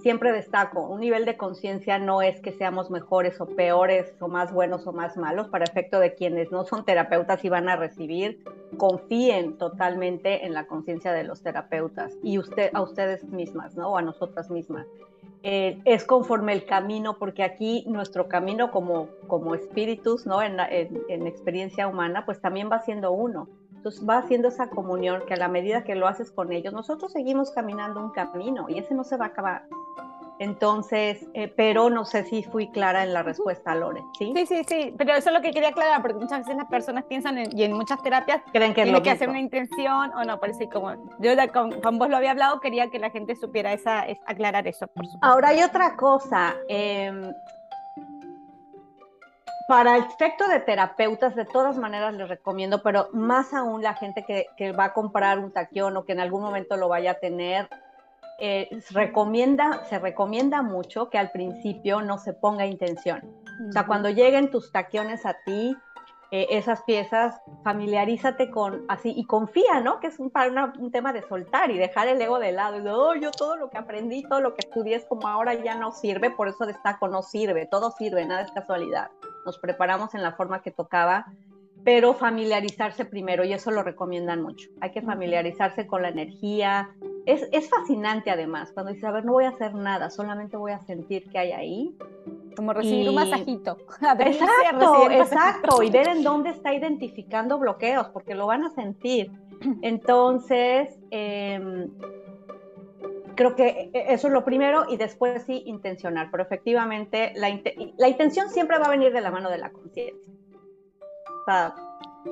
siempre 0.00 0.32
destaco, 0.32 0.82
un 0.82 1.00
nivel 1.00 1.24
de 1.24 1.36
conciencia 1.36 1.98
no 1.98 2.22
es 2.22 2.40
que 2.40 2.52
seamos 2.52 2.90
mejores 2.90 3.40
o 3.40 3.46
peores 3.46 4.12
o 4.20 4.28
más 4.28 4.52
buenos 4.52 4.86
o 4.86 4.92
más 4.92 5.16
malos 5.16 5.48
para 5.48 5.64
efecto 5.64 6.00
de 6.00 6.14
quienes 6.14 6.50
no 6.50 6.64
son 6.64 6.84
terapeutas 6.84 7.44
y 7.44 7.48
van 7.48 7.68
a 7.68 7.76
recibir, 7.76 8.42
confíen 8.76 9.58
totalmente 9.58 10.44
en 10.46 10.54
la 10.54 10.66
conciencia 10.66 11.12
de 11.12 11.24
los 11.24 11.42
terapeutas 11.42 12.12
y 12.22 12.38
usted, 12.38 12.70
a 12.74 12.82
ustedes 12.82 13.24
mismas, 13.24 13.76
¿no? 13.76 13.90
O 13.90 13.96
a 13.96 14.02
nosotras 14.02 14.50
mismas. 14.50 14.86
Eh, 15.42 15.80
es 15.86 16.04
conforme 16.04 16.52
el 16.52 16.66
camino, 16.66 17.16
porque 17.18 17.42
aquí 17.42 17.84
nuestro 17.86 18.28
camino 18.28 18.70
como, 18.70 19.08
como 19.26 19.54
espíritus, 19.54 20.26
¿no? 20.26 20.42
En, 20.42 20.58
en 20.60 21.26
experiencia 21.26 21.88
humana, 21.88 22.26
pues 22.26 22.40
también 22.40 22.70
va 22.70 22.80
siendo 22.80 23.12
uno. 23.12 23.48
Entonces 23.74 24.06
va 24.06 24.18
haciendo 24.18 24.48
esa 24.48 24.68
comunión 24.68 25.22
que 25.26 25.32
a 25.32 25.38
la 25.38 25.48
medida 25.48 25.84
que 25.84 25.94
lo 25.94 26.06
haces 26.06 26.30
con 26.30 26.52
ellos, 26.52 26.74
nosotros 26.74 27.12
seguimos 27.12 27.50
caminando 27.50 27.98
un 28.00 28.10
camino 28.10 28.66
y 28.68 28.78
ese 28.78 28.94
no 28.94 29.04
se 29.04 29.16
va 29.16 29.24
a 29.24 29.28
acabar. 29.28 29.62
Entonces, 30.40 31.26
eh, 31.34 31.52
pero 31.54 31.90
no 31.90 32.06
sé 32.06 32.24
si 32.24 32.42
fui 32.42 32.68
clara 32.68 33.02
en 33.02 33.12
la 33.12 33.22
respuesta, 33.22 33.74
Lore, 33.74 34.00
¿sí? 34.18 34.32
Sí, 34.34 34.46
sí, 34.46 34.62
sí, 34.66 34.94
pero 34.96 35.12
eso 35.12 35.28
es 35.28 35.34
lo 35.34 35.42
que 35.42 35.50
quería 35.50 35.68
aclarar, 35.68 36.00
porque 36.00 36.16
muchas 36.16 36.38
veces 36.38 36.56
las 36.56 36.64
personas 36.64 37.04
piensan, 37.04 37.54
y 37.54 37.62
en 37.62 37.74
muchas 37.74 38.02
terapias, 38.02 38.40
creen 38.50 38.72
que 38.72 38.84
tiene 38.84 39.02
que 39.02 39.10
hacer 39.10 39.28
una 39.28 39.38
intención 39.38 40.10
o 40.14 40.24
no, 40.24 40.40
parece 40.40 40.66
como, 40.70 40.94
yo 41.18 41.32
con, 41.52 41.98
vos 41.98 42.08
lo 42.08 42.16
había 42.16 42.30
hablado, 42.30 42.58
quería 42.58 42.88
que 42.88 42.98
la 42.98 43.10
gente 43.10 43.36
supiera 43.36 43.74
esa, 43.74 44.06
aclarar 44.26 44.66
eso, 44.66 44.86
por 44.86 45.04
supuesto. 45.04 45.26
Ahora 45.26 45.48
hay 45.48 45.62
otra 45.62 45.94
cosa, 45.94 46.54
em, 46.68 47.34
para 49.68 49.98
el 49.98 50.04
efecto 50.04 50.48
de 50.48 50.60
terapeutas, 50.60 51.36
de 51.36 51.44
todas 51.44 51.76
maneras 51.76 52.14
les 52.14 52.30
recomiendo, 52.30 52.82
pero 52.82 53.10
más 53.12 53.52
aún 53.52 53.82
la 53.82 53.92
gente 53.92 54.24
que, 54.24 54.46
que 54.56 54.72
va 54.72 54.84
a 54.84 54.92
comprar 54.94 55.38
un 55.38 55.52
taquión 55.52 55.98
o 55.98 56.06
que 56.06 56.12
en 56.12 56.20
algún 56.20 56.40
momento 56.40 56.78
lo 56.78 56.88
vaya 56.88 57.10
a 57.10 57.14
tener, 57.18 57.68
eh, 58.40 58.68
recomienda, 58.90 59.84
se 59.84 59.98
recomienda 59.98 60.62
mucho 60.62 61.10
que 61.10 61.18
al 61.18 61.30
principio 61.30 62.00
no 62.02 62.18
se 62.18 62.32
ponga 62.32 62.66
intención. 62.66 63.20
O 63.68 63.72
sea, 63.72 63.86
cuando 63.86 64.08
lleguen 64.08 64.50
tus 64.50 64.72
taquiones 64.72 65.26
a 65.26 65.36
ti, 65.44 65.76
eh, 66.32 66.46
esas 66.50 66.82
piezas, 66.84 67.40
familiarízate 67.64 68.50
con 68.50 68.84
así 68.88 69.12
y 69.16 69.24
confía, 69.24 69.80
¿no? 69.80 69.98
Que 69.98 70.06
es 70.06 70.18
un, 70.20 70.30
para 70.30 70.72
un 70.78 70.92
tema 70.92 71.12
de 71.12 71.22
soltar 71.22 71.72
y 71.72 71.76
dejar 71.76 72.06
el 72.06 72.22
ego 72.22 72.38
de 72.38 72.52
lado. 72.52 72.78
Y 72.78 72.86
oh, 72.86 73.14
yo 73.14 73.32
todo 73.32 73.56
lo 73.56 73.68
que 73.68 73.78
aprendí, 73.78 74.22
todo 74.22 74.40
lo 74.40 74.54
que 74.54 74.60
estudié 74.60 74.94
es 74.94 75.04
como 75.06 75.26
ahora 75.26 75.54
ya 75.54 75.74
no 75.74 75.90
sirve, 75.90 76.30
por 76.30 76.46
eso 76.46 76.66
destaco, 76.66 77.08
no 77.08 77.22
sirve, 77.22 77.66
todo 77.66 77.90
sirve, 77.90 78.24
nada 78.24 78.42
es 78.42 78.52
casualidad. 78.52 79.10
Nos 79.44 79.58
preparamos 79.58 80.14
en 80.14 80.22
la 80.22 80.32
forma 80.32 80.62
que 80.62 80.70
tocaba 80.70 81.26
pero 81.84 82.14
familiarizarse 82.14 83.04
primero 83.04 83.44
y 83.44 83.52
eso 83.52 83.70
lo 83.70 83.82
recomiendan 83.82 84.42
mucho. 84.42 84.68
Hay 84.80 84.90
que 84.90 85.02
familiarizarse 85.02 85.86
con 85.86 86.02
la 86.02 86.08
energía. 86.08 86.90
Es, 87.26 87.48
es, 87.52 87.68
fascinante 87.70 88.30
además, 88.30 88.70
cuando 88.72 88.92
dices, 88.92 89.08
a 89.08 89.12
ver, 89.12 89.24
no 89.24 89.32
voy 89.32 89.44
a 89.44 89.50
hacer 89.50 89.74
nada, 89.74 90.10
solamente 90.10 90.56
voy 90.56 90.72
a 90.72 90.80
sentir 90.80 91.28
que 91.30 91.38
hay 91.38 91.52
ahí. 91.52 91.96
Como 92.56 92.72
recibir 92.72 93.08
un 93.08 93.14
masajito. 93.14 93.78
Exacto, 94.18 95.10
exacto, 95.10 95.82
y 95.82 95.90
ver 95.90 96.08
en 96.08 96.22
dónde 96.22 96.50
está 96.50 96.74
identificando 96.74 97.58
bloqueos, 97.58 98.08
porque 98.08 98.34
lo 98.34 98.46
van 98.46 98.64
a 98.64 98.70
sentir. 98.70 99.30
Entonces, 99.82 100.98
em, 101.10 101.88
creo 103.36 103.54
que 103.54 103.90
eso 103.92 104.26
es 104.26 104.32
lo 104.32 104.44
primero 104.44 104.84
y 104.90 104.96
después 104.96 105.44
sí 105.44 105.62
intencionar, 105.64 106.28
pero 106.30 106.42
efectivamente 106.42 107.32
la, 107.36 107.48
la 107.96 108.08
intención 108.08 108.50
siempre 108.50 108.78
va 108.78 108.86
a 108.86 108.90
venir 108.90 109.12
de 109.12 109.20
la 109.20 109.30
mano 109.30 109.48
de 109.48 109.58
la 109.58 109.70
conciencia 109.70 110.30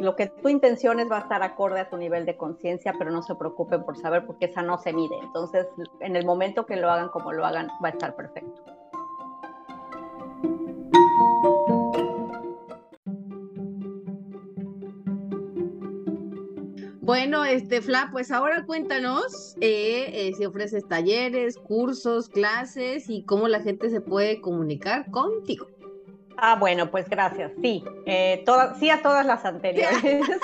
lo 0.01 0.17
que 0.17 0.27
tu 0.27 0.49
intenciones 0.49 1.11
va 1.11 1.19
a 1.19 1.21
estar 1.21 1.43
acorde 1.43 1.81
a 1.81 1.89
tu 1.89 1.97
nivel 1.97 2.27
de 2.27 2.37
conciencia, 2.37 2.95
pero 2.99 3.11
no 3.11 3.23
se 3.23 3.35
preocupen 3.35 3.85
por 3.85 3.97
saber 3.97 4.27
porque 4.27 4.47
esa 4.47 4.63
no 4.63 4.79
se 4.79 4.93
mide. 4.93 5.17
Entonces, 5.23 5.67
en 6.01 6.17
el 6.17 6.25
momento 6.25 6.67
que 6.67 6.77
lo 6.77 6.91
hagan 6.91 7.09
como 7.09 7.33
lo 7.33 7.45
hagan, 7.45 7.69
va 7.83 7.89
a 7.89 7.93
estar 7.93 8.15
perfecto. 8.15 8.63
Bueno, 17.09 17.47
este 17.47 17.81
Fla, 17.81 18.11
pues 18.13 18.31
ahora 18.31 18.67
cuéntanos 18.67 19.57
eh, 19.63 20.11
eh, 20.13 20.35
si 20.37 20.45
ofreces 20.45 20.87
talleres, 20.87 21.57
cursos, 21.57 22.29
clases 22.29 23.09
y 23.09 23.25
cómo 23.25 23.49
la 23.49 23.63
gente 23.63 23.89
se 23.89 24.03
puede 24.03 24.43
comunicar 24.43 25.11
contigo. 25.11 25.69
Ah, 26.41 26.55
bueno, 26.55 26.89
pues 26.89 27.09
gracias. 27.09 27.51
Sí, 27.61 27.85
eh, 28.07 28.45
sí 28.79 28.91
a 28.91 29.03
todas 29.03 29.27
las 29.27 29.45
anteriores. 29.45 30.01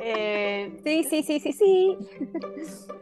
Eh, 0.00 0.80
sí, 0.84 1.02
sí, 1.02 1.22
sí, 1.24 1.40
sí, 1.40 1.52
sí. 1.52 1.98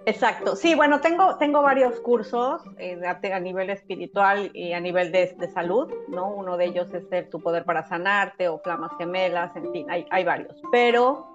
Exacto. 0.06 0.56
Sí, 0.56 0.74
bueno, 0.74 1.00
tengo, 1.00 1.36
tengo 1.36 1.60
varios 1.60 2.00
cursos 2.00 2.62
eh, 2.78 2.98
a 3.06 3.38
nivel 3.38 3.68
espiritual 3.68 4.50
y 4.54 4.72
a 4.72 4.80
nivel 4.80 5.12
de, 5.12 5.36
salud, 5.52 5.92
¿no? 6.08 6.28
Uno 6.28 6.56
de 6.56 6.64
ellos 6.64 6.88
es 6.94 7.30
Tu 7.30 7.38
Poder 7.38 7.64
para 7.64 7.86
Sanarte 7.86 8.48
o 8.48 8.58
Flamas 8.60 8.92
Gemelas, 8.98 9.54
en 9.56 9.70
fin, 9.72 9.90
hay, 9.90 10.06
hay 10.10 10.24
varios. 10.24 10.56
Pero 10.72 11.26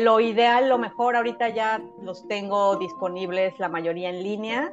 lo 0.00 0.18
ideal, 0.18 0.68
lo 0.68 0.76
mejor, 0.76 1.14
ahorita 1.14 1.50
ya 1.50 1.80
los 2.02 2.26
tengo 2.26 2.76
disponibles 2.76 3.58
la 3.58 3.68
mayoría 3.68 4.10
en 4.10 4.22
línea 4.24 4.72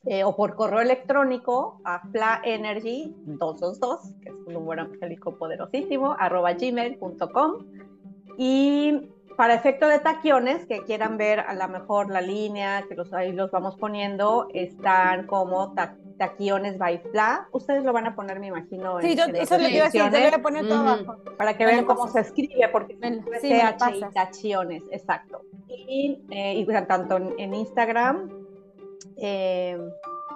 Eh, 0.05 0.23
o 0.23 0.35
por 0.35 0.55
correo 0.55 0.79
electrónico 0.79 1.79
a 1.83 2.01
flaenergy222, 2.01 4.19
que 4.19 4.29
es 4.29 4.35
un 4.47 4.53
número 4.53 4.81
angélico 4.81 5.37
poderosísimo, 5.37 6.15
arroba 6.17 6.53
gmail.com. 6.53 7.67
Y 8.37 9.09
para 9.35 9.53
efecto 9.53 9.87
de 9.87 9.99
taquiones, 9.99 10.65
que 10.65 10.83
quieran 10.83 11.17
ver 11.17 11.39
a 11.39 11.53
lo 11.53 11.67
mejor 11.67 12.11
la 12.11 12.21
línea, 12.21 12.83
que 12.87 12.95
los, 12.95 13.11
ahí 13.13 13.31
los 13.31 13.49
vamos 13.51 13.75
poniendo, 13.75 14.47
están 14.53 15.25
como 15.25 15.73
taquiones 16.17 16.77
by 16.77 16.99
Fla. 17.11 17.47
Ustedes 17.51 17.83
lo 17.83 17.93
van 17.93 18.07
a 18.07 18.15
poner, 18.15 18.39
me 18.39 18.47
imagino. 18.47 19.01
Sí, 19.01 19.15
yo, 19.15 19.25
eso 19.25 19.57
lo 19.57 19.67
iba 19.67 19.85
a 19.85 19.85
decir, 19.85 20.03
te 20.11 20.19
voy 20.19 20.33
a 20.33 20.41
poner 20.41 20.67
todo 20.67 20.87
abajo. 20.87 21.17
Para 21.37 21.57
que 21.57 21.65
vean 21.65 21.85
cómo 21.85 22.07
se 22.07 22.19
escribe, 22.19 22.67
porque 22.71 22.97
es 23.01 23.41
TH 23.41 23.95
y 23.95 24.13
taquiones, 24.13 24.83
exacto. 24.91 25.41
Y, 25.67 26.21
eh, 26.29 26.53
y 26.55 26.65
tanto 26.87 27.17
en, 27.37 27.53
Instagram, 27.53 28.29
eh, 29.17 29.79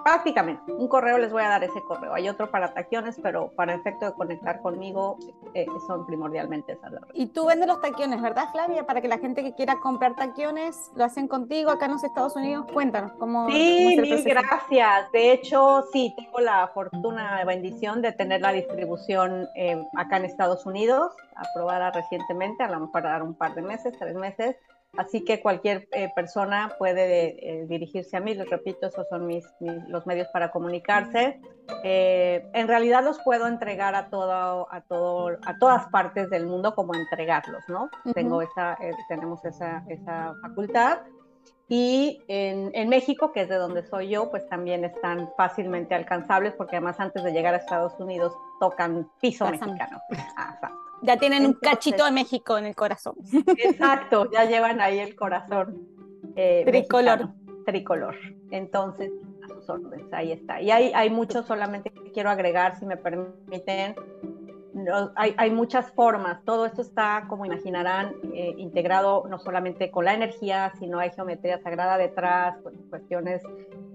prácticamente. 0.06 0.72
Un 0.72 0.86
correo 0.86 1.18
les 1.18 1.32
voy 1.32 1.42
a 1.42 1.48
dar 1.48 1.64
ese 1.64 1.82
correo. 1.82 2.14
Hay 2.14 2.28
otro 2.28 2.48
para 2.48 2.72
taquiones, 2.72 3.18
pero 3.20 3.50
para 3.56 3.74
efecto 3.74 4.06
de 4.06 4.12
conectar 4.12 4.62
conmigo 4.62 5.18
eh, 5.52 5.66
son 5.88 6.06
primordialmente 6.06 6.74
esas. 6.74 6.92
Y 7.12 7.26
tú 7.26 7.46
vendes 7.46 7.66
los 7.66 7.80
taquiones, 7.80 8.22
¿verdad, 8.22 8.44
Flavia? 8.52 8.86
Para 8.86 9.00
que 9.00 9.08
la 9.08 9.18
gente 9.18 9.42
que 9.42 9.52
quiera 9.54 9.80
comprar 9.80 10.14
taquiones 10.14 10.92
lo 10.94 11.02
hacen 11.02 11.26
contigo 11.26 11.72
acá 11.72 11.86
en 11.86 11.92
los 11.94 12.04
Estados 12.04 12.36
Unidos. 12.36 12.66
Cuéntanos 12.72 13.14
cómo. 13.18 13.50
Sí, 13.50 13.98
mil 14.00 14.22
gracias. 14.22 15.10
De 15.10 15.32
hecho, 15.32 15.82
sí, 15.92 16.14
tengo 16.16 16.38
la 16.38 16.68
fortuna, 16.68 17.44
bendición 17.44 18.00
de 18.00 18.12
tener 18.12 18.42
la 18.42 18.52
distribución 18.52 19.48
eh, 19.56 19.84
acá 19.96 20.18
en 20.18 20.26
Estados 20.26 20.66
Unidos, 20.66 21.12
aprobada 21.34 21.90
recientemente, 21.90 22.62
a 22.62 22.70
lo 22.70 22.78
mejor 22.78 23.02
dar 23.02 23.24
un 23.24 23.34
par 23.34 23.56
de 23.56 23.62
meses, 23.62 23.92
tres 23.98 24.14
meses 24.14 24.54
Así 24.96 25.24
que 25.24 25.40
cualquier 25.40 25.88
eh, 25.92 26.10
persona 26.14 26.74
puede 26.78 27.60
eh, 27.62 27.66
dirigirse 27.66 28.16
a 28.16 28.20
mí, 28.20 28.34
les 28.34 28.48
repito, 28.48 28.86
esos 28.86 29.06
son 29.08 29.26
mis, 29.26 29.44
los 29.88 30.06
medios 30.06 30.28
para 30.28 30.50
comunicarse. 30.50 31.40
Eh, 31.82 32.48
en 32.52 32.68
realidad 32.68 33.04
los 33.04 33.18
puedo 33.20 33.46
entregar 33.46 33.94
a, 33.94 34.08
todo, 34.08 34.66
a, 34.72 34.80
todo, 34.82 35.36
a 35.44 35.58
todas 35.58 35.86
partes 35.88 36.30
del 36.30 36.46
mundo 36.46 36.74
como 36.74 36.94
entregarlos, 36.94 37.62
¿no? 37.68 37.90
Tengo 38.14 38.42
esa, 38.42 38.78
tenemos 39.08 39.44
esa, 39.44 39.84
esa 39.88 40.34
facultad. 40.42 41.00
Y 41.68 42.22
en, 42.28 42.70
en, 42.74 42.88
México, 42.88 43.32
que 43.32 43.40
es 43.40 43.48
de 43.48 43.56
donde 43.56 43.82
soy 43.82 44.10
yo, 44.10 44.30
pues 44.30 44.48
también 44.48 44.84
están 44.84 45.30
fácilmente 45.36 45.96
alcanzables 45.96 46.54
porque 46.54 46.76
además 46.76 47.00
antes 47.00 47.24
de 47.24 47.32
llegar 47.32 47.54
a 47.54 47.56
Estados 47.56 47.98
Unidos 47.98 48.32
tocan 48.60 49.10
piso 49.20 49.50
mexicano. 49.50 50.00
Ah, 50.36 50.56
ya 51.02 51.16
tienen 51.16 51.46
un 51.46 51.54
cachito 51.54 52.04
de 52.04 52.10
México 52.10 52.58
en 52.58 52.66
el 52.66 52.74
corazón. 52.74 53.14
Exacto, 53.58 54.30
ya 54.30 54.44
llevan 54.44 54.80
ahí 54.80 54.98
el 54.98 55.14
corazón. 55.14 55.86
Eh, 56.36 56.64
tricolor. 56.66 57.30
tricolor. 57.64 58.16
Entonces, 58.50 59.10
a 59.44 59.48
sus 59.48 59.68
órdenes, 59.68 60.12
ahí 60.12 60.32
está. 60.32 60.60
Y 60.60 60.70
hay, 60.70 60.92
hay 60.94 61.10
muchos, 61.10 61.46
solamente 61.46 61.92
quiero 62.12 62.30
agregar, 62.30 62.78
si 62.78 62.86
me 62.86 62.96
permiten, 62.96 63.94
hay, 65.14 65.50
muchas 65.50 65.90
formas. 65.92 66.44
Todo 66.44 66.66
esto 66.66 66.82
está, 66.82 67.24
como 67.28 67.46
imaginarán, 67.46 68.14
eh, 68.34 68.54
integrado 68.58 69.24
no 69.28 69.38
solamente 69.38 69.90
con 69.90 70.04
la 70.04 70.14
energía, 70.14 70.72
sino 70.78 70.98
hay 70.98 71.10
geometría 71.10 71.58
sagrada 71.58 71.96
detrás, 71.96 72.56
cuestiones 72.90 73.42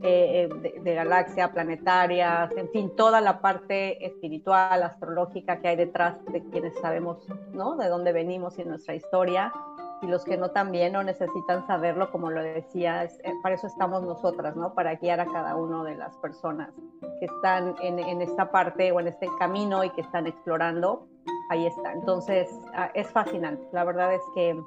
eh, 0.03 0.49
de, 0.81 0.93
galaxia, 0.95 1.51
planetarias, 1.51 2.51
en 2.57 2.69
fin, 2.69 2.95
toda 2.95 3.21
la 3.21 3.39
parte 3.39 4.05
espiritual, 4.05 4.83
astrológica 4.83 5.59
que 5.59 5.69
hay 5.69 5.75
detrás 5.75 6.23
de 6.25 6.43
quienes 6.49 6.77
sabemos, 6.79 7.27
¿no? 7.53 7.75
De 7.75 7.87
dónde 7.87 8.11
venimos 8.11 8.57
y 8.57 8.63
nuestra 8.63 8.95
historia 8.95 9.53
y 10.01 10.07
los 10.07 10.25
que 10.25 10.37
no 10.37 10.49
también 10.49 10.93
no 10.93 11.03
necesitan 11.03 11.65
saberlo, 11.67 12.09
como 12.11 12.31
lo 12.31 12.41
decía, 12.41 13.03
eh, 13.03 13.11
para 13.43 13.55
eso 13.55 13.67
estamos 13.67 14.01
nosotras, 14.01 14.55
¿no? 14.55 14.73
Para 14.73 14.95
guiar 14.95 15.19
a 15.19 15.25
cada 15.25 15.55
una 15.55 15.83
de 15.83 15.95
las 15.95 16.17
personas 16.17 16.71
que 17.19 17.25
están 17.25 17.75
en, 17.81 17.99
en, 17.99 18.21
esta 18.21 18.49
parte 18.49 18.91
o 18.91 18.99
en 18.99 19.07
este 19.07 19.27
camino 19.37 19.83
y 19.83 19.91
que 19.91 20.01
están 20.01 20.25
explorando. 20.25 21.07
Ahí 21.51 21.67
está. 21.67 21.93
Entonces, 21.93 22.49
ah, 22.73 22.89
es 22.95 23.07
fascinante. 23.11 23.63
La 23.71 23.83
verdad 23.83 24.13
es 24.13 24.21
que 24.33 24.59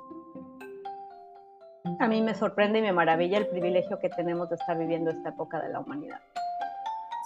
a 1.99 2.09
mí 2.09 2.23
me 2.23 2.35
sorprende 2.35 2.79
y 2.79 2.83
me 2.83 2.93
maravilla 2.93 3.39
el 3.39 3.47
privilegio 3.47 3.99
que 3.99 4.09
tenemos 4.09 4.49
de 4.49 4.57
estar 4.57 4.77
viviendo 4.79 5.11
esta 5.11 5.31
época 5.31 5.61
de 5.61 5.69
la 5.71 5.81
humanidad. 5.81 6.21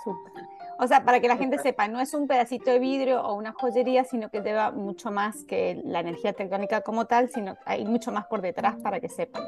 Súper. 0.04 0.32
O 0.80 0.86
sea, 0.86 1.04
para 1.04 1.20
que 1.20 1.28
la 1.28 1.36
gente 1.36 1.58
sepa, 1.58 1.88
no 1.88 2.00
es 2.00 2.14
un 2.14 2.28
pedacito 2.28 2.70
de 2.70 2.78
vidrio 2.78 3.20
o 3.22 3.34
una 3.34 3.52
joyería, 3.52 4.04
sino 4.04 4.30
que 4.30 4.40
lleva 4.40 4.70
mucho 4.70 5.10
más 5.10 5.44
que 5.44 5.80
la 5.84 6.00
energía 6.00 6.32
tectónica 6.32 6.82
como 6.82 7.06
tal, 7.06 7.28
sino 7.30 7.56
hay 7.64 7.84
mucho 7.84 8.12
más 8.12 8.26
por 8.26 8.40
detrás 8.40 8.76
para 8.76 9.00
que 9.00 9.08
sepan. 9.08 9.42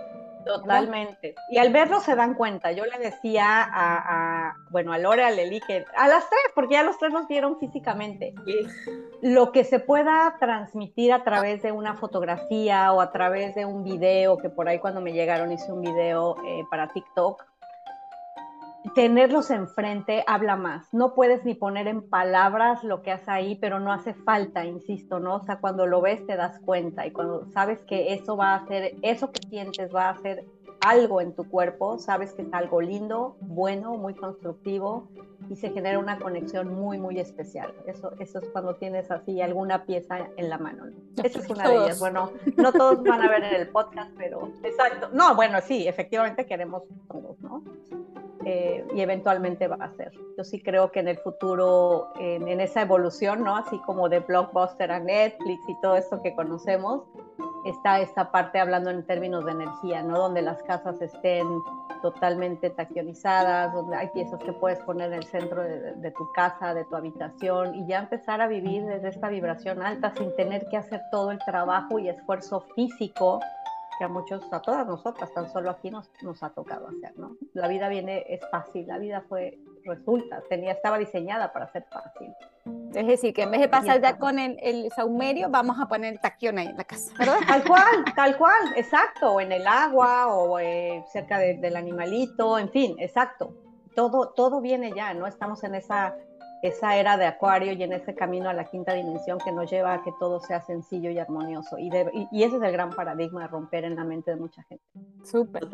Totalmente. 0.44 1.34
Y 1.50 1.58
al 1.58 1.72
verlo 1.72 2.00
se 2.00 2.14
dan 2.14 2.34
cuenta. 2.34 2.72
Yo 2.72 2.84
le 2.84 2.98
decía 2.98 3.44
a, 3.62 4.56
bueno, 4.70 4.92
a 4.92 4.98
Lore, 4.98 5.24
a 5.24 5.30
Leli, 5.30 5.60
que 5.60 5.84
a 5.96 6.08
las 6.08 6.28
tres, 6.28 6.42
porque 6.54 6.74
ya 6.74 6.82
los 6.82 6.98
tres 6.98 7.12
nos 7.12 7.28
vieron 7.28 7.58
físicamente, 7.58 8.34
lo 9.20 9.52
que 9.52 9.64
se 9.64 9.80
pueda 9.80 10.36
transmitir 10.38 11.12
a 11.12 11.24
través 11.24 11.62
de 11.62 11.72
una 11.72 11.94
fotografía 11.94 12.92
o 12.92 13.00
a 13.00 13.12
través 13.12 13.54
de 13.54 13.64
un 13.64 13.84
video, 13.84 14.38
que 14.38 14.50
por 14.50 14.68
ahí 14.68 14.78
cuando 14.78 15.00
me 15.00 15.12
llegaron 15.12 15.52
hice 15.52 15.72
un 15.72 15.82
video 15.82 16.36
eh, 16.44 16.64
para 16.70 16.88
TikTok, 16.88 17.49
tenerlos 18.94 19.50
enfrente 19.50 20.24
habla 20.26 20.56
más. 20.56 20.92
No 20.92 21.14
puedes 21.14 21.44
ni 21.44 21.54
poner 21.54 21.86
en 21.86 22.08
palabras 22.08 22.82
lo 22.84 23.02
que 23.02 23.12
hace 23.12 23.30
ahí, 23.30 23.56
pero 23.56 23.80
no 23.80 23.92
hace 23.92 24.14
falta, 24.14 24.64
insisto, 24.64 25.20
¿no? 25.20 25.36
O 25.36 25.44
sea, 25.44 25.56
cuando 25.60 25.86
lo 25.86 26.00
ves 26.00 26.26
te 26.26 26.36
das 26.36 26.58
cuenta 26.60 27.06
y 27.06 27.10
cuando 27.10 27.46
sabes 27.52 27.80
que 27.84 28.14
eso 28.14 28.36
va 28.36 28.52
a 28.52 28.56
hacer, 28.56 28.96
eso 29.02 29.30
que 29.30 29.46
sientes 29.48 29.94
va 29.94 30.06
a 30.06 30.10
hacer 30.10 30.44
algo 30.80 31.20
en 31.20 31.34
tu 31.34 31.48
cuerpo, 31.48 31.98
sabes 31.98 32.32
que 32.32 32.42
es 32.42 32.52
algo 32.52 32.80
lindo, 32.80 33.36
bueno, 33.40 33.96
muy 33.96 34.14
constructivo 34.14 35.08
y 35.50 35.56
se 35.56 35.70
genera 35.70 35.98
una 35.98 36.16
conexión 36.18 36.72
muy, 36.72 36.96
muy 36.96 37.18
especial. 37.18 37.74
Eso, 37.84 38.12
eso 38.20 38.38
es 38.38 38.48
cuando 38.50 38.76
tienes 38.76 39.10
así 39.10 39.42
alguna 39.42 39.84
pieza 39.84 40.28
en 40.36 40.48
la 40.48 40.58
mano. 40.58 40.84
Esa 41.22 41.40
es 41.40 41.50
una 41.50 41.68
de 41.68 41.74
ellas. 41.74 41.98
Bueno, 41.98 42.30
no 42.56 42.72
todos 42.72 43.02
van 43.02 43.20
a 43.20 43.28
ver 43.28 43.42
en 43.42 43.54
el 43.56 43.68
podcast, 43.68 44.12
pero 44.16 44.52
exacto. 44.62 45.08
No, 45.12 45.34
bueno, 45.34 45.60
sí, 45.60 45.88
efectivamente 45.88 46.46
queremos 46.46 46.84
todos, 47.08 47.40
¿no? 47.40 47.64
Eh, 48.44 48.86
y 48.94 49.00
eventualmente 49.00 49.66
va 49.66 49.84
a 49.84 49.92
ser. 49.96 50.12
Yo 50.38 50.44
sí 50.44 50.62
creo 50.62 50.92
que 50.92 51.00
en 51.00 51.08
el 51.08 51.18
futuro, 51.18 52.12
en, 52.18 52.60
esa 52.60 52.82
evolución, 52.82 53.42
¿no? 53.42 53.56
Así 53.56 53.78
como 53.80 54.08
de 54.08 54.20
Blockbuster 54.20 54.92
a 54.92 55.00
Netflix 55.00 55.60
y 55.68 55.80
todo 55.82 55.96
esto 55.96 56.22
que 56.22 56.34
conocemos, 56.34 57.02
está 57.64 58.00
esta 58.00 58.30
parte 58.30 58.58
hablando 58.58 58.90
en 58.90 59.04
términos 59.04 59.44
de 59.44 59.52
energía, 59.52 60.02
¿no? 60.02 60.18
Donde 60.18 60.42
las 60.42 60.62
casas 60.62 61.00
estén 61.00 61.46
totalmente 62.02 62.70
taquionizadas, 62.70 63.72
donde 63.72 63.96
hay 63.96 64.08
piezas 64.08 64.40
que 64.42 64.52
puedes 64.52 64.78
poner 64.80 65.12
en 65.12 65.18
el 65.18 65.24
centro 65.24 65.62
de, 65.62 65.94
de, 65.94 66.10
tu 66.12 66.30
casa, 66.32 66.72
de 66.72 66.84
tu 66.84 66.96
habitación, 66.96 67.74
y 67.74 67.86
ya 67.86 67.98
empezar 67.98 68.40
a 68.40 68.46
vivir 68.46 68.84
desde 68.84 69.08
esta 69.08 69.28
vibración 69.28 69.82
alta 69.82 70.12
sin 70.16 70.34
tener 70.36 70.66
que 70.68 70.76
hacer 70.76 71.02
todo 71.10 71.30
el 71.30 71.38
trabajo 71.38 71.98
y 71.98 72.08
esfuerzo 72.08 72.60
físico 72.74 73.40
que 74.00 74.04
a 74.04 74.08
muchos, 74.08 74.42
a 74.50 74.62
todas 74.62 74.86
nosotras, 74.86 75.30
tan 75.34 75.52
solo 75.52 75.68
aquí 75.68 75.90
nos, 75.90 76.10
nos 76.22 76.42
ha 76.42 76.48
tocado 76.48 76.88
hacer, 76.88 77.12
¿no? 77.18 77.36
La 77.52 77.68
vida 77.68 77.86
viene, 77.90 78.24
es 78.30 78.40
fácil, 78.50 78.86
la 78.86 78.96
vida 78.96 79.22
fue, 79.28 79.58
resulta, 79.84 80.42
tenía, 80.48 80.72
estaba 80.72 80.96
diseñada 80.96 81.52
para 81.52 81.70
ser 81.70 81.84
fácil. 81.92 82.32
Es 82.94 83.06
decir, 83.06 83.34
que 83.34 83.42
en 83.42 83.50
vez 83.50 83.60
de 83.60 83.68
pasar 83.68 84.00
ya 84.00 84.16
con 84.16 84.38
el, 84.38 84.58
el 84.62 84.90
saumerio, 84.96 85.50
vamos 85.50 85.78
a 85.78 85.86
poner 85.86 86.14
el 86.14 86.18
taquión 86.18 86.56
ahí 86.56 86.68
en 86.68 86.78
la 86.78 86.84
casa, 86.84 87.12
¿verdad? 87.18 87.40
Tal 87.46 87.62
cual, 87.62 88.04
tal 88.16 88.38
cual, 88.38 88.72
exacto, 88.74 89.34
o 89.34 89.40
en 89.42 89.52
el 89.52 89.66
agua, 89.66 90.28
o 90.28 90.58
eh, 90.58 91.04
cerca 91.12 91.38
del 91.38 91.76
animalito, 91.76 92.58
en 92.58 92.70
fin, 92.70 92.96
exacto. 93.00 93.54
Todo, 93.94 94.30
todo 94.30 94.62
viene 94.62 94.94
ya, 94.96 95.12
¿no? 95.12 95.26
Estamos 95.26 95.62
en 95.62 95.74
esa 95.74 96.16
esa 96.62 96.96
era 96.96 97.16
de 97.16 97.26
Acuario 97.26 97.72
y 97.72 97.82
en 97.82 97.92
ese 97.92 98.14
camino 98.14 98.48
a 98.48 98.54
la 98.54 98.64
quinta 98.64 98.94
dimensión 98.94 99.38
que 99.38 99.52
nos 99.52 99.70
lleva 99.70 99.94
a 99.94 100.02
que 100.02 100.12
todo 100.18 100.40
sea 100.40 100.60
sencillo 100.60 101.10
y 101.10 101.18
armonioso. 101.18 101.78
Y, 101.78 101.90
y, 102.32 102.42
ese 102.42 102.56
es 102.56 102.62
el 102.62 102.72
gran 102.72 102.90
paradigma 102.90 103.42
de 103.42 103.48
romper 103.48 103.84
en 103.84 103.96
la 103.96 104.04
mente 104.04 104.30
de 104.32 104.36
mucha 104.36 104.62
gente. 104.64 104.84
Súper. 105.24 105.68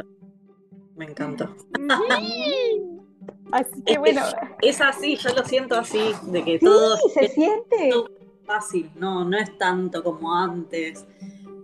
Me 0.94 1.06
encanta. 1.06 1.50
así 3.52 3.82
que 3.84 3.98
bueno. 3.98 4.22
Es, 4.62 4.80
así, 4.80 5.16
yo 5.16 5.30
lo 5.34 5.44
siento 5.44 5.76
así, 5.76 6.12
de 6.22 6.44
que 6.44 6.58
todo 6.58 6.96
se 6.96 7.28
siente 7.28 7.90
fácil, 8.46 8.90
no, 8.94 9.24
no 9.24 9.36
es 9.36 9.58
tanto 9.58 10.02
como 10.02 10.34
antes. 10.34 11.04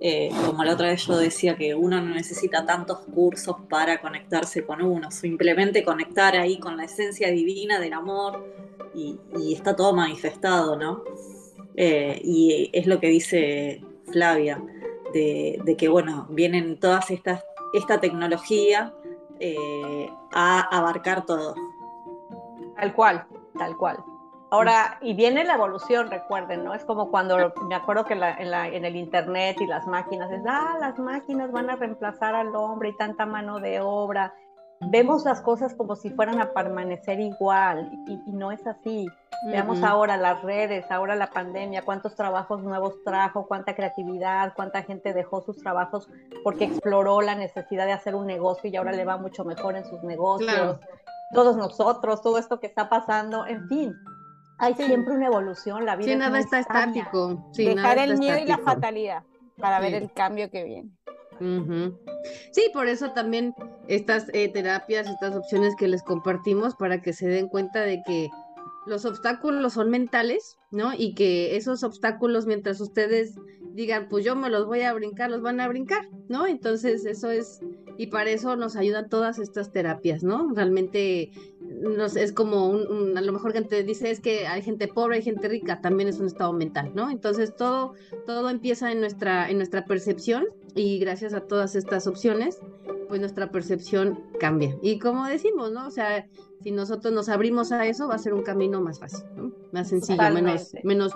Eh, 0.04 0.30
como 0.44 0.64
la 0.64 0.72
otra 0.72 0.88
vez 0.88 1.06
yo 1.06 1.16
decía 1.16 1.56
que 1.56 1.76
uno 1.76 2.00
no 2.00 2.12
necesita 2.12 2.66
tantos 2.66 2.98
cursos 3.14 3.54
para 3.68 4.00
conectarse 4.00 4.66
con 4.66 4.82
uno, 4.82 5.12
simplemente 5.12 5.84
conectar 5.84 6.34
ahí 6.34 6.58
con 6.58 6.76
la 6.76 6.86
esencia 6.86 7.30
divina 7.30 7.78
del 7.78 7.92
amor 7.92 8.44
y, 8.96 9.20
está 9.52 9.76
todo 9.76 9.92
manifestado, 9.92 10.76
¿no? 10.76 11.04
Eh, 11.76 12.20
y 12.24 12.68
es 12.72 12.88
lo 12.88 12.98
que 12.98 13.06
dice 13.06 13.84
Flavia, 14.10 14.60
de, 15.14 15.76
que, 15.78 15.88
bueno, 15.88 16.26
vienen 16.30 16.80
todas 16.80 17.12
estas, 17.12 17.44
esta 17.72 18.00
tecnología 18.00 18.92
eh, 19.38 20.10
a 20.32 20.62
abarcar 20.76 21.26
todo. 21.26 21.54
Tal 22.74 22.92
cual, 22.92 23.24
tal 23.56 23.76
cual. 23.76 23.98
Ahora, 24.52 24.98
y 25.00 25.14
viene 25.14 25.44
la 25.44 25.54
evolución, 25.54 26.10
recuerden, 26.10 26.62
¿no? 26.62 26.74
Es 26.74 26.84
como 26.84 27.10
cuando 27.10 27.54
me 27.70 27.74
acuerdo 27.74 28.04
que 28.04 28.12
en, 28.12 28.84
el 28.84 28.96
internet 28.96 29.56
y 29.62 29.66
las 29.66 29.86
máquinas, 29.86 30.30
es, 30.30 30.42
ah, 30.46 30.76
las 30.78 30.98
máquinas 30.98 31.50
van 31.50 31.70
a 31.70 31.76
reemplazar 31.76 32.34
al 32.34 32.54
hombre 32.54 32.90
y 32.90 32.96
tanta 32.98 33.24
mano 33.24 33.60
de 33.60 33.80
obra. 33.80 34.34
Vemos 34.90 35.24
las 35.24 35.40
cosas 35.40 35.74
como 35.74 35.96
si 35.96 36.10
fueran 36.10 36.38
a 36.38 36.52
permanecer 36.52 37.18
igual 37.18 37.90
y, 38.06 38.18
no 38.30 38.52
es 38.52 38.66
así. 38.66 39.08
Veamos 39.46 39.82
ahora 39.82 40.18
las 40.18 40.42
redes, 40.42 40.84
ahora 40.90 41.14
la 41.14 41.30
pandemia, 41.30 41.80
cuántos 41.80 42.14
trabajos 42.14 42.62
nuevos 42.62 43.02
trajo, 43.06 43.46
cuánta 43.48 43.74
creatividad, 43.74 44.52
cuánta 44.54 44.82
gente 44.82 45.14
dejó 45.14 45.40
sus 45.40 45.56
trabajos 45.62 46.10
porque 46.44 46.64
exploró 46.64 47.22
la 47.22 47.34
necesidad 47.34 47.86
de 47.86 47.92
hacer 47.92 48.14
un 48.14 48.26
negocio 48.26 48.68
y 48.68 48.76
ahora 48.76 48.92
le 48.92 49.06
va 49.06 49.16
mucho 49.16 49.46
mejor 49.46 49.76
en 49.76 49.86
sus 49.86 50.02
negocios. 50.02 50.78
Todos 51.32 51.56
nosotros, 51.56 52.20
todo 52.20 52.36
esto 52.36 52.60
que 52.60 52.66
está 52.66 52.90
pasando, 52.90 53.46
en 53.46 53.66
fin, 53.66 53.96
hay 54.62 54.74
siempre 54.74 55.14
una 55.14 55.26
evolución, 55.26 55.84
la 55.84 55.96
vida. 55.96 56.12
Sí, 56.12 56.16
nada 56.16 56.38
está 56.38 56.60
estático. 56.60 57.50
Dejar 57.56 57.98
el 57.98 58.16
miedo 58.18 58.38
y 58.38 58.46
la 58.46 58.58
fatalidad 58.58 59.24
para 59.58 59.80
ver 59.80 59.94
el 59.94 60.12
cambio 60.12 60.50
que 60.50 60.64
viene. 60.64 60.90
Sí, 62.52 62.70
por 62.72 62.86
eso 62.86 63.10
también 63.10 63.54
estas 63.88 64.28
eh, 64.32 64.48
terapias, 64.48 65.08
estas 65.08 65.34
opciones 65.34 65.74
que 65.76 65.88
les 65.88 66.04
compartimos 66.04 66.76
para 66.76 67.02
que 67.02 67.12
se 67.12 67.26
den 67.26 67.48
cuenta 67.48 67.80
de 67.80 68.02
que 68.06 68.30
los 68.86 69.04
obstáculos 69.04 69.72
son 69.72 69.90
mentales, 69.90 70.56
¿no? 70.70 70.92
Y 70.94 71.14
que 71.14 71.56
esos 71.56 71.82
obstáculos, 71.82 72.46
mientras 72.46 72.80
ustedes 72.80 73.34
digan, 73.74 74.08
pues 74.08 74.24
yo 74.24 74.36
me 74.36 74.50
los 74.50 74.66
voy 74.66 74.82
a 74.82 74.92
brincar, 74.92 75.30
los 75.30 75.42
van 75.42 75.60
a 75.60 75.68
brincar, 75.68 76.08
¿no? 76.28 76.46
Entonces 76.46 77.04
eso 77.06 77.30
es, 77.30 77.60
y 77.96 78.08
para 78.08 78.30
eso 78.30 78.54
nos 78.56 78.76
ayudan 78.76 79.08
todas 79.08 79.38
estas 79.38 79.72
terapias, 79.72 80.22
¿no? 80.22 80.52
Realmente 80.54 81.32
nos, 81.80 82.16
es 82.16 82.32
como 82.32 82.68
un, 82.68 83.16
a 83.16 83.20
lo 83.20 83.32
mejor 83.32 83.52
gente 83.52 83.82
dice 83.82 84.10
es 84.10 84.20
que 84.20 84.46
hay 84.46 84.62
gente 84.62 84.88
pobre, 84.88 85.16
hay 85.16 85.22
gente 85.22 85.48
rica, 85.48 85.80
también 85.80 86.08
es 86.08 86.18
un 86.18 86.26
estado 86.26 86.52
mental, 86.52 86.92
¿no? 86.94 87.10
Entonces 87.10 87.54
todo, 87.56 87.94
todo 88.26 88.50
empieza 88.50 88.92
en 88.92 89.00
nuestra, 89.00 89.48
en 89.48 89.56
nuestra 89.56 89.84
percepción 89.84 90.46
y 90.74 90.98
gracias 90.98 91.34
a 91.34 91.40
todas 91.42 91.74
estas 91.74 92.06
opciones, 92.06 92.60
pues 93.08 93.20
nuestra 93.20 93.50
percepción 93.50 94.20
cambia. 94.40 94.76
Y 94.82 94.98
como 94.98 95.26
decimos, 95.26 95.72
¿no? 95.72 95.86
O 95.86 95.90
sea, 95.90 96.26
si 96.62 96.70
nosotros 96.70 97.12
nos 97.12 97.28
abrimos 97.28 97.72
a 97.72 97.86
eso, 97.86 98.08
va 98.08 98.14
a 98.14 98.18
ser 98.18 98.34
un 98.34 98.42
camino 98.42 98.80
más 98.80 99.00
fácil, 99.00 99.24
¿no? 99.36 99.52
Más 99.72 99.88
sencillo, 99.88 100.22
menos, 100.30 100.74
menos 100.84 101.12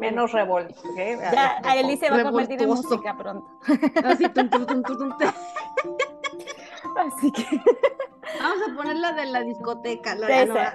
menos 0.00 0.32
revuelto. 0.32 0.74
Ya, 0.96 1.60
Eli 1.76 1.96
se 1.96 2.10
va 2.10 2.20
a 2.20 2.24
convertir 2.24 2.60
en 2.62 2.68
música 2.68 3.16
pronto. 3.16 3.46
Así, 4.04 4.24
Así 6.96 7.32
que. 7.32 7.42
Vamos 8.40 8.68
a 8.68 8.74
poner 8.74 8.96
la 8.96 9.12
de 9.12 9.26
la 9.26 9.42
discoteca. 9.42 10.14
La 10.14 10.42
Esa. 10.42 10.74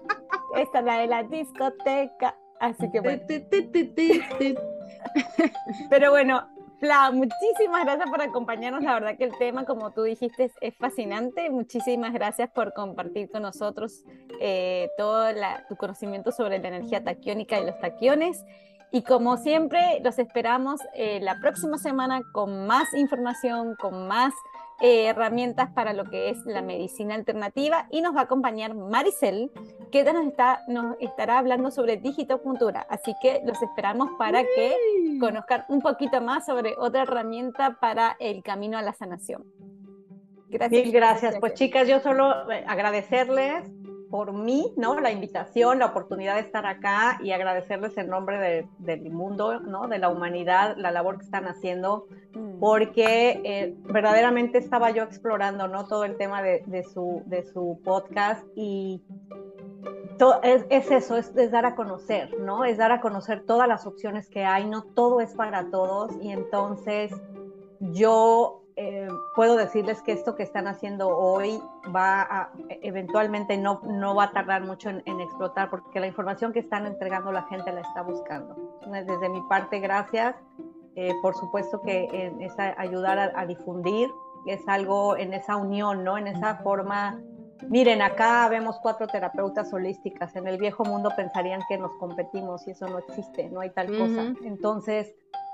Esta, 0.56 0.80
la 0.80 0.98
de 0.98 1.06
la 1.06 1.22
discoteca. 1.24 2.36
Así 2.60 2.90
que 2.90 3.00
bueno. 3.00 3.22
Pero 5.90 6.10
bueno, 6.10 6.48
Fla, 6.78 7.10
muchísimas 7.10 7.84
gracias 7.84 8.10
por 8.10 8.22
acompañarnos. 8.22 8.82
La 8.82 8.94
verdad 8.94 9.16
que 9.16 9.24
el 9.24 9.36
tema, 9.38 9.64
como 9.64 9.92
tú 9.92 10.02
dijiste, 10.02 10.50
es 10.60 10.76
fascinante. 10.76 11.50
Muchísimas 11.50 12.12
gracias 12.12 12.50
por 12.50 12.72
compartir 12.72 13.30
con 13.30 13.42
nosotros 13.42 14.04
eh, 14.40 14.90
todo 14.96 15.26
tu 15.68 15.76
conocimiento 15.76 16.32
sobre 16.32 16.58
la 16.58 16.68
energía 16.68 17.04
taquiónica 17.04 17.60
y 17.60 17.66
los 17.66 17.78
taquiones. 17.78 18.44
Y 18.92 19.02
como 19.02 19.36
siempre, 19.36 20.00
los 20.02 20.18
esperamos 20.18 20.80
eh, 20.94 21.18
la 21.20 21.38
próxima 21.40 21.78
semana 21.78 22.22
con 22.32 22.66
más 22.66 22.92
información, 22.94 23.74
con 23.76 24.06
más 24.06 24.32
eh, 24.80 25.06
herramientas 25.06 25.70
para 25.70 25.92
lo 25.92 26.04
que 26.04 26.30
es 26.30 26.44
la 26.44 26.62
medicina 26.62 27.14
alternativa 27.14 27.86
y 27.90 28.02
nos 28.02 28.14
va 28.14 28.20
a 28.20 28.24
acompañar 28.24 28.74
Maricel, 28.74 29.50
que 29.90 30.04
nos, 30.04 30.26
está, 30.26 30.62
nos 30.68 30.96
estará 31.00 31.38
hablando 31.38 31.70
sobre 31.70 31.96
digitopuntura. 31.96 32.86
Así 32.90 33.14
que 33.22 33.40
los 33.44 33.60
esperamos 33.62 34.10
para 34.18 34.42
que 34.42 34.76
conozcan 35.18 35.64
un 35.68 35.80
poquito 35.80 36.20
más 36.20 36.44
sobre 36.46 36.74
otra 36.78 37.02
herramienta 37.02 37.78
para 37.80 38.16
el 38.20 38.42
camino 38.42 38.76
a 38.76 38.82
la 38.82 38.92
sanación. 38.92 39.44
Gracias. 40.48 40.84
Mil 40.84 40.92
gracias. 40.92 41.36
Pues 41.40 41.54
chicas, 41.54 41.88
yo 41.88 42.00
solo 42.00 42.50
eh, 42.50 42.64
agradecerles 42.66 43.64
por 44.10 44.32
mí, 44.32 44.72
¿no? 44.76 45.00
La 45.00 45.10
invitación, 45.10 45.78
la 45.78 45.86
oportunidad 45.86 46.34
de 46.34 46.40
estar 46.40 46.66
acá 46.66 47.18
y 47.22 47.32
agradecerles 47.32 47.96
en 47.98 48.08
nombre 48.08 48.68
del 48.78 49.10
mundo, 49.10 49.60
¿no? 49.60 49.88
De 49.88 49.98
la 49.98 50.08
humanidad, 50.08 50.76
la 50.76 50.90
labor 50.90 51.18
que 51.18 51.24
están 51.24 51.46
haciendo, 51.46 52.06
mm. 52.34 52.58
porque 52.60 53.40
eh, 53.44 53.74
verdaderamente 53.84 54.58
estaba 54.58 54.90
yo 54.90 55.02
explorando, 55.02 55.68
¿no? 55.68 55.86
Todo 55.86 56.04
el 56.04 56.16
tema 56.16 56.42
de, 56.42 56.84
su, 56.92 57.22
de 57.26 57.42
su 57.44 57.80
podcast 57.84 58.46
y 58.54 59.02
es, 60.42 60.90
eso, 60.90 61.16
es, 61.16 61.34
es, 61.36 61.50
dar 61.50 61.66
a 61.66 61.74
conocer, 61.74 62.38
¿no? 62.40 62.64
Es 62.64 62.78
dar 62.78 62.92
a 62.92 63.00
conocer 63.00 63.44
todas 63.44 63.68
las 63.68 63.86
opciones 63.86 64.28
que 64.28 64.44
hay, 64.44 64.66
no 64.66 64.82
todo 64.82 65.20
es 65.20 65.34
para 65.34 65.70
todos 65.70 66.12
y 66.22 66.30
entonces 66.30 67.12
yo 67.80 68.65
eh, 68.78 69.08
puedo 69.34 69.56
decirles 69.56 70.02
que 70.02 70.12
esto 70.12 70.34
que 70.34 70.42
están 70.42 70.66
haciendo 70.66 71.08
hoy 71.08 71.62
va 71.94 72.20
a, 72.20 72.50
eventualmente 72.82 73.56
no, 73.56 73.80
no 73.84 74.14
va 74.14 74.24
a 74.24 74.32
tardar 74.32 74.64
mucho 74.64 74.90
en, 74.90 75.20
explotar 75.20 75.70
porque 75.70 75.98
la 75.98 76.06
información 76.06 76.52
que 76.52 76.58
están 76.58 76.84
entregando 76.84 77.32
la 77.32 77.44
gente 77.44 77.72
la 77.72 77.80
está 77.80 78.02
buscando. 78.02 78.54
Desde 78.86 79.30
mi 79.30 79.40
parte, 79.48 79.80
gracias. 79.80 80.36
Eh, 80.94 81.14
por 81.22 81.34
supuesto 81.34 81.80
que 81.80 82.30
es 82.40 82.52
ayudar 82.58 83.32
a, 83.34 83.46
difundir, 83.46 84.10
es 84.46 84.66
algo 84.68 85.16
en 85.16 85.32
esa 85.32 85.56
unión, 85.56 86.04
¿no? 86.04 86.18
En 86.18 86.26
esa 86.26 86.56
forma. 86.56 87.18
Miren, 87.70 88.02
acá 88.02 88.46
vemos 88.50 88.78
cuatro 88.82 89.06
terapeutas 89.06 89.72
holísticas. 89.72 90.36
En 90.36 90.46
el 90.46 90.58
viejo 90.58 90.84
mundo 90.84 91.10
pensarían 91.16 91.62
que 91.68 91.78
nos 91.78 91.94
competimos 91.96 92.66
y 92.68 92.72
eso 92.72 92.86
no 92.88 92.98
existe, 92.98 93.48
no 93.48 93.60
hay 93.60 93.70
tal 93.70 93.86
cosa. 93.86 94.34
Entonces, 94.44 95.06
es 95.08 95.45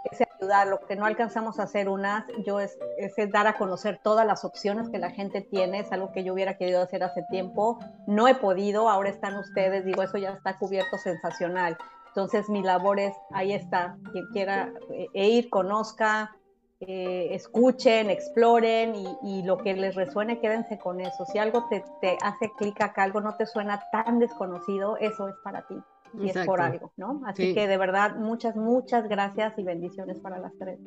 ayudar, 0.42 0.68
lo 0.68 0.80
que 0.80 0.96
no 0.96 1.06
alcanzamos 1.06 1.58
a 1.58 1.64
hacer 1.64 1.88
unas, 1.88 2.24
yo 2.44 2.60
es, 2.60 2.76
es, 2.98 3.14
dar 3.30 3.46
a 3.46 3.56
conocer 3.56 4.00
todas 4.02 4.26
las 4.26 4.44
opciones 4.44 4.88
que 4.90 4.98
la 4.98 5.10
gente 5.10 5.40
tiene, 5.40 5.80
es 5.80 5.92
algo 5.92 6.12
que 6.12 6.24
yo 6.24 6.32
hubiera 6.32 6.56
querido 6.56 6.82
hacer 6.82 7.02
hace 7.04 7.22
tiempo, 7.30 7.78
no 8.06 8.28
he 8.28 8.34
podido, 8.34 8.88
ahora 8.88 9.10
están 9.10 9.36
ustedes, 9.36 9.84
digo, 9.84 10.02
eso 10.02 10.18
ya 10.18 10.30
está 10.30 10.58
cubierto 10.58 10.98
sensacional. 10.98 11.76
Entonces 12.08 12.48
mi 12.48 12.62
labor 12.62 13.00
es, 13.00 13.14
ahí 13.30 13.52
está, 13.52 13.96
quien 14.12 14.26
quiera 14.32 14.72
eh, 14.90 15.06
e 15.14 15.28
ir, 15.28 15.48
conozca, 15.48 16.36
eh, 16.80 17.28
escuchen, 17.30 18.10
exploren 18.10 18.94
y, 18.94 19.16
y, 19.22 19.42
lo 19.44 19.56
que 19.56 19.72
les 19.74 19.94
resuene, 19.94 20.40
quédense 20.40 20.78
con 20.78 21.00
eso. 21.00 21.24
Si 21.26 21.38
algo 21.38 21.68
te, 21.68 21.84
te 22.00 22.18
hace 22.22 22.50
clic 22.58 22.80
acá, 22.82 23.04
algo 23.04 23.20
no 23.20 23.36
te 23.36 23.46
suena 23.46 23.80
tan 23.92 24.18
desconocido, 24.18 24.96
eso 24.98 25.28
es 25.28 25.36
para 25.44 25.62
ti 25.66 25.76
y 26.20 26.28
es 26.28 26.46
por 26.46 26.60
algo, 26.60 26.92
¿no? 26.96 27.22
Así 27.26 27.54
que 27.54 27.66
de 27.66 27.76
verdad, 27.76 28.16
muchas, 28.16 28.56
muchas 28.56 29.08
gracias 29.08 29.58
y 29.58 29.62
bendiciones 29.62 30.20
para 30.20 30.38
las 30.38 30.52
tres. 30.58 30.78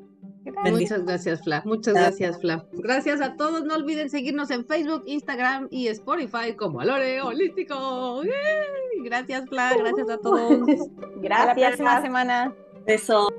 Muchas 0.72 1.04
gracias, 1.04 1.44
Fla. 1.44 1.62
Muchas 1.66 1.94
gracias. 1.94 2.40
Fla. 2.40 2.66
Gracias 2.74 3.22
a 3.22 3.36
todos. 3.36 3.66
No 3.66 3.76
olviden 3.76 4.10
seguirnos 4.10 4.52
en 4.52 4.66
Facebook, 4.66 5.04
Instagram 5.06 5.68
y 5.72 5.88
Spotify 5.88 6.54
como 6.56 6.82
Alore 6.82 7.22
Holístico. 7.22 8.22
Gracias, 9.04 9.46
Fla. 9.50 9.74
Gracias 9.78 10.10
a 10.10 10.18
todos. 10.18 10.68
gracias. 11.18 11.32
Hasta 11.32 11.46
la 11.46 11.56
próxima 11.56 12.02
semana. 12.02 12.56
Beso. 12.86 13.30